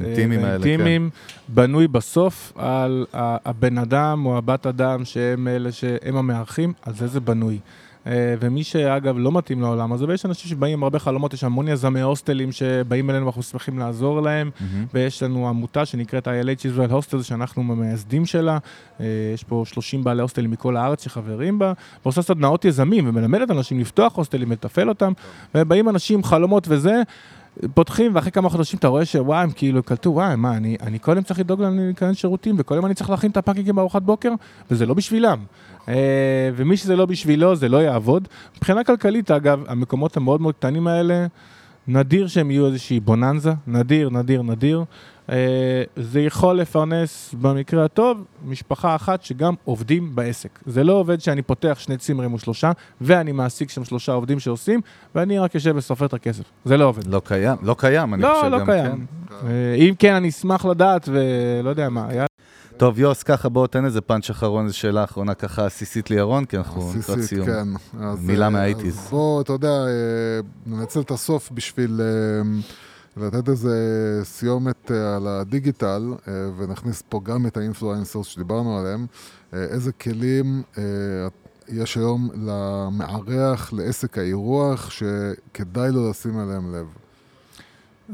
[0.00, 1.10] אינטימיים האלה, והאינטימיים,
[1.48, 7.20] בנוי בסוף על הבן אדם או הבת אדם שהם אלה שהם המארחים, על זה זה
[7.20, 7.58] בנוי.
[8.06, 11.68] אה, ומי שאגב לא מתאים לעולם הזה, ויש אנשים שבאים עם הרבה חלומות, יש המון
[11.68, 14.86] יזמי הוסטלים שבאים אלינו ואנחנו שמחים לעזור להם, מהמם.
[14.94, 18.58] ויש לנו עמותה שנקראת ILH Israel Hostel, שאנחנו המייסדים שלה.
[19.00, 21.72] אה, יש פה 30 בעלי הוסטלים מכל הארץ שחברים בה,
[22.04, 25.12] ועושה סדנאות יזמים ומלמדת אנשים לפתוח הוסטלים, לתפעל אותם,
[25.54, 27.02] ובאים אנשים עם חלומות וזה.
[27.74, 31.22] פותחים, ואחרי כמה חודשים אתה רואה שוואי, הם כאילו קלטו, וואי, מה, אני, אני קודם
[31.22, 34.32] צריך לדאוג להיכנס שירותים, וקודם אני צריך להכין את הפאקינגים בארוחת בוקר,
[34.70, 35.38] וזה לא בשבילם.
[35.88, 38.28] אה, ומי שזה לא בשבילו, זה לא יעבוד.
[38.56, 41.26] מבחינה כלכלית, אגב, המקומות המאוד מאוד קטנים האלה,
[41.88, 44.84] נדיר שהם יהיו איזושהי בוננזה, נדיר, נדיר, נדיר.
[45.30, 50.58] אה, זה יכול לפרנס, במקרה הטוב, משפחה אחת שגם עובדים בעסק.
[50.66, 54.80] זה לא עובד שאני פותח שני צימרים או שלושה, ואני מעסיק שם שלושה עובדים שעושים,
[55.14, 56.42] ואני רק יושב וסופר את הכסף.
[56.64, 57.06] זה לא עובד.
[57.06, 59.06] לא קיים, לא קיים, אני לא, חושב לא גם, קיים.
[59.28, 59.46] כן.
[59.46, 62.26] אה, אם כן, אני אשמח לדעת, ולא יודע מה, היה...
[62.76, 66.56] טוב, יוס, ככה בוא תן איזה פאנץ' אחרון, איזו שאלה אחרונה ככה עסיסית לירון, כי
[66.56, 67.46] אנחנו לקראת סיום.
[67.46, 67.68] כן.
[68.18, 68.98] מילה אה, מהאייטיז.
[68.98, 69.84] אז בוא, אתה יודע,
[70.66, 72.60] ננצל את הסוף בשביל אה,
[73.16, 73.74] לתת איזה
[74.24, 79.06] סיומת אה, על הדיגיטל, אה, ונכניס פה גם את האינפלואנסרס שדיברנו עליהם.
[79.54, 80.62] אה, איזה כלים
[81.68, 86.86] יש היום למארח, לעסק האירוח, שכדאי לו לשים עליהם לב.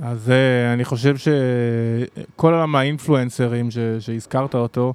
[0.03, 0.33] אז
[0.75, 3.69] אני חושב שכל עולם האינפלואנסרים
[4.01, 4.95] שהזכרת אותו,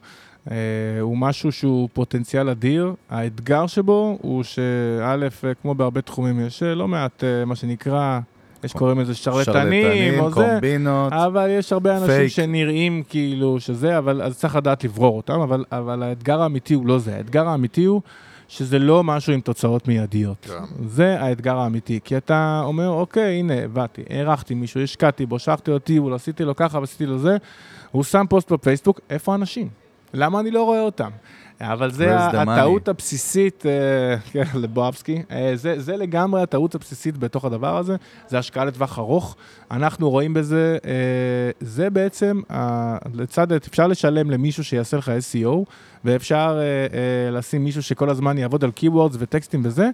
[0.52, 0.58] אה,
[1.02, 2.94] הוא משהו שהוא פוטנציאל אדיר.
[3.10, 5.28] האתגר שבו הוא שא',
[5.62, 8.20] כמו בהרבה תחומים, יש לא מעט, אה, מה שנקרא,
[8.66, 11.14] יש קוראים לזה שרלטנים, או זה, קומבינות.
[11.14, 12.32] אבל יש הרבה אנשים פייק.
[12.32, 17.00] שנראים כאילו שזה, אבל אז צריך לדעת לברור אותם, אבל, אבל האתגר האמיתי הוא לא
[17.00, 17.16] זה.
[17.16, 18.02] האתגר האמיתי הוא
[18.48, 20.46] שזה לא משהו עם תוצאות מיידיות.
[20.46, 20.84] כן.
[20.88, 25.80] זה האתגר האמיתי, כי אתה אומר, אוקיי, הנה, באתי, הערכתי מישהו, השקעתי בו, שלחתי לו
[25.80, 27.38] טיול, עשיתי לו ככה ועשיתי לו זה,
[27.92, 29.70] הוא שם פוסט בפייסבוק, איפה האנשים?
[30.14, 31.10] למה אני לא רואה אותם?
[31.62, 32.88] אבל זה הטעות?
[32.88, 37.96] הבסיסית, אה, כן, לבואבסקי, אה, זה, זה לגמרי הטעות הבסיסית בתוך הדבר הזה,
[38.28, 39.36] זה השקעה לטווח ארוך.
[39.72, 40.92] אנחנו רואים בזה, אה,
[41.60, 42.42] זה בעצם,
[43.14, 45.56] לצד, אפשר לשלם למישהו שיעשה לך SEO,
[46.06, 46.60] ואפשר
[47.32, 49.90] לשים מישהו שכל הזמן יעבוד על keywords וטקסטים וזה,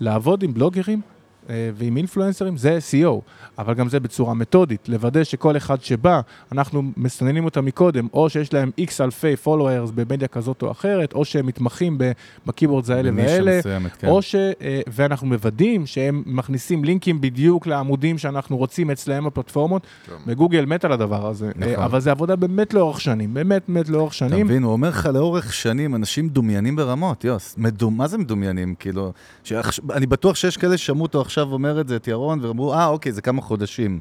[0.00, 1.00] לעבוד עם בלוגרים
[1.48, 3.20] ועם אינפלואנסרים זה SEO,
[3.58, 6.20] אבל גם זה בצורה מתודית, לוודא שכל אחד שבא,
[6.52, 11.24] אנחנו מסננים אותם מקודם, או שיש להם איקס אלפי followers במדיה כזאת או אחרת, או
[11.24, 11.98] שהם מתמחים
[12.46, 14.08] בקיבורדס האלה והאלה, מסוימת, כן.
[14.08, 14.34] או ש...
[14.34, 19.86] אה, ואנחנו מוודאים שהם מכניסים לינקים בדיוק לעמודים שאנחנו רוצים אצלהם בפלטפורמות.
[20.26, 21.74] וגוגל מת על הדבר הזה, נכון.
[21.74, 24.46] אה, אבל זה עבודה באמת לאורך שנים, באמת באמת לאורך אתה שנים.
[24.46, 27.54] מבין, הוא אומר לך לאורך שנים, אנשים מדומיינים ברמות, יוס.
[27.58, 27.96] מדומ...
[27.96, 28.74] מה זה מדומיינים?
[28.78, 29.12] כאילו,
[29.44, 29.80] שעכש...
[29.94, 33.12] אני בטוח שיש כאלה ששמעו אותו עכשיו אומר את זה, את ירון, ואמרו, אה, אוקיי,
[33.12, 34.00] זה כמה חודשים.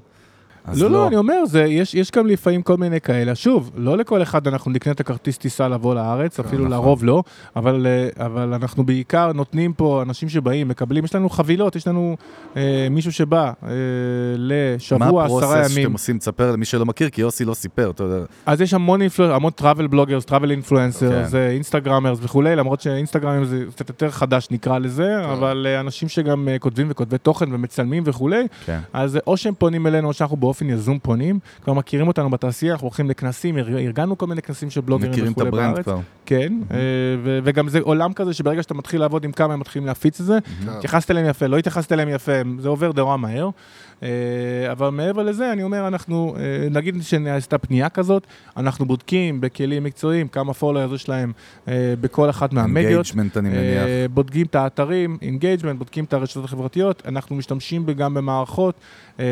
[0.67, 3.35] אז לא, לא, אני אומר, זה, יש, יש גם לפעמים כל מיני כאלה.
[3.35, 6.71] שוב, לא לכל אחד אנחנו נקנה את הכרטיס טיסה לבוא לארץ, אפילו נכון.
[6.71, 7.23] לרוב לא,
[7.55, 12.17] אבל, אה, אבל אנחנו בעיקר נותנים פה אנשים שבאים, מקבלים, יש לנו חבילות, יש לנו
[12.57, 13.69] אה, מישהו שבא אה,
[14.37, 15.93] לשבוע, מה עשרה הפרוסס שאתם ימים.
[15.93, 16.17] עושים?
[16.17, 18.25] תספר למי שלא מכיר, כי יוסי לא סיפר, אתה יודע.
[18.45, 20.51] אז יש המון influencers, המון travel bloggers, travel כן.
[20.51, 26.47] influencers, Instagrammers וכולי, למרות שאינסטגרמים זה קצת יותר חדש נקרא לזה, אבל אה, אנשים שגם
[26.47, 28.79] אה, כותבים וכותבי תוכן ומצלמים וכולי, כן.
[28.93, 32.87] אז או שהם פונים אלינו או שאנחנו באופן יזום פונים, כבר מכירים אותנו בתעשייה, אנחנו
[32.87, 35.85] הולכים לכנסים, אר- ארגנו כל מיני כנסים של בלוגרים מכירים את וכולי ה brand בארץ.
[35.85, 35.99] כבר.
[36.25, 36.77] כן, אה,
[37.23, 40.25] ו- וגם זה עולם כזה שברגע שאתה מתחיל לעבוד עם כמה הם מתחילים להפיץ את
[40.25, 40.69] זה, כן.
[40.69, 43.49] התייחסת אליהם יפה, לא התייחסת אליהם יפה, זה עובר נורא מהר.
[44.03, 44.09] אה,
[44.71, 48.27] אבל מעבר לזה, אני אומר, אנחנו, אה, נגיד שנעשתה פנייה כזאת,
[48.57, 51.31] אנחנו בודקים בכלים מקצועיים כמה followers יש להם
[51.67, 53.05] אה, בכל אחת מהמדיות.
[53.05, 54.11] engagement אני מניח.
[54.13, 58.75] בודקים את האתרים, engagement, בודקים את הרשתות החברתיות, אנחנו משתמשים גם במערכות.
[59.19, 59.25] אה,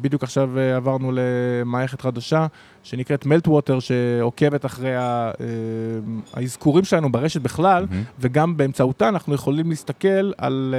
[0.00, 2.46] בדיוק עכשיו עברנו למערכת חדשה
[2.82, 4.94] שנקראת Meltwater, שעוקבת אחרי
[6.34, 8.02] האזכורים שלנו ברשת בכלל, מהמם.
[8.18, 10.74] וגם באמצעותה אנחנו יכולים להסתכל על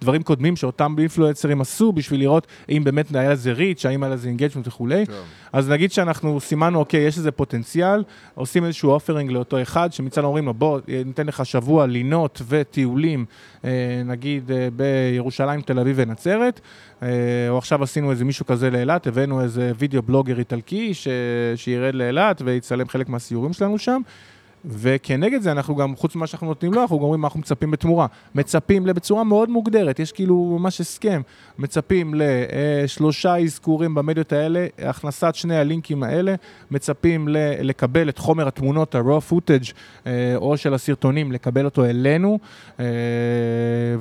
[0.00, 4.28] דברים קודמים שאותם אינפלואנסרים עשו בשביל לראות אם באמת היה לזה reach, האם היה לזה
[4.28, 5.06] engagement וכולי.
[5.06, 5.12] כן.
[5.52, 8.04] אז נגיד שאנחנו סימנו, אוקיי, יש איזה פוטנציאל,
[8.34, 13.24] עושים איזשהו offering לאותו אחד, שמצד אומרים לו, בוא, אה, ניתן לך שבוע לינות וטיולים,
[13.64, 16.60] אה, נגיד אה, בירושלים, תל אביב ונצרת,
[17.48, 21.08] או עכשיו עשינו איזה מישהו כזה לאילת, הבאנו איזה video blogger איטלקי ש...
[21.56, 24.00] שירד לאילת ויצלם חלק מהסיורים שלנו שם.
[24.66, 27.70] וכנגד זה אנחנו גם, חוץ ממה שאנחנו נותנים לו, אנחנו גם אומרים מה אנחנו מצפים
[27.70, 28.06] בתמורה.
[28.34, 31.20] מצפים בצורה מאוד מוגדרת, יש כאילו ממש הסכם.
[31.58, 36.34] מצפים לשלושה אזכורים במדיות האלה, הכנסת שני הלינקים האלה,
[36.70, 37.28] מצפים
[37.60, 39.72] לקבל את חומר התמונות, ה-raw footage,
[40.06, 42.38] אה, או של הסרטונים, לקבל אותו אלינו,
[42.80, 42.84] אה,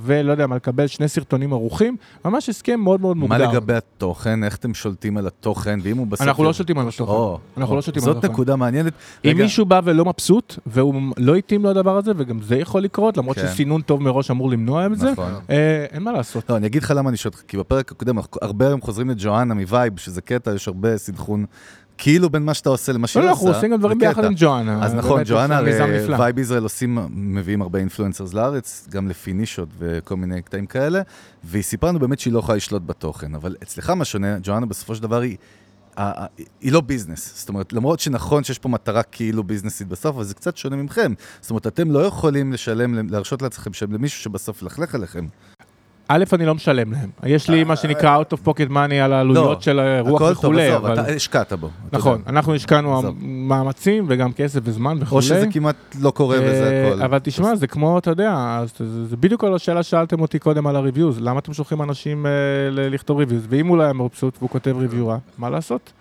[0.01, 3.51] ולא יודע מה, לקבל שני סרטונים ערוכים, ממש הסכם מאוד מאוד מה מוגדר.
[3.51, 4.43] לגבי התוכן?
[4.43, 5.79] איך אתם שולטים על התוכן?
[5.83, 6.27] ואם הוא בסוף...
[6.27, 7.43] אנחנו לא שולטים על התוכן.
[7.57, 8.33] אנחנו לא שולטים על זאת התוכן.
[8.33, 8.93] נקודה מעניינת.
[9.25, 13.17] אם מישהו בא ולא מבסוט, והוא לא התאים לו הדבר הזה, וגם זה יכול לקרות,
[13.17, 13.47] למרות כן.
[13.47, 15.33] שסינון טוב מראש אמור למנוע את זה, נכון.
[15.49, 16.49] אה, אין מה לעשות.
[16.49, 19.61] לא, אני אגיד לך למה אני שואל כי בפרק הקודם, הרבה היום חוזרים לג'ואנה מ
[19.61, 21.45] Vibe, שזה קטע, יש הרבה סנכרון,
[21.97, 23.41] כאילו בין מה שאתה עושה למה שהיא לא, עושה.
[23.41, 24.25] לא, אנחנו עושים גם דברים ביחד.
[24.25, 24.85] עם ג'ואנה.
[24.85, 26.15] אז נכון, ג'ואנה, יש מיזם הרי נפלא.
[26.19, 31.01] Vibe Israel עושים, מביאים הרבה influencers לארץ, גם לפי נישות וכל מיני קטעים כאלה,
[31.43, 34.95] והיא סיפרה לנו באמת שהיא לא יכולה לשלוט בתוכן, אבל אצלך מה שונה, ג'ואנה בסופו
[34.95, 35.37] של דבר היא...
[36.61, 40.33] היא לא ביזנס, זאת אומרת, למרות שנכון שיש פה מטרה כאילו ביזנסית בסוף, אבל זה
[40.33, 41.13] קצת שונה ממכם.
[41.41, 45.27] זאת אומרת, אתם לא יכולים לשלם, להרשות לעצמכם לשלם למישהו שבסוף ילכלך עליכם.
[46.07, 47.09] א', אני לא משלם להם.
[47.23, 50.43] יש לי מה שנקרא out of pocket money על העלויות של הרוח לא, הכל טוב,
[50.43, 50.85] וכולי, עזוב.
[50.85, 51.69] אתה השקעת בו.
[51.91, 52.21] נכון.
[52.27, 53.01] אנחנו השקענו.
[53.21, 55.17] מאמצים וגם כסף וזמן וכולי.
[55.17, 57.01] או שזה כמעט לא קורה וזה אה, הכל.
[57.01, 58.63] אבל תשמע, זה כמו, אתה יודע,
[59.09, 62.31] זה בדיוק על השאלה ששאלתם אותי קודם על ה-reviews, למה אתם שולחים אנשים אה,
[62.71, 63.45] לכתוב reviews?
[63.49, 65.91] ואם הוא לא היה מבסוט והוא כותב review רע, מה לעשות?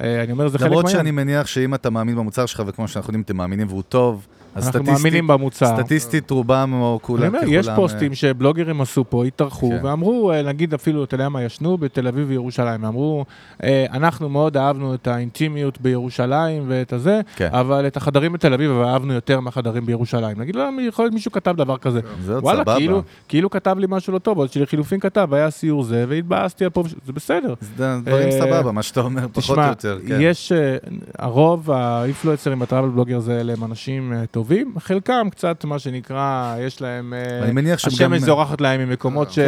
[0.00, 1.00] אה, אני אומר, זה חלק למרות מהעניין.
[1.04, 4.26] שאני מניח שאם אתה מאמין במוצר שלך, וכמו שאנחנו יודעים, אתם מאמינים והוא טוב,
[4.56, 5.66] אנחנו מאמינים במוצר.
[5.66, 9.86] סטטיסטית רובם או כולם, ככולם, יש אה, פוסטים שבלוגרים עשו פה, התארחו, כן.
[9.86, 13.24] ואמרו, אה, נגיד אפילו, אתה יודע מה, ישנו בתל אביב וירושלים, אמרו,
[13.62, 17.48] אה, אנחנו מאוד אהבנו את האינטימיות בירושלים ואת הזה, כן.
[17.52, 20.40] אבל את החדרים בתל אביב אהבנו יותר מהחדרים בירושלים.
[20.40, 22.00] נגיד, לא, יכול להיות מישהו כתב דבר כזה.
[22.24, 22.76] זה עוד וואלה, סבבה.
[22.76, 26.70] כאילו, כאילו כתב לי משהו לא טוב, עוד שלחילופין כתב, היה סיור זה, והתבאסתי על
[26.70, 27.54] פה, זה בסדר.
[27.76, 30.18] זה דברים אה, סבבה, מה שאתה אומר, פחות או תשמע, יותר, כן.
[30.20, 30.76] יש, אה,
[31.18, 37.14] הרוב האינפלואנסרים, הטראבל בלוגרס האלה הם אנשים אה, טובים, חלקם קצת, מה שנקרא, יש להם,
[37.14, 38.12] אה, אני מניח שהם גם...
[38.12, 39.38] השמש זורחת להם ממקומות ש...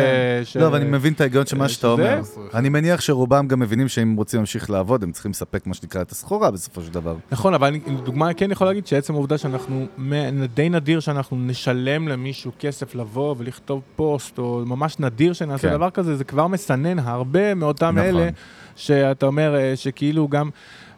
[0.44, 2.20] ש- לא, אבל אני מבין את ההיגיון של מה אה, שאתה אומר.
[2.54, 6.10] אני מניח שרובם גם מבינים שאם רוצים להמשיך לעבוד, הם צריכים לספק מה שנקרא את
[6.10, 7.16] הסחורה בסופו של דבר.
[7.32, 12.08] נכון, אבל אני, לדוגמה, כן יכול להגיד שעצם העובדה שאנחנו, מ- די נדיר שאנחנו נשלם
[12.08, 15.74] למישהו כסף לבוא ולכתוב פוסט, או ממש נדיר שנעשה כן.
[15.74, 18.08] דבר כזה, זה כבר מסנן הרבה מאותם נכון.
[18.08, 18.28] אלה,
[18.76, 20.50] שאתה אומר אה, שכאילו גם...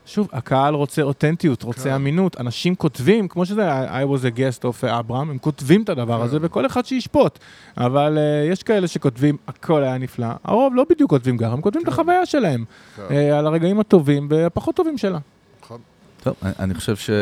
[0.06, 1.90] שוב, הקהל רוצה אותנטיות, רוצה כן.
[1.92, 2.40] אמינות.
[2.40, 6.38] אנשים כותבים, כמו שזה, I was a guest of אברהם, הם כותבים את הדבר הזה,
[6.40, 7.38] וכל אחד שישפוט.
[7.78, 10.26] אבל uh, יש כאלה שכותבים, הכל היה נפלא.
[10.44, 12.64] הרוב לא בדיוק כותבים ככה, הם כותבים את החוויה שלהם.
[12.96, 13.02] כן.
[13.10, 15.18] אה, על הרגעים הטובים והפחות טובים שלה.
[15.62, 15.80] נכון.
[16.22, 17.14] טוב, אני- חושב שאי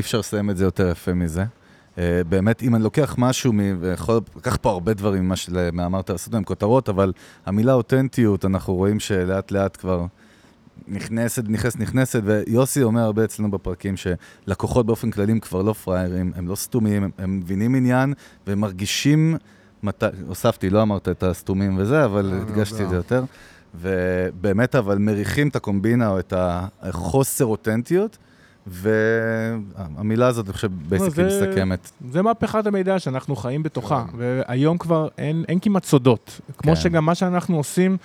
[0.00, 1.44] אפשר לסיים את זה יותר יפה מזה.
[1.98, 5.34] אה, באמת, אם אני לוקח משהו, מ- ויכול לקח פה הרבה דברים ממה
[5.72, 7.12] מאמרת לעשות להם כותרות, אבל
[7.46, 10.04] המילה אותנטיות, אנחנו רואים שלאט לאט כבר
[10.90, 16.32] נכנסת, נכנסת, נכנסת, ויוסי אומר הרבה אצלנו בפרקים שלקוחות באופן כללי הם כבר לא פראיירים,
[16.36, 18.14] הם לא סתומים, הם, הם מבינים עניין,
[18.46, 19.36] והם מרגישים,
[19.82, 20.02] מת...
[20.26, 22.82] הוספתי, לא אמרת את הסתומים וזה, אבל אה, הדגשתי.
[22.82, 23.24] את זה יותר.
[23.74, 26.32] ובאמת, אבל מריחים את הקומבינה או את
[26.82, 28.18] החוסר אותנטיות,
[28.68, 31.90] והמילה הזאת, אני חושב, בייסקלי לא, מסכמת.
[32.12, 36.40] זה מהפכת המידע שאנחנו חיים בתוכה, והיום כבר אין, אין כמעט סודות.
[36.58, 36.80] כמו כן.
[36.80, 37.96] שגם מה שאנחנו עושים,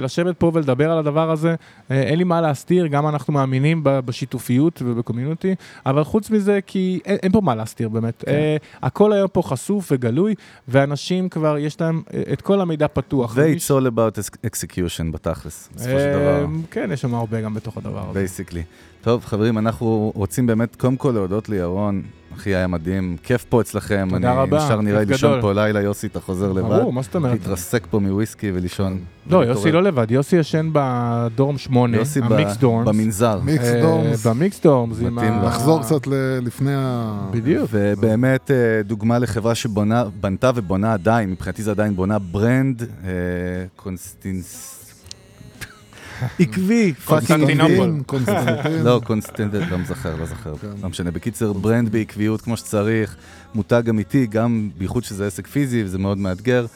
[0.00, 1.54] לשבת פה ולדבר על הדבר הזה,
[1.90, 5.54] אה, אין לי מה להסתיר, גם אנחנו מאמינים בשיתופיות וב community,
[5.86, 8.24] אבל חוץ מזה, כי אין, אין פה מה להסתיר באמת.
[8.26, 8.32] כן.
[8.32, 10.34] אה, הכל היום פה חשוף וגלוי,
[10.68, 13.32] ואנשים כבר, יש להם אה, את כל המידע פתוח.
[13.36, 16.40] ו- it's all about execution בתכלס, בסופו של דבר.
[16.40, 18.18] אה, כן, יש שם הרבה גם בתוך הדבר הזה.
[18.18, 18.62] basically.
[19.02, 22.02] טוב, חברים, אנחנו רוצים באמת קודם כל להודות לירון
[22.36, 23.16] אחי, היה מדהים.
[23.22, 24.08] כיף פה אצלכם.
[24.10, 25.40] תודה אני רבה, נשאר נראה לי לישון.
[25.40, 26.68] פה לילה, יוסי, אתה חוזר לבד.
[26.68, 27.32] ברור, מה זאת אומרת?
[27.32, 28.98] להתרסק פה מוויסקי ולישון.
[29.30, 32.88] לא, יוסי לא לבד, יוסי ישן ב dorm 8, יוסי ב- ה mixed dorms.
[32.88, 33.40] במנזר.
[33.44, 34.98] מיקס אה, דורמס, במיקס דורמס.
[35.44, 36.06] לחזור קצת
[36.42, 37.18] לפני ה...
[37.30, 37.68] בדיוק.
[37.72, 43.08] ובאמת אה, דוגמה לחברה שבנתה ובונה עדיין, מבחינתי זה עדיין בונה brand, אה,
[43.76, 44.80] consistence...
[46.40, 47.88] עקבי, קונסטנטינופול.
[47.88, 48.04] עקבי.
[48.06, 48.82] קונסטנטין.
[48.84, 50.56] לא, constant, לא מזכר, לא זוכר.
[50.56, 50.68] כן.
[50.82, 51.10] לא משנה.
[51.10, 53.16] בקיצר, brand בעקביות כמו שצריך,
[53.54, 56.66] מותג אמיתי, גם בייחוד שזה עסק פיזי וזה מאוד מאתגר.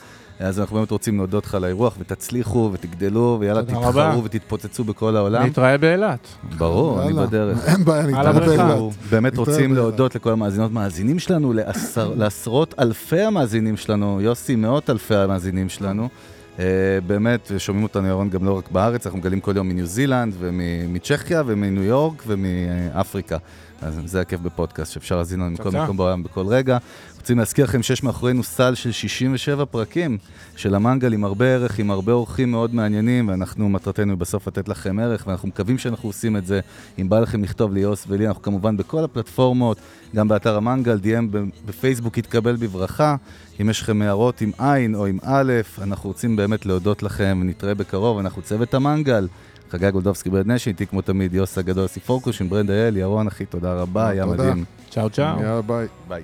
[0.40, 4.24] אז אנחנו באמת רוצים להודות לך על האירוח, ותצליחו ותגדלו, ויאללה, תתחרו.
[4.24, 5.42] ותתפוצצו בכל העולם.
[5.42, 6.28] נתראה באילת.
[6.58, 7.12] ברור, אני.
[7.12, 7.68] בדרך.
[7.68, 8.32] אין בעיה, נתראה.
[8.32, 8.60] באילת.
[8.60, 9.74] אנחנו באמת רוצים.
[9.74, 16.08] להודות לכל המאזינות והמאזינים שלנו, לעשר, לעשרות אלפי המאזינים שלנו, יוסי, מאות אלפי המאזינים שלנו.
[16.58, 16.60] Uh,
[17.06, 21.42] באמת, שומעים אותנו, ירון, גם לא רק בארץ, אנחנו מגלים כל יום מניו זילנד ומצ'כיה
[21.46, 23.36] ומניו יורק ומאפריקה.
[23.82, 25.70] אז זה הכיף בפודקאסט, שאפשר להזין לנו מכל.
[25.70, 26.78] מקום בעולם בכל רגע.
[27.16, 30.18] רוצים להזכיר לכם שיש מאחורינו סל של 67 פרקים
[30.56, 34.68] של המנגל עם הרבה ערך, עם הרבה אורחים מאוד מעניינים, ואנחנו, מטרתנו היא בסוף לתת
[34.68, 36.60] לכם ערך, ואנחנו מקווים שאנחנו עושים את זה.
[36.98, 39.78] אם בא לכם לכתוב לי, יוס ולי, אנחנו כמובן בכל הפלטפורמות,
[40.16, 41.36] גם באתר המנגל, DM
[41.66, 43.16] בפייסבוק יתקבל בברכה.
[43.60, 45.52] אם יש לכם הערות עם עין או עם א',
[45.82, 49.28] אנחנו רוצים באמת להודות לכם, ונתראה בקרוב, אנחנו צוות המנגל.
[49.70, 53.26] חגי גולדובסקי ברד נשי, איתי כמו תמיד יוסי הגדול יוסי פורקוש עם ברנד אייל, ירון
[53.26, 54.64] אחי, תודה רבה, אה, היה מדהים.
[54.90, 55.24] צ'או צ'או.
[55.24, 55.86] יאללה ביי.
[56.08, 56.22] ביי.